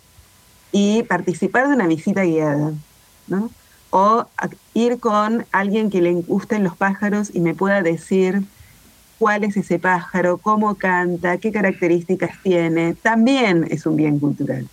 y 0.71 1.03
participar 1.03 1.67
de 1.67 1.75
una 1.75 1.87
visita 1.87 2.23
guiada, 2.23 2.73
¿no? 3.27 3.49
O 3.91 4.25
ir 4.73 4.99
con 4.99 5.45
alguien 5.51 5.89
que 5.89 6.01
le 6.01 6.13
gusten 6.13 6.63
los 6.63 6.77
pájaros 6.77 7.31
y 7.33 7.39
me 7.39 7.55
pueda 7.55 7.81
decir 7.81 8.43
cuál 9.17 9.43
es 9.43 9.57
ese 9.57 9.79
pájaro, 9.79 10.37
cómo 10.37 10.75
canta, 10.75 11.37
qué 11.37 11.51
características 11.51 12.41
tiene, 12.43 12.93
también 12.93 13.67
es 13.69 13.85
un 13.85 13.95
bien 13.95 14.19
cultural. 14.19 14.67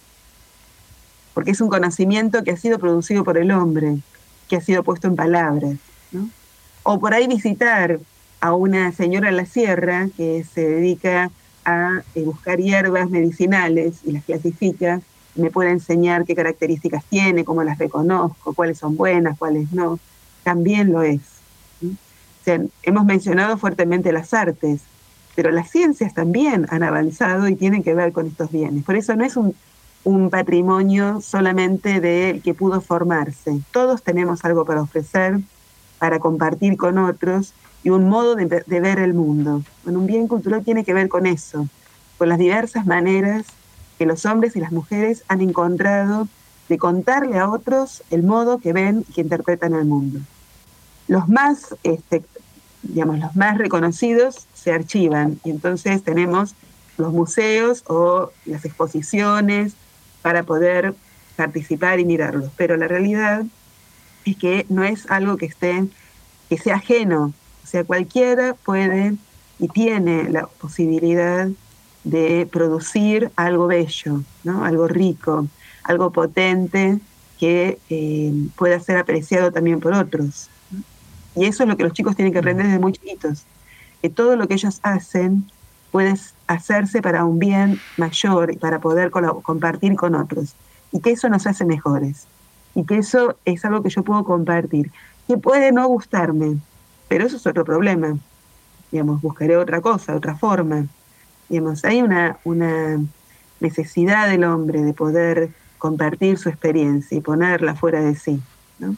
Porque 1.35 1.51
es 1.51 1.61
un 1.61 1.69
conocimiento 1.69 2.45
que 2.45 2.53
ha 2.53 2.57
sido 2.57 2.79
producido 2.79 3.25
por 3.25 3.39
el 3.39 3.51
hombre, 3.51 3.99
que 4.49 4.57
ha 4.57 4.61
sido 4.61 4.83
puesto 4.85 5.09
en 5.09 5.17
palabras. 5.17 5.77
O 6.83 7.01
por 7.01 7.15
ahí 7.15 7.27
visitar 7.27 7.99
a 8.41 8.55
una 8.55 8.93
señora 8.93 9.29
en 9.29 9.37
la 9.37 9.47
sierra 9.47 10.09
que 10.17 10.45
se 10.45 10.61
dedica 10.61 11.31
a 11.65 12.03
eh, 12.15 12.23
buscar 12.23 12.59
hierbas 12.59 13.11
medicinales 13.11 13.97
y 14.05 14.13
las 14.13 14.25
clasifica, 14.25 15.01
me 15.37 15.51
puede 15.51 15.71
enseñar 15.71 16.25
qué 16.25 16.35
características 16.35 17.05
tiene, 17.05 17.45
cómo 17.45 17.63
las 17.63 17.79
reconozco, 17.79 18.55
cuáles 18.55 18.79
son 18.79 18.97
buenas, 18.97 19.39
cuáles 19.39 19.73
no, 19.73 19.99
también 20.43 20.93
lo 20.93 21.03
es 21.03 21.21
hemos 22.83 23.05
mencionado 23.05 23.57
fuertemente 23.59 24.13
las 24.13 24.33
artes, 24.33 24.83
pero 25.35 25.51
las 25.51 25.71
ciencias 25.71 26.15
también 26.15 26.67
han 26.71 26.83
avanzado 26.83 27.49
y 27.49 27.57
tienen 27.57 27.83
que 27.83 27.95
ver 27.95 28.13
con 28.13 28.27
estos 28.27 28.51
bienes. 28.51 28.85
Por 28.85 28.97
eso 28.97 29.15
no 29.17 29.25
es 29.25 29.37
un, 29.37 29.55
patrimonio 30.31 31.21
solamente 31.21 32.01
del 32.01 32.41
que 32.41 32.55
pudo 32.55 32.81
formarse. 32.81 33.61
Todos 33.73 34.05
tenemos 34.05 34.45
algo 34.45 34.65
para 34.65 34.83
ofrecer, 34.83 35.41
para 35.99 36.21
compartir 36.21 36.77
con 36.77 36.97
otros 36.99 37.55
y 37.83 37.91
un 37.91 38.09
modo 38.09 38.37
de, 38.37 38.47
ver 38.47 39.01
el 39.01 39.15
mundo. 39.15 39.65
Bueno, 39.83 39.99
un 39.99 40.07
bien 40.07 40.29
cultural 40.29 40.63
tiene 40.65 40.85
que 40.85 40.95
ver 40.95 41.09
con 41.09 41.27
eso, 41.27 41.69
con 42.19 42.29
las 42.29 42.39
diversas 42.39 42.87
maneras 42.87 43.47
que 43.99 44.07
los 44.07 44.25
hombres 44.27 44.57
y 44.57 44.61
las 44.61 44.73
mujeres 44.73 45.25
han 45.29 45.41
encontrado 45.41 46.29
de 46.69 46.79
contarle 46.79 47.39
a 47.39 47.49
otros 47.49 48.03
el 48.11 48.23
modo 48.23 48.59
que 48.59 48.73
ven 48.73 49.05
y 49.09 49.13
que 49.13 49.21
interpretan 49.21 49.75
el 49.75 49.85
mundo. 49.85 50.21
Los 51.09 51.29
más 51.29 51.75
este, 51.85 52.25
digamos, 52.83 53.19
los 53.19 53.37
más 53.37 53.59
reconocidos 53.59 54.47
se 54.55 54.73
archivan 54.73 55.39
y 55.45 55.51
entonces 55.51 56.03
tenemos 56.03 56.55
los 56.99 57.13
museos 57.13 57.85
o 57.87 58.31
las 58.45 58.65
exposiciones 58.65 59.75
para 60.23 60.43
poder 60.43 60.95
participar 61.37 62.01
y 62.01 62.05
mirarlos. 62.05 62.51
Pero 62.57 62.77
la 62.77 62.89
realidad 62.89 63.45
es 64.25 64.37
que 64.37 64.67
no 64.69 64.83
es 64.83 65.09
algo 65.11 65.37
que 65.37 65.47
esté, 65.47 65.87
que 66.49 66.59
sea 66.59 66.77
ajeno. 66.77 67.33
O 67.65 67.67
sea, 67.67 67.85
cualquiera 67.85 68.55
puede 68.55 69.15
y 69.59 69.69
tiene 69.69 70.31
la 70.31 70.47
posibilidad 70.47 71.49
de 72.07 72.49
producir 72.51 73.33
algo 73.35 73.67
bello, 73.67 74.23
¿no? 74.45 74.65
algo 74.65 74.87
rico, 74.87 75.49
algo 75.83 76.13
potente 76.13 77.01
que 77.39 77.79
eh, 77.91 78.33
pueda 78.57 78.79
ser 78.79 78.97
apreciado 78.97 79.51
también 79.51 79.81
por 79.81 79.93
otros. 79.93 80.49
Y 81.35 81.47
eso 81.47 81.65
es 81.65 81.69
lo 81.69 81.77
que 81.77 81.83
los 81.83 81.93
chicos 81.93 82.15
tienen 82.15 82.33
que 82.33 82.39
aprender 82.39 82.67
desde 82.67 82.79
muy 82.79 82.93
chiquitos, 82.93 83.45
que 84.01 84.09
todo 84.09 84.37
lo 84.37 84.47
que 84.47 84.55
ellos 84.55 84.79
hacen 84.85 85.51
puede 85.91 86.15
hacerse 86.47 87.03
para 87.03 87.25
un 87.25 87.41
bien 87.41 87.81
mayor 87.97 88.53
y 88.53 88.57
para 88.57 88.79
poder 88.79 89.11
compartir 89.11 89.97
con 89.97 90.15
otros. 90.15 90.55
Y 90.93 91.01
que 91.01 91.11
eso 91.11 91.29
nos 91.29 91.47
hace 91.49 91.65
mejores. 91.65 92.29
Y 92.77 92.85
que 92.85 92.99
eso 92.99 93.37
es 93.45 93.65
algo 93.65 93.83
que 93.83 93.91
yo 93.91 94.05
puedo 94.05 94.23
compartir. 94.23 94.93
Que 95.27 95.39
puede 95.39 95.73
no 95.73 95.89
gustarme, 95.89 96.59
pero 97.09 97.27
eso 97.27 97.37
es 97.37 97.47
otro 97.47 97.65
problema. 97.65 98.17
digamos, 98.93 99.21
buscaré 99.21 99.57
otra 99.57 99.81
cosa, 99.81 100.15
otra 100.15 100.37
forma. 100.37 100.87
Digamos, 101.49 101.85
hay 101.85 102.03
una, 102.03 102.39
una 102.45 103.01
necesidad 103.61 104.29
del 104.29 104.45
hombre 104.45 104.83
de 104.83 104.93
poder 104.93 105.51
compartir 105.79 106.39
su 106.39 106.49
experiencia 106.49 107.17
y 107.17 107.21
ponerla 107.21 107.75
fuera 107.75 108.01
de 108.01 108.15
sí. 108.15 108.41
¿no? 108.79 108.97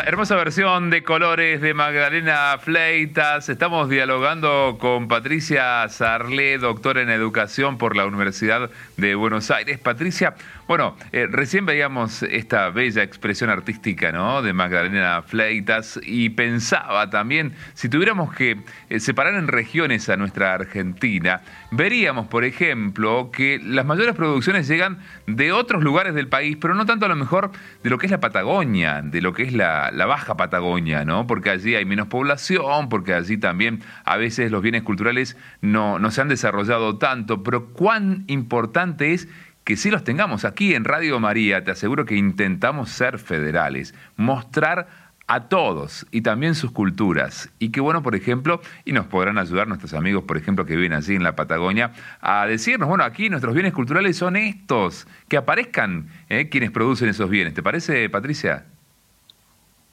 Hermosa, 0.00 0.36
versión 0.36 0.88
de 0.88 1.02
colores 1.02 1.60
de 1.60 1.74
Magdalena 1.74 2.56
Fleitas. 2.58 3.48
Estamos 3.50 3.90
dialogando 3.90 4.78
con 4.80 5.06
Patricia 5.06 5.86
Sarlé, 5.88 6.56
doctora 6.56 7.02
en 7.02 7.10
educación 7.10 7.76
por 7.76 7.94
la 7.94 8.06
Universidad 8.06 8.70
de 8.96 9.14
Buenos 9.14 9.50
Aires. 9.50 9.78
Patricia, 9.78 10.34
bueno, 10.66 10.96
eh, 11.12 11.26
recién 11.30 11.66
veíamos 11.66 12.22
esta 12.22 12.70
bella 12.70 13.02
expresión 13.02 13.50
artística 13.50 14.12
¿no? 14.12 14.40
de 14.40 14.54
Magdalena 14.54 15.20
Fleitas 15.22 16.00
y 16.02 16.30
pensaba 16.30 17.10
también, 17.10 17.52
si 17.74 17.90
tuviéramos 17.90 18.34
que 18.34 18.58
eh, 18.88 18.98
separar 18.98 19.34
en 19.34 19.48
regiones 19.48 20.08
a 20.08 20.16
nuestra 20.16 20.54
Argentina, 20.54 21.42
veríamos, 21.72 22.28
por 22.28 22.44
ejemplo, 22.44 23.30
que 23.32 23.58
las 23.58 23.84
mayores 23.84 24.14
producciones 24.14 24.68
llegan 24.68 24.98
de 25.26 25.52
otros 25.52 25.82
lugares 25.82 26.14
del 26.14 26.28
país, 26.28 26.56
pero 26.60 26.74
no 26.74 26.86
tanto 26.86 27.06
a 27.06 27.08
lo 27.08 27.16
mejor 27.16 27.50
de 27.82 27.90
lo 27.90 27.98
que 27.98 28.06
es 28.06 28.12
la 28.12 28.20
Patagonia, 28.20 29.02
de 29.02 29.20
lo 29.20 29.32
que 29.32 29.42
es 29.42 29.52
la, 29.52 29.90
baja 30.06 30.36
Patagonia, 30.36 31.04
¿no? 31.04 31.26
porque 31.26 31.50
allí 31.50 31.74
hay 31.74 31.84
menos 31.84 32.08
población, 32.08 32.88
porque 32.88 33.14
allí 33.14 33.38
también 33.38 33.80
a 34.04 34.16
veces 34.16 34.50
los 34.50 34.62
bienes 34.62 34.82
culturales 34.82 35.36
no, 35.62 35.98
no 35.98 36.10
se 36.10 36.20
han 36.20 36.28
desarrollado 36.28 36.98
tanto, 36.98 37.42
pero 37.42 37.68
cuán 37.68 38.24
importante 38.26 39.14
es 39.14 39.28
que 39.64 39.76
sí 39.76 39.90
los 39.90 40.04
tengamos. 40.04 40.44
Aquí 40.44 40.74
en 40.74 40.84
Radio 40.84 41.20
María 41.20 41.64
te 41.64 41.70
aseguro 41.70 42.04
que 42.04 42.16
intentamos 42.16 42.90
ser 42.90 43.18
federales, 43.18 43.94
mostrar 44.16 44.88
a 45.32 45.48
todos 45.48 46.06
y 46.10 46.20
también 46.20 46.54
sus 46.54 46.72
culturas. 46.72 47.48
Y 47.58 47.70
qué 47.70 47.80
bueno, 47.80 48.02
por 48.02 48.14
ejemplo, 48.14 48.60
y 48.84 48.92
nos 48.92 49.06
podrán 49.06 49.38
ayudar 49.38 49.66
nuestros 49.66 49.94
amigos, 49.94 50.24
por 50.24 50.36
ejemplo, 50.36 50.66
que 50.66 50.76
viven 50.76 50.92
allí 50.92 51.14
en 51.14 51.22
la 51.22 51.34
Patagonia, 51.34 51.94
a 52.20 52.46
decirnos, 52.46 52.86
bueno, 52.86 53.02
aquí 53.02 53.30
nuestros 53.30 53.54
bienes 53.54 53.72
culturales 53.72 54.18
son 54.18 54.36
estos, 54.36 55.06
que 55.28 55.38
aparezcan 55.38 56.06
eh, 56.28 56.50
quienes 56.50 56.70
producen 56.70 57.08
esos 57.08 57.30
bienes. 57.30 57.54
¿Te 57.54 57.62
parece, 57.62 58.10
Patricia? 58.10 58.66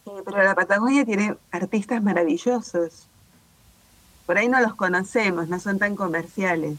Sí, 0.04 0.12
pero 0.26 0.44
la 0.44 0.56
Patagonia 0.56 1.06
tiene 1.06 1.38
artistas 1.52 2.04
maravillosos. 2.04 3.08
Por 4.26 4.38
ahí 4.38 4.50
no 4.50 4.60
los 4.60 4.76
conocemos, 4.76 5.48
no 5.48 5.58
son 5.60 5.80
tan 5.80 5.96
comerciales 5.96 6.78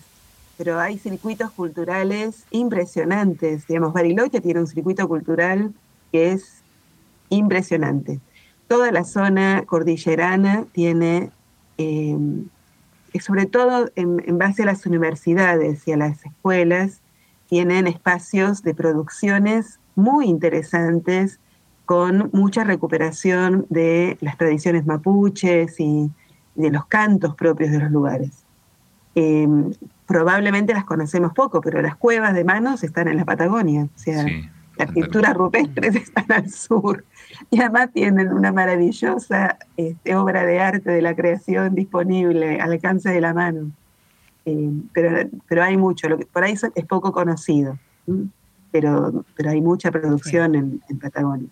pero 0.59 0.79
hay 0.79 0.99
circuitos 0.99 1.51
culturales 1.53 2.45
impresionantes. 2.51 3.67
Digamos, 3.67 3.95
Bariloche 3.95 4.43
tiene 4.43 4.61
un 4.61 4.67
circuito 4.67 5.09
cultural 5.09 5.73
que 6.13 6.33
es 6.33 6.61
impresionante. 7.31 8.21
Toda 8.71 8.93
la 8.93 9.03
zona 9.03 9.65
cordillerana 9.67 10.65
tiene, 10.71 11.33
em, 11.77 12.47
sobre 13.19 13.47
todo 13.47 13.91
en, 13.97 14.39
base 14.39 14.63
a 14.63 14.67
las 14.67 14.87
universidades 14.87 15.89
y 15.89 15.93
a 15.93 15.97
las 15.97 16.25
escuelas, 16.25 17.01
tienen 17.49 17.89
espacios 17.89 18.63
de 18.63 18.73
producciones 18.73 19.81
muy 19.97 20.27
interesantes 20.27 21.41
con 21.85 22.31
mucha 22.33 22.63
recuperación 22.63 23.67
de 23.71 24.17
las 24.21 24.39
tradiciones 24.39 24.87
mapuches 24.87 25.81
y 25.81 26.09
de 26.55 26.71
los 26.71 26.87
cantos 26.87 27.35
propios 27.35 27.73
de 27.73 27.81
los 27.81 27.91
lugares. 27.91 28.45
Em, 29.17 29.73
probablemente 30.07 30.75
las 30.75 30.85
conocemos 30.85 31.33
poco, 31.33 31.61
pero 31.61 31.83
las 31.83 31.97
cuevas 31.97 32.35
de 32.35 32.45
manos 32.45 32.85
están 32.85 33.09
en 33.09 33.17
la 33.17 33.25
Patagonia, 33.25 33.89
o 33.93 33.99
sea, 33.99 34.25
las 34.81 34.93
pinturas 34.93 35.35
rupestres 35.35 35.95
están 35.95 36.33
al 36.33 36.51
sur 36.51 37.05
y 37.51 37.61
además 37.61 37.91
tienen 37.93 38.33
una 38.33 38.51
maravillosa 38.53 39.59
este, 39.77 40.17
obra 40.17 40.45
de 40.45 40.59
arte 40.59 40.91
de 40.91 41.03
la 41.03 41.15
creación 41.15 41.75
disponible 41.75 42.61
al 42.61 42.73
alcance 42.73 43.11
de 43.11 43.21
la 43.21 43.35
mano. 43.35 43.71
Em, 44.47 44.89
pero, 44.95 45.29
pero 45.47 45.63
hay 45.63 45.77
mucho, 45.77 46.09
lo 46.09 46.19
que, 46.19 46.25
por 46.27 46.45
ahí 46.45 46.55
es 46.75 46.87
poco 46.87 47.13
conocido, 47.13 47.79
pero, 48.71 49.25
pero 49.37 49.51
hay 49.51 49.61
mucha 49.61 49.91
producción 49.91 50.55
en, 50.55 50.83
en 50.89 50.99
Patagonia. 50.99 51.49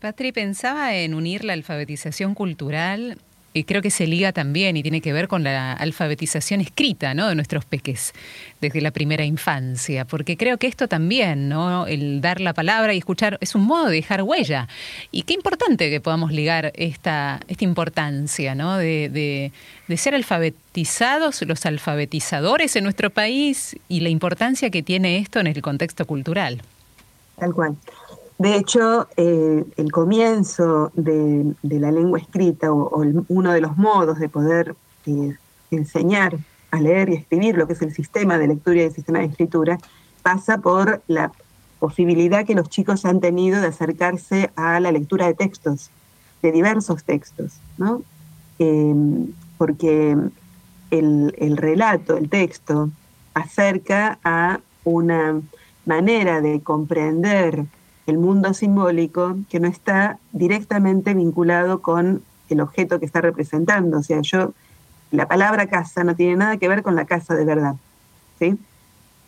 Patri, 0.00 0.32
pensaba 0.32 0.94
en 0.94 1.14
unir 1.14 1.44
la 1.44 1.52
alfabetización 1.52 2.34
cultural 2.34 3.18
y 3.56 3.64
creo 3.64 3.80
que 3.80 3.90
se 3.90 4.06
liga 4.06 4.32
también 4.32 4.76
y 4.76 4.82
tiene 4.82 5.00
que 5.00 5.14
ver 5.14 5.28
con 5.28 5.42
la 5.42 5.72
alfabetización 5.72 6.60
escrita 6.60 7.14
¿no? 7.14 7.28
de 7.28 7.34
nuestros 7.34 7.64
peques 7.64 8.12
desde 8.60 8.82
la 8.82 8.90
primera 8.90 9.24
infancia, 9.24 10.04
porque 10.04 10.36
creo 10.36 10.58
que 10.58 10.66
esto 10.66 10.88
también, 10.88 11.48
¿no? 11.48 11.86
el 11.86 12.20
dar 12.20 12.42
la 12.42 12.52
palabra 12.52 12.92
y 12.92 12.98
escuchar, 12.98 13.38
es 13.40 13.54
un 13.54 13.62
modo 13.62 13.86
de 13.86 13.96
dejar 13.96 14.22
huella. 14.22 14.68
Y 15.10 15.22
qué 15.22 15.32
importante 15.32 15.88
que 15.88 16.02
podamos 16.02 16.32
ligar 16.32 16.70
esta, 16.74 17.40
esta 17.48 17.64
importancia 17.64 18.54
¿no? 18.54 18.76
de, 18.76 19.08
de, 19.08 19.52
de 19.88 19.96
ser 19.96 20.14
alfabetizados, 20.14 21.40
los 21.40 21.64
alfabetizadores 21.64 22.76
en 22.76 22.84
nuestro 22.84 23.08
país 23.08 23.74
y 23.88 24.00
la 24.00 24.10
importancia 24.10 24.68
que 24.68 24.82
tiene 24.82 25.16
esto 25.16 25.40
en 25.40 25.46
el 25.46 25.62
contexto 25.62 26.04
cultural. 26.04 26.60
Tal 27.38 27.54
cual. 27.54 27.76
De 28.38 28.56
hecho, 28.56 29.08
eh, 29.16 29.64
el 29.76 29.90
comienzo 29.90 30.92
de, 30.94 31.54
la 31.62 31.90
lengua 31.90 32.18
escrita 32.18 32.70
o, 32.70 33.02
uno 33.28 33.52
de 33.52 33.60
los 33.60 33.76
modos 33.78 34.18
de 34.18 34.28
poder 34.28 34.76
eh, 35.06 35.36
enseñar 35.70 36.36
a 36.70 36.80
leer 36.80 37.08
y 37.08 37.14
escribir, 37.14 37.56
lo 37.56 37.66
que 37.66 37.72
es 37.72 37.82
el 37.82 37.94
sistema 37.94 38.36
de 38.36 38.48
lectura 38.48 38.76
y 38.76 38.80
el 38.80 38.92
sistema 38.92 39.20
de 39.20 39.26
escritura, 39.26 39.78
pasa 40.22 40.58
por 40.58 41.02
la 41.06 41.32
posibilidad 41.78 42.44
que 42.44 42.54
los 42.54 42.68
chicos 42.68 43.06
han 43.06 43.20
tenido 43.20 43.60
de 43.60 43.68
acercarse 43.68 44.50
a 44.56 44.80
la 44.80 44.92
lectura 44.92 45.26
de 45.26 45.34
textos, 45.34 45.90
de 46.42 46.52
diversos 46.52 47.04
textos, 47.04 47.54
¿no? 47.78 48.02
Em, 48.58 49.28
porque 49.56 50.16
el, 50.90 51.34
el 51.38 51.56
relato, 51.56 52.16
el 52.16 52.28
texto, 52.28 52.90
acerca 53.32 54.18
a 54.24 54.60
una 54.84 55.40
manera 55.86 56.40
de 56.40 56.60
comprender 56.60 57.64
el 58.06 58.18
mundo 58.18 58.54
simbólico 58.54 59.36
que 59.48 59.60
no 59.60 59.68
está 59.68 60.18
directamente 60.32 61.14
vinculado 61.14 61.82
con 61.82 62.22
el 62.48 62.60
objeto 62.60 63.00
que 63.00 63.06
está 63.06 63.20
representando. 63.20 63.98
O 63.98 64.02
sea, 64.02 64.20
yo, 64.20 64.52
la 65.10 65.26
palabra 65.26 65.66
casa 65.66 66.04
no 66.04 66.14
tiene 66.14 66.36
nada 66.36 66.56
que 66.56 66.68
ver 66.68 66.82
con 66.82 66.94
la 66.94 67.04
casa 67.04 67.34
de 67.34 67.44
verdad, 67.44 67.74
¿sí? 68.38 68.58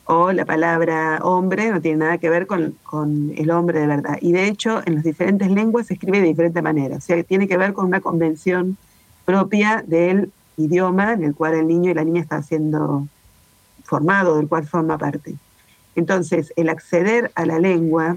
O 0.05 0.33
la 0.33 0.45
palabra 0.45 1.19
hombre 1.23 1.71
no 1.71 1.81
tiene 1.81 1.99
nada 1.99 2.19
que 2.19 2.31
ver 2.31 2.47
con, 2.47 2.77
con 2.85 3.33
el 3.37 3.51
hombre 3.51 3.81
de 3.81 3.87
verdad. 3.87 4.19
Y 4.21 4.33
de 4.33 4.47
hecho, 4.47 4.81
en 4.87 4.95
las 4.95 5.05
diferentes 5.05 5.51
lenguas 5.51 5.89
se 5.89 5.95
escribe 5.95 6.21
de 6.21 6.29
diferente 6.29 6.63
manera. 6.63 6.97
O 6.97 7.01
sea, 7.01 7.23
tiene 7.25 7.47
que 7.47 7.59
ver 7.59 7.75
con 7.75 7.87
una 7.87 8.01
convención 8.01 8.79
propia 9.25 9.85
del 9.87 10.33
idioma 10.57 11.13
en 11.13 11.25
el 11.25 11.35
cual 11.35 11.55
el 11.55 11.67
niño 11.67 11.91
y 11.91 11.95
la 11.95 12.05
niña 12.05 12.23
están 12.23 12.43
siendo 12.43 13.07
formado, 13.85 14.37
del 14.37 14.49
cual 14.49 14.67
forma 14.67 14.97
parte. 14.97 15.35
Entonces, 15.95 16.53
el 16.57 16.69
acceder 16.69 17.31
a 17.35 17.45
la 17.45 17.59
lengua 17.59 18.17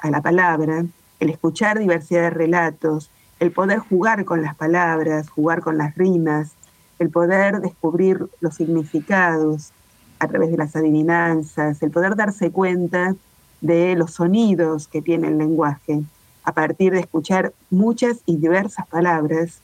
a 0.00 0.10
la 0.10 0.20
palabra, 0.20 0.84
el 1.20 1.30
escuchar 1.30 1.78
diversidad 1.78 2.22
de 2.22 2.30
relatos, 2.30 3.10
el 3.38 3.52
poder 3.52 3.78
jugar 3.78 4.24
con 4.24 4.42
las 4.42 4.54
palabras, 4.54 5.28
jugar 5.28 5.60
con 5.60 5.78
las 5.78 5.94
rimas, 5.94 6.52
el 6.98 7.10
poder 7.10 7.60
descubrir 7.60 8.26
los 8.40 8.54
significados 8.54 9.72
a 10.18 10.28
través 10.28 10.50
de 10.50 10.58
las 10.58 10.76
adivinanzas, 10.76 11.82
el 11.82 11.90
poder 11.90 12.16
darse 12.16 12.50
cuenta 12.50 13.14
de 13.60 13.96
los 13.96 14.12
sonidos 14.12 14.88
que 14.88 15.02
tiene 15.02 15.28
el 15.28 15.38
lenguaje 15.38 16.02
a 16.44 16.52
partir 16.52 16.92
de 16.92 17.00
escuchar 17.00 17.52
muchas 17.70 18.20
y 18.26 18.36
diversas 18.36 18.86
palabras, 18.86 19.60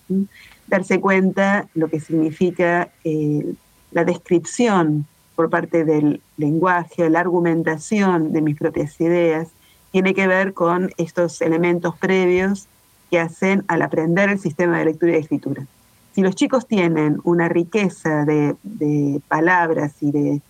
darse 0.66 1.00
cuenta 1.00 1.68
lo 1.74 1.88
que 1.88 2.00
significa 2.00 2.90
eh, 3.04 3.54
la 3.92 4.04
descripción 4.04 5.06
por 5.34 5.50
parte 5.50 5.84
del 5.84 6.20
lenguaje, 6.36 7.10
la 7.10 7.20
argumentación 7.20 8.32
de 8.32 8.40
mis 8.40 8.56
propias 8.56 9.00
ideas, 9.00 9.48
tiene 9.96 10.12
que 10.12 10.26
ver 10.26 10.52
con 10.52 10.90
estos 10.98 11.40
elementos 11.40 11.96
previos 11.96 12.66
que 13.10 13.18
hacen 13.18 13.64
al 13.66 13.80
aprender 13.80 14.28
el 14.28 14.38
sistema 14.38 14.78
de 14.78 14.84
lectura 14.84 15.12
y 15.12 15.20
escritura. 15.20 15.66
Si 16.14 16.20
los 16.20 16.34
chicos 16.34 16.66
tienen 16.66 17.18
una 17.24 17.48
riqueza 17.48 18.26
de, 18.26 19.22
palabras 19.26 19.94
y 20.02 20.10
de, 20.10 20.42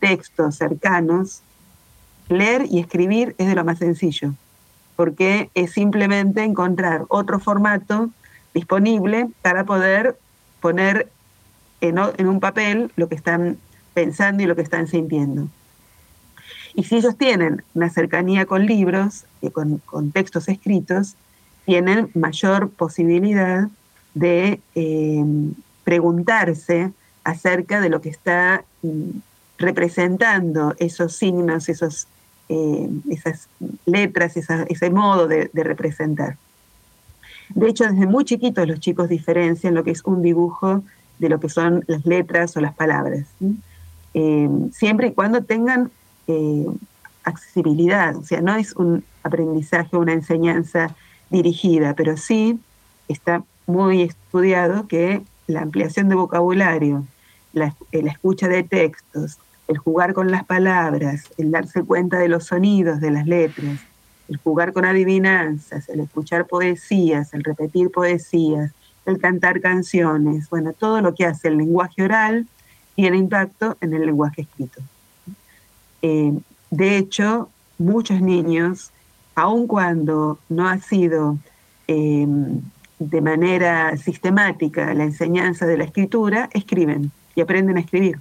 textos 0.00 0.56
cercanos, 0.56 1.42
leer 2.28 2.66
y 2.68 2.80
escribir 2.80 3.36
es 3.38 3.46
de 3.46 3.54
lo 3.54 3.64
más 3.64 3.78
sencillo, 3.78 4.34
porque 4.96 5.48
es 5.54 5.70
simplemente 5.70 6.42
encontrar 6.42 7.04
otro 7.06 7.38
formato 7.38 8.10
disponible 8.52 9.28
para 9.42 9.62
poder 9.62 10.18
poner 10.60 11.08
en, 11.80 11.98
en, 12.16 12.26
un 12.26 12.40
papel 12.40 12.90
lo 12.96 13.08
que 13.08 13.14
están 13.14 13.58
pensando 13.94 14.42
y 14.42 14.46
lo 14.46 14.56
que 14.56 14.62
están 14.62 14.88
sintiendo. 14.88 15.46
Y 16.78 16.84
si 16.84 16.94
ellos 16.94 17.16
tienen 17.18 17.64
una 17.74 17.90
cercanía 17.90 18.46
con 18.46 18.64
libros, 18.64 19.24
y 19.42 19.50
con, 19.50 19.80
textos 20.12 20.48
escritos, 20.48 21.16
tienen 21.64 22.08
mayor 22.14 22.70
posibilidad 22.70 23.66
de 24.14 24.60
eh, 24.76 25.24
preguntarse 25.82 26.92
acerca 27.24 27.80
de 27.80 27.88
lo 27.88 28.00
que 28.00 28.10
está 28.10 28.62
mm, 28.82 29.10
representando 29.58 30.76
esos 30.78 31.16
signos, 31.16 31.68
esos, 31.68 32.06
eh, 32.48 32.88
esas 33.10 33.48
letras, 33.84 34.36
ese 34.36 34.90
modo 34.90 35.26
de, 35.26 35.50
representar. 35.52 36.36
De 37.56 37.70
hecho, 37.70 37.90
desde 37.90 38.06
muy 38.06 38.24
chiquitos 38.24 38.68
los 38.68 38.78
chicos 38.78 39.08
diferencian 39.08 39.74
lo 39.74 39.82
que 39.82 39.90
es 39.90 40.04
un 40.04 40.22
dibujo 40.22 40.84
de 41.18 41.28
lo 41.28 41.40
que 41.40 41.48
son 41.48 41.82
las 41.88 42.06
letras 42.06 42.56
o 42.56 42.60
las 42.60 42.74
palabras. 42.74 43.26
Eh, 44.14 44.48
siempre 44.72 45.08
y 45.08 45.12
cuando 45.12 45.42
tengan 45.42 45.90
eh, 46.28 46.66
accesibilidad, 47.24 48.16
o 48.16 48.22
sea, 48.22 48.40
no 48.40 48.54
es 48.54 48.74
un 48.74 49.04
aprendizaje, 49.22 49.96
una 49.96 50.12
enseñanza 50.12 50.94
dirigida, 51.30 51.94
pero 51.94 52.16
sí 52.16 52.58
está 53.08 53.42
muy 53.66 54.02
estudiado 54.02 54.86
que 54.86 55.22
la 55.46 55.62
ampliación 55.62 56.08
de 56.08 56.14
vocabulario, 56.14 57.06
la, 57.52 57.74
escucha 57.92 58.48
de 58.48 58.62
textos, 58.62 59.38
el 59.68 59.78
jugar 59.78 60.14
con 60.14 60.30
las 60.30 60.44
palabras, 60.44 61.24
el 61.36 61.50
darse 61.50 61.82
cuenta 61.82 62.18
de 62.18 62.28
los 62.28 62.44
sonidos 62.44 63.00
de 63.00 63.10
las 63.10 63.26
letras, 63.26 63.80
el 64.28 64.36
jugar 64.38 64.72
con 64.72 64.84
adivinanzas, 64.84 65.88
el 65.88 66.00
escuchar 66.00 66.46
poesías, 66.46 67.34
el 67.34 67.44
repetir 67.44 67.90
poesías, 67.90 68.72
el 69.06 69.18
cantar 69.18 69.60
canciones, 69.60 70.48
bueno, 70.50 70.72
todo 70.72 71.00
lo 71.00 71.14
que 71.14 71.24
hace 71.24 71.48
el 71.48 71.56
lenguaje 71.56 72.02
oral 72.02 72.46
tiene 72.94 73.16
impacto 73.16 73.76
en 73.80 73.94
el 73.94 74.04
lenguaje 74.04 74.42
escrito. 74.42 74.82
Eh, 76.02 76.32
de 76.70 76.96
hecho, 76.96 77.48
muchos 77.78 78.20
niños, 78.20 78.92
aun 79.34 79.66
cuando 79.66 80.38
no 80.48 80.68
ha 80.68 80.78
sido 80.78 81.38
em, 81.86 82.60
de 82.98 83.20
manera 83.20 83.96
sistemática 83.96 84.92
la 84.94 85.04
enseñanza 85.04 85.66
de 85.66 85.78
la 85.78 85.84
escritura, 85.84 86.48
escriben 86.52 87.12
y 87.34 87.40
aprenden 87.40 87.76
a 87.76 87.80
escribir, 87.80 88.20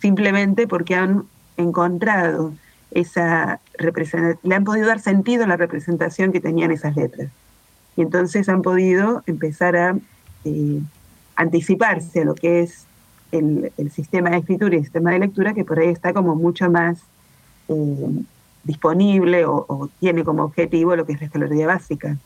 simplemente 0.00 0.66
porque 0.66 0.94
han 0.94 1.24
encontrado 1.56 2.54
esa 2.90 3.60
representación, 3.78 4.38
le 4.42 4.54
han 4.54 4.64
podido 4.64 4.86
dar 4.86 5.00
sentido 5.00 5.44
a 5.44 5.46
la 5.46 5.56
representación 5.56 6.32
que 6.32 6.40
tenían 6.40 6.70
esas 6.70 6.96
letras. 6.96 7.30
Y 7.96 8.02
entonces 8.02 8.48
han 8.48 8.62
podido 8.62 9.22
empezar 9.26 9.76
a 9.76 9.96
eh, 10.44 10.80
anticiparse 11.36 12.22
a 12.22 12.24
lo 12.24 12.34
que 12.34 12.62
es 12.62 12.86
el, 13.32 13.90
sistema 13.90 14.30
de 14.30 14.38
escritura 14.38 14.74
y 14.74 14.78
el 14.78 14.84
sistema 14.84 15.10
de 15.10 15.18
lectura 15.18 15.54
que 15.54 15.64
por 15.64 15.78
ahí 15.78 15.88
está 15.88 16.12
como 16.12 16.34
mucho 16.36 16.70
más 16.70 16.98
eh, 17.68 18.22
disponible 18.64 19.44
o, 19.44 19.90
tiene 19.98 20.22
como 20.22 20.44
objetivo 20.44 20.94
lo 20.94 21.06
que 21.06 21.14
es 21.14 21.20
la 21.20 21.26
escolaridad 21.26 21.66
básica. 21.66 22.16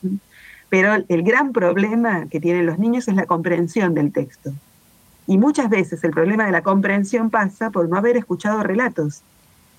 Pero 0.69 0.95
el 1.09 1.23
gran 1.23 1.53
problema 1.53 2.27
que 2.29 2.41
tienen 2.41 2.67
los 2.67 2.79
niños 2.79 3.09
es 3.09 3.15
la 3.15 3.27
comprensión 3.27 3.95
del 3.95 4.13
texto. 4.13 4.53
Y 5.27 5.39
muchas 5.39 5.71
veces 5.71 6.03
el 6.05 6.11
problema 6.11 6.45
de 6.47 6.53
la 6.53 6.63
comprensión 6.63 7.31
pasa 7.31 7.71
por 7.71 7.89
no 7.89 7.97
haber 7.97 8.17
escuchado 8.17 8.63
relatos. 8.63 9.23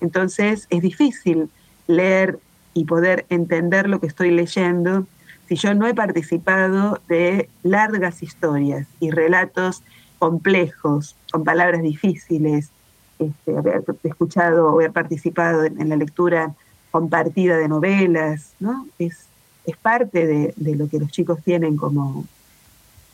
Entonces 0.00 0.66
es 0.70 0.82
difícil 0.82 1.50
leer 1.86 2.38
y 2.74 2.84
poder 2.84 3.26
entender 3.28 3.88
lo 3.88 4.00
que 4.00 4.06
estoy 4.06 4.30
leyendo 4.30 5.06
si 5.48 5.56
yo 5.56 5.74
no 5.74 5.86
he 5.86 5.94
participado 5.94 7.00
de 7.08 7.48
largas 7.62 8.22
historias 8.22 8.86
y 9.00 9.10
relatos 9.10 9.82
complejos, 10.18 11.16
con 11.30 11.44
palabras 11.44 11.82
difíciles, 11.82 12.70
este, 13.18 13.56
haber 13.56 13.84
escuchado 14.04 14.66
o 14.66 14.74
haber 14.74 14.92
participado 14.92 15.64
en, 15.64 15.88
la 15.88 15.96
lectura 15.96 16.54
compartida 16.90 17.56
de 17.56 17.68
novelas, 17.68 18.54
¿no? 18.60 18.86
Es, 18.98 19.26
es 19.66 19.76
parte 19.76 20.26
de, 20.26 20.76
lo 20.76 20.88
que 20.88 20.98
los 20.98 21.10
chicos 21.10 21.42
tienen 21.44 21.76
como, 21.76 22.26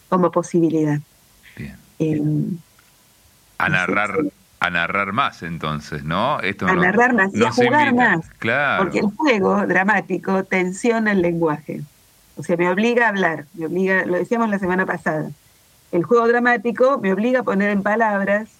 como 0.08 0.30
posibilidad. 0.30 1.00
Bien. 1.56 1.76
Em, 1.98 2.58
a 3.58 3.68
narrar, 3.68 4.18
a 4.60 4.70
narrar 4.70 5.12
más 5.12 5.42
entonces, 5.42 6.04
¿no? 6.04 6.40
Esto 6.40 6.66
a 6.66 6.74
narrar 6.74 7.14
más 7.14 7.34
y 7.34 7.44
a 7.44 7.50
jugar 7.50 7.94
más. 7.94 8.28
Claro. 8.38 8.84
Porque 8.84 8.98
el 8.98 9.06
juego 9.06 9.66
dramático 9.66 10.44
tensiona 10.44 11.12
el 11.12 11.22
lenguaje. 11.22 11.82
O 12.36 12.42
sea, 12.42 12.56
me 12.56 12.68
obliga 12.68 13.06
a 13.06 13.08
hablar, 13.10 13.46
me 13.54 13.66
obliga, 13.66 14.04
lo 14.04 14.16
decíamos 14.16 14.48
la 14.50 14.58
semana 14.58 14.86
pasada. 14.86 15.30
El 15.94 16.02
juego 16.02 16.26
dramático 16.26 16.98
me 16.98 17.12
obliga 17.12 17.40
a 17.40 17.42
poner 17.44 17.70
en 17.70 17.84
palabras 17.84 18.50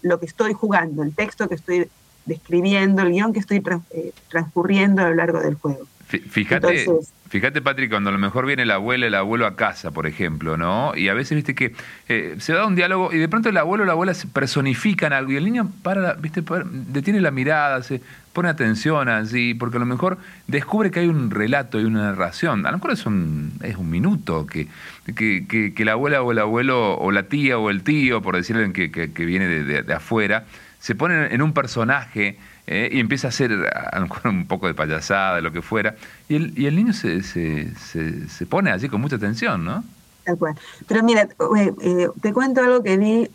lo 0.00 0.18
que 0.18 0.24
estoy 0.24 0.54
jugando, 0.54 1.02
el 1.02 1.14
texto 1.14 1.46
que 1.46 1.56
estoy 1.56 1.90
describiendo, 2.24 3.02
el 3.02 3.10
guion 3.10 3.34
que 3.34 3.40
estoy 3.40 3.62
eh, 3.90 4.12
transcurriendo 4.30 5.02
a 5.02 5.10
lo 5.10 5.14
largo 5.14 5.40
del 5.40 5.56
juego. 5.56 5.86
Fíjate, 6.18 6.86
fíjate, 7.28 7.62
Patrick, 7.62 7.90
cuando 7.90 8.10
a 8.10 8.12
lo 8.12 8.18
mejor 8.18 8.46
viene 8.46 8.66
la 8.66 8.74
abuela 8.74 9.06
y 9.06 9.08
el 9.08 9.14
abuelo 9.14 9.46
a 9.46 9.56
casa, 9.56 9.90
por 9.90 10.06
ejemplo, 10.06 10.56
¿no? 10.56 10.94
Y 10.96 11.08
a 11.08 11.14
veces, 11.14 11.36
viste, 11.36 11.54
que 11.54 11.74
eh, 12.08 12.36
se 12.38 12.52
da 12.52 12.66
un 12.66 12.74
diálogo 12.74 13.12
y 13.12 13.18
de 13.18 13.28
pronto 13.28 13.48
el 13.48 13.56
abuelo 13.56 13.84
o 13.84 13.86
la 13.86 13.92
abuela 13.92 14.14
se 14.14 14.26
personifican 14.26 15.12
algo 15.12 15.32
y 15.32 15.36
el 15.36 15.44
niño 15.44 15.70
para, 15.82 16.14
viste, 16.14 16.42
detiene 16.88 17.20
la 17.20 17.30
mirada, 17.30 17.82
se 17.82 18.02
pone 18.32 18.48
atención 18.48 19.08
así, 19.08 19.54
porque 19.54 19.76
a 19.76 19.80
lo 19.80 19.86
mejor 19.86 20.18
descubre 20.46 20.90
que 20.90 21.00
hay 21.00 21.08
un 21.08 21.30
relato 21.30 21.80
y 21.80 21.84
una 21.84 22.02
narración. 22.02 22.66
A 22.66 22.70
lo 22.70 22.78
mejor 22.78 22.92
es 22.92 23.06
un, 23.06 23.52
es 23.62 23.76
un 23.76 23.90
minuto 23.90 24.46
que, 24.46 24.68
que, 25.14 25.72
que, 25.74 25.84
la 25.84 25.92
abuela 25.92 26.22
o 26.22 26.32
el 26.32 26.38
abuelo 26.38 26.98
o 26.98 27.10
la 27.10 27.24
tía 27.24 27.58
o 27.58 27.70
el 27.70 27.82
tío, 27.82 28.22
por 28.22 28.36
decirle 28.36 28.72
que, 28.72 28.90
que 28.90 29.24
viene 29.24 29.46
de, 29.48 29.82
de 29.82 29.94
afuera, 29.94 30.44
se 30.78 30.94
pone 30.94 31.32
en 31.32 31.42
un 31.42 31.52
personaje 31.52 32.38
eh, 32.66 32.88
y 32.92 33.00
empieza 33.00 33.28
a 33.28 33.30
hacer 33.30 33.50
a 33.52 33.98
lo 33.98 34.06
mejor 34.06 34.28
un 34.28 34.46
poco 34.46 34.66
de 34.66 34.74
payasada, 34.74 35.40
lo 35.40 35.52
que 35.52 35.62
fuera, 35.62 35.96
y 36.28 36.36
el, 36.36 36.58
y 36.58 36.66
el 36.66 36.76
niño 36.76 36.92
se, 36.92 37.22
se, 37.22 37.68
se, 37.76 38.46
pone 38.46 38.70
así 38.70 38.88
con 38.88 39.00
mucha 39.00 39.16
atención, 39.16 39.64
¿no? 39.64 39.82
Tal 40.24 40.38
cual. 40.38 40.54
Pero 40.86 41.02
mira, 41.02 41.22
eh, 41.22 41.74
eh, 41.82 42.08
te 42.20 42.32
cuento 42.32 42.62
algo 42.62 42.82
que 42.82 42.96
vi 42.96 43.28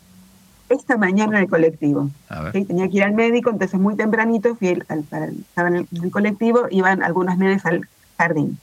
esta 0.70 0.96
mañana 0.96 1.36
en 1.36 1.44
el 1.44 1.50
colectivo. 1.50 2.10
Tenía 2.52 2.88
que 2.88 2.96
ir 2.96 3.02
al 3.04 3.14
médico, 3.14 3.50
entonces 3.50 3.78
muy 3.78 3.96
tempranito 3.96 4.54
fui 4.56 4.68
al, 4.68 5.00
estaba 5.00 5.68
en 5.68 5.86
el, 5.90 6.10
colectivo, 6.10 6.66
iban 6.70 7.02
algunos 7.02 7.36
nenes 7.36 7.64
al 7.66 7.86
jardín. 8.16 8.58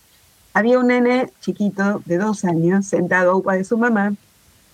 Había 0.54 0.80
un 0.80 0.88
nene 0.88 1.30
chiquito 1.42 2.02
de 2.06 2.18
dos 2.18 2.46
años 2.46 2.86
sentado 2.88 3.32
a 3.32 3.36
upa 3.36 3.54
de 3.54 3.64
su 3.64 3.78
mamá 3.78 4.14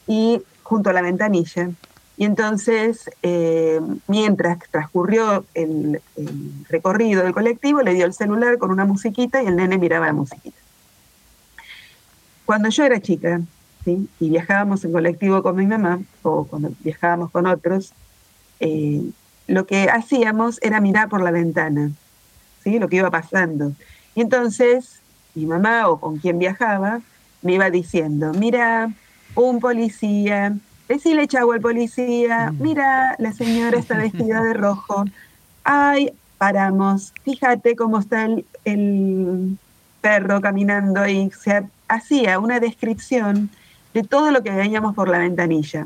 y 0.07 0.41
junto 0.63 0.89
a 0.89 0.93
la 0.93 1.01
ventanilla 1.01 1.69
y 2.17 2.25
entonces, 2.25 3.09
eh, 3.23 3.79
mientras 4.07 4.59
transcurrió 4.69 5.45
el, 5.53 6.01
recorrido 6.69 7.23
del 7.23 7.33
colectivo, 7.33 7.81
le 7.81 7.93
dio 7.93 8.05
el 8.05 8.13
celular 8.13 8.57
con 8.57 8.71
una 8.71 8.85
musiquita 8.85 9.41
y 9.41 9.47
el 9.47 9.55
nene 9.55 9.77
miraba 9.77 10.07
la 10.07 10.13
musiquita. 10.13 10.57
Cuando 12.45 12.69
yo 12.69 12.83
era 12.83 12.99
chica, 12.99 13.41
¿sí? 13.85 14.07
y 14.19 14.29
viajábamos 14.29 14.83
en 14.83 14.91
colectivo 14.91 15.41
con 15.41 15.55
mi 15.55 15.65
mamá, 15.65 16.01
o 16.21 16.45
cuando 16.45 16.71
viajábamos 16.81 17.31
con 17.31 17.47
otros, 17.47 17.93
eh, 18.59 19.03
lo 19.47 19.65
que 19.65 19.89
hacíamos 19.89 20.59
era 20.61 20.81
mirar 20.81 21.09
por 21.09 21.23
la 21.23 21.31
ventana, 21.31 21.91
¿sí? 22.63 22.77
lo 22.77 22.89
que 22.89 22.97
iba 22.97 23.09
pasando. 23.09 23.71
Y 24.15 24.21
entonces, 24.21 24.99
mi 25.33 25.45
mamá 25.45 25.87
o 25.87 25.99
con 25.99 26.17
quien 26.17 26.37
viajaba, 26.37 27.01
me 27.41 27.53
iba 27.53 27.69
diciendo, 27.69 28.31
mira, 28.33 28.93
un 29.33 29.59
policía 29.59 30.55
Decile, 30.87 31.27
chavo, 31.27 31.53
al 31.53 31.61
policía, 31.61 32.51
mm. 32.51 32.61
mira, 32.61 33.15
la 33.19 33.31
señora 33.33 33.77
está 33.77 33.97
vestida 33.97 34.41
de 34.41 34.53
rojo. 34.53 35.05
Ay, 35.63 36.11
paramos, 36.37 37.13
fíjate 37.23 37.75
cómo 37.75 37.99
está 37.99 38.27
el, 38.65 39.57
perro 40.01 40.41
caminando 40.41 41.07
y 41.07 41.29
se 41.29 41.63
hacía 41.87 42.39
una 42.39 42.59
descripción 42.59 43.51
de 43.93 44.01
todo 44.01 44.31
lo 44.31 44.41
que 44.41 44.49
veíamos 44.49 44.95
por 44.95 45.07
la 45.07 45.19
ventanilla, 45.19 45.85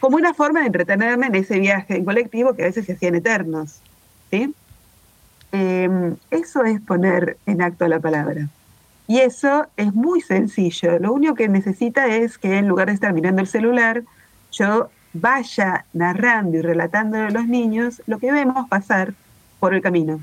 como 0.00 0.16
una 0.16 0.32
forma 0.32 0.60
de 0.60 0.66
entretenerme 0.66 1.26
en 1.26 1.34
ese 1.34 1.58
viaje 1.58 1.96
en 1.96 2.06
colectivo 2.06 2.54
que 2.54 2.62
a 2.62 2.66
veces 2.66 2.86
se 2.86 2.94
hacían 2.94 3.14
eternos. 3.14 3.80
¿sí? 4.30 4.54
Em, 5.52 6.16
eso 6.30 6.64
es 6.64 6.80
poner 6.80 7.36
en 7.44 7.60
acto 7.60 7.86
la 7.86 8.00
palabra. 8.00 8.48
Y 9.06 9.18
eso 9.18 9.66
es 9.76 9.92
muy 9.92 10.22
sencillo. 10.22 10.98
Lo 10.98 11.12
único 11.12 11.34
que 11.34 11.48
necesita 11.48 12.06
es 12.06 12.38
que 12.38 12.56
en 12.56 12.68
lugar 12.68 12.86
de 12.88 12.94
estar 12.94 13.12
mirando 13.12 13.42
el 13.42 13.48
celular, 13.48 14.04
yo 14.52 14.90
vaya 15.12 15.84
narrando 15.92 16.58
y 16.58 16.62
relatando 16.62 17.18
a 17.18 17.30
los 17.30 17.46
niños 17.46 18.02
lo 18.06 18.18
que 18.18 18.32
vemos 18.32 18.68
pasar 18.68 19.14
por 19.60 19.74
el 19.74 19.82
camino. 19.82 20.20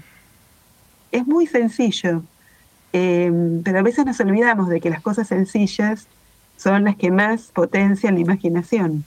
Es 1.12 1.26
muy 1.28 1.48
sencillo, 1.48 2.24
em, 2.94 3.62
pero 3.64 3.80
a 3.80 3.84
veces 3.84 4.06
nos 4.06 4.20
olvidamos 4.20 4.70
de 4.70 4.80
que 4.80 4.90
las 4.90 5.02
cosas 5.02 5.28
sencillas 5.28 6.08
son 6.58 6.84
las 6.84 6.96
que 6.96 7.12
más 7.12 7.52
potencian 7.54 8.16
la 8.16 8.22
imaginación. 8.22 9.06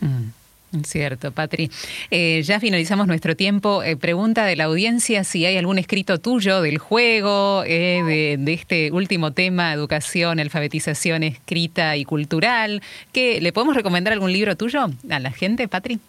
Mm. 0.00 0.41
Cierto, 0.84 1.32
Patri. 1.32 1.70
Eh, 2.10 2.42
ya 2.42 2.58
finalizamos 2.58 3.06
nuestro 3.06 3.36
tiempo. 3.36 3.82
Eh, 3.82 3.96
pregunta 3.96 4.46
de 4.46 4.56
la 4.56 4.64
audiencia 4.64 5.22
si 5.22 5.44
hay 5.44 5.58
algún 5.58 5.78
escrito 5.78 6.18
tuyo 6.18 6.62
del 6.62 6.78
juego, 6.78 7.62
eh, 7.66 8.36
de, 8.38 8.52
este 8.54 8.90
último 8.90 9.32
tema, 9.32 9.74
educación, 9.74 10.40
alfabetización 10.40 11.24
escrita 11.24 11.96
y 11.96 12.06
cultural. 12.06 12.82
¿Qué, 13.12 13.40
¿Le 13.42 13.52
podemos 13.52 13.76
recomendar 13.76 14.14
algún 14.14 14.32
libro 14.32 14.56
tuyo 14.56 14.86
a 15.10 15.20
la 15.20 15.30
gente, 15.30 15.68
Patri? 15.68 16.00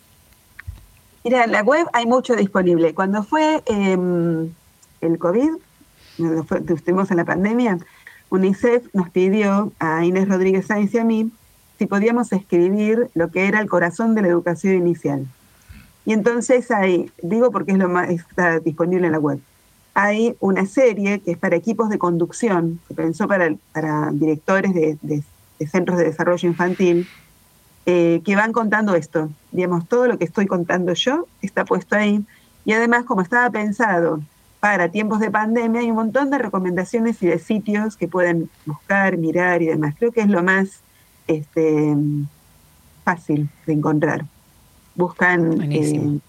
Mira, 1.26 1.44
en 1.44 1.52
la 1.52 1.62
web 1.62 1.86
hay 1.92 2.06
mucho 2.06 2.34
disponible. 2.36 2.94
Cuando 2.94 3.24
fue 3.24 3.62
em, 3.66 4.50
el 5.02 5.18
COVID, 5.18 5.50
cuando 6.48 6.74
estuvimos 6.74 7.12
en 7.12 7.18
la 7.18 7.26
pandemia, 7.26 7.80
UNICEF 8.30 8.86
nos 8.94 9.10
pidió 9.10 9.74
a 9.80 10.06
Inés 10.06 10.30
Rodríguez 10.30 10.68
Sáenz 10.68 10.94
y 10.94 11.00
a 11.00 11.04
mí 11.04 11.32
si 11.84 11.88
podíamos 11.88 12.32
escribir 12.32 13.10
lo 13.14 13.30
que 13.30 13.46
era 13.46 13.60
el 13.60 13.68
corazón 13.68 14.16
de 14.16 14.22
la 14.22 14.30
educación 14.30 14.76
inicial. 14.76 15.28
Y 16.06 16.14
entonces 16.14 16.72
hay, 16.72 17.12
digo 17.22 17.52
porque 17.52 17.74
es 17.74 18.22
está 18.22 18.62
disponible 18.62 19.08
en 19.08 19.12
la 19.12 19.20
web, 19.20 19.42
hay 19.94 20.38
una 20.40 20.66
serie 20.66 21.20
que 21.20 21.32
es 21.32 21.38
para 21.38 21.58
equipos 21.58 21.90
de 21.90 21.98
conducción, 21.98 22.80
que 22.88 22.94
pensó 22.94 23.28
para, 23.28 23.54
para 23.74 24.12
directores 24.14 24.74
de, 24.74 25.24
centros 25.70 25.98
de 25.98 26.06
desarrollo 26.06 26.48
infantil, 26.48 27.06
eh, 27.86 28.22
que 28.24 28.38
van 28.38 28.54
contando 28.54 28.96
esto. 28.96 29.30
Digamos, 29.52 29.86
todo 29.90 30.08
lo 30.08 30.18
que 30.18 30.24
estoy 30.24 30.46
contando 30.46 30.94
yo 30.94 31.28
está 31.42 31.66
puesto 31.66 31.98
ahí. 31.98 32.24
Y 32.64 32.72
además, 32.72 33.04
como 33.04 33.22
estaba 33.22 33.50
pensado 33.50 34.22
para 34.62 34.88
tiempos 34.88 35.20
de 35.20 35.30
pandemia, 35.30 35.82
hay 35.82 35.90
un 35.90 35.98
montón 35.98 36.30
de 36.30 36.38
recomendaciones 36.38 37.22
y 37.22 37.28
de 37.28 37.40
sitios 37.40 37.98
que 37.98 38.08
pueden 38.08 38.50
buscar, 38.66 39.18
mirar 39.18 39.62
y 39.62 39.66
demás. 39.66 39.96
Creo 40.00 40.14
que 40.14 40.22
es 40.22 40.30
lo 40.30 40.42
más 40.42 40.83
este, 41.28 41.96
fácil 43.04 43.50
de 43.66 43.74
encontrar. 43.74 44.26
Buscan, 44.96 45.72
eh, 45.72 46.20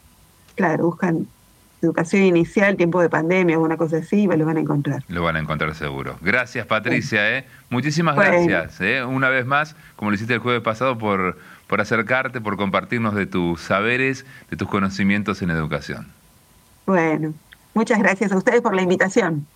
claro, 0.54 0.86
buscan 0.86 1.26
educación 1.84 2.22
inicial, 2.22 2.76
tiempo 2.76 3.00
de 3.00 3.08
pandemia, 3.08 3.56
alguna 3.56 3.76
cosa 3.76 3.98
así, 3.98 4.26
lo 4.26 4.44
van 4.44 4.56
a 4.56 4.60
encontrar. 4.60 5.02
Lo 5.08 5.22
van 5.22 5.36
a 5.36 5.40
encontrar 5.40 5.74
seguro. 5.74 6.18
Gracias, 6.20 6.66
Patricia. 6.66 7.38
¿eh? 7.38 7.44
Muchísimas 7.70 8.16
gracias. 8.16 8.80
¿eh? 8.80 9.04
Una 9.04 9.28
vez 9.28 9.46
más, 9.46 9.76
como 9.96 10.10
lo 10.10 10.14
hiciste 10.16 10.34
el 10.34 10.40
jueves 10.40 10.62
pasado, 10.62 10.98
por, 10.98 11.38
por 11.66 11.80
acercarte, 11.80 12.40
por 12.40 12.56
compartirnos 12.56 13.14
de 13.14 13.26
tus 13.26 13.60
saberes, 13.60 14.24
de 14.50 14.56
tus 14.56 14.68
conocimientos 14.68 15.42
en 15.42 15.50
educación. 15.50 16.08
Bueno, 16.86 17.34
muchas 17.74 17.98
gracias 17.98 18.32
a 18.32 18.36
ustedes 18.36 18.60
por 18.60 18.74
la 18.74 18.82
invitación. 18.82 19.46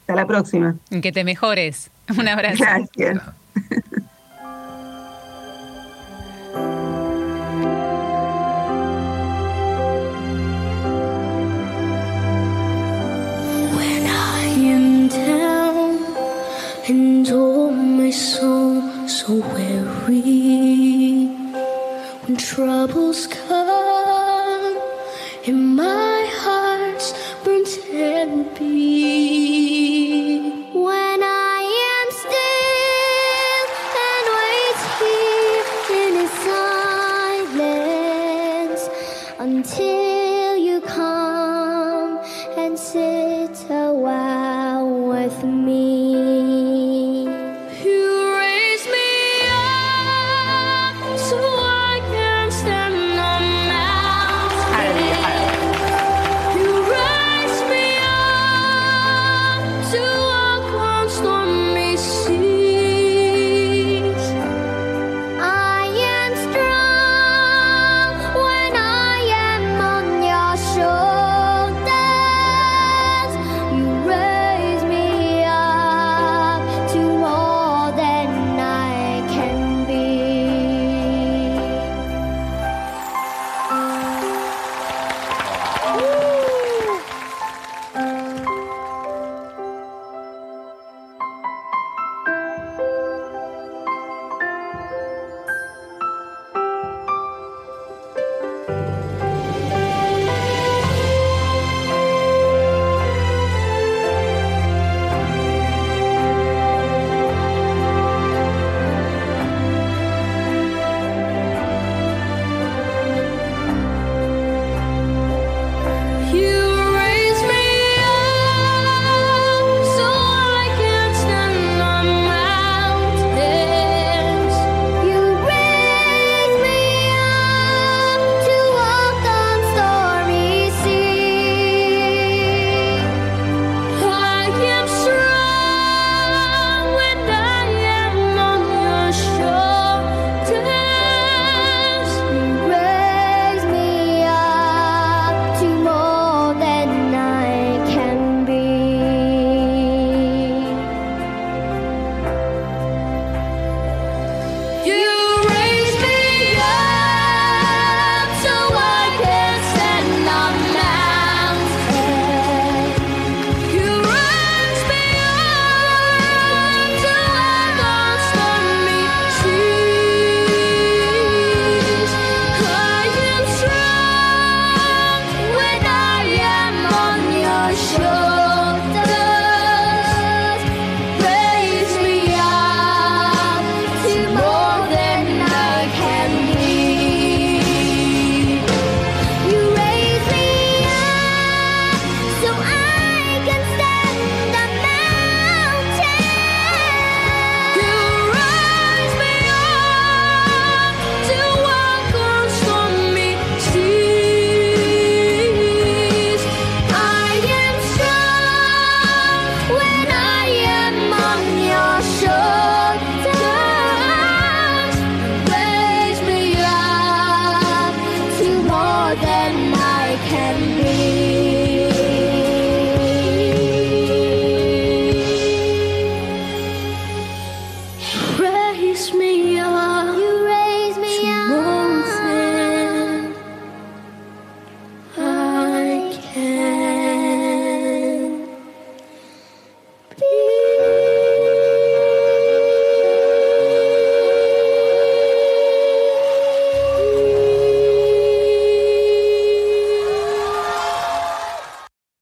Hasta 0.00 0.14
la 0.14 0.26
próxima. 0.26 0.76
Que 1.02 1.12
te 1.12 1.24
mejores. 1.24 1.90
Un 2.16 2.28
abrazo. 2.28 2.64
Gracias. 2.64 3.22
And 16.88 17.28
oh 17.32 17.68
my 17.70 18.10
soul 18.10 18.80
so 19.08 19.34
weary 19.54 21.26
when 22.22 22.36
troubles 22.36 23.26
come 23.26 24.78
and 25.46 25.76
my 25.76 26.05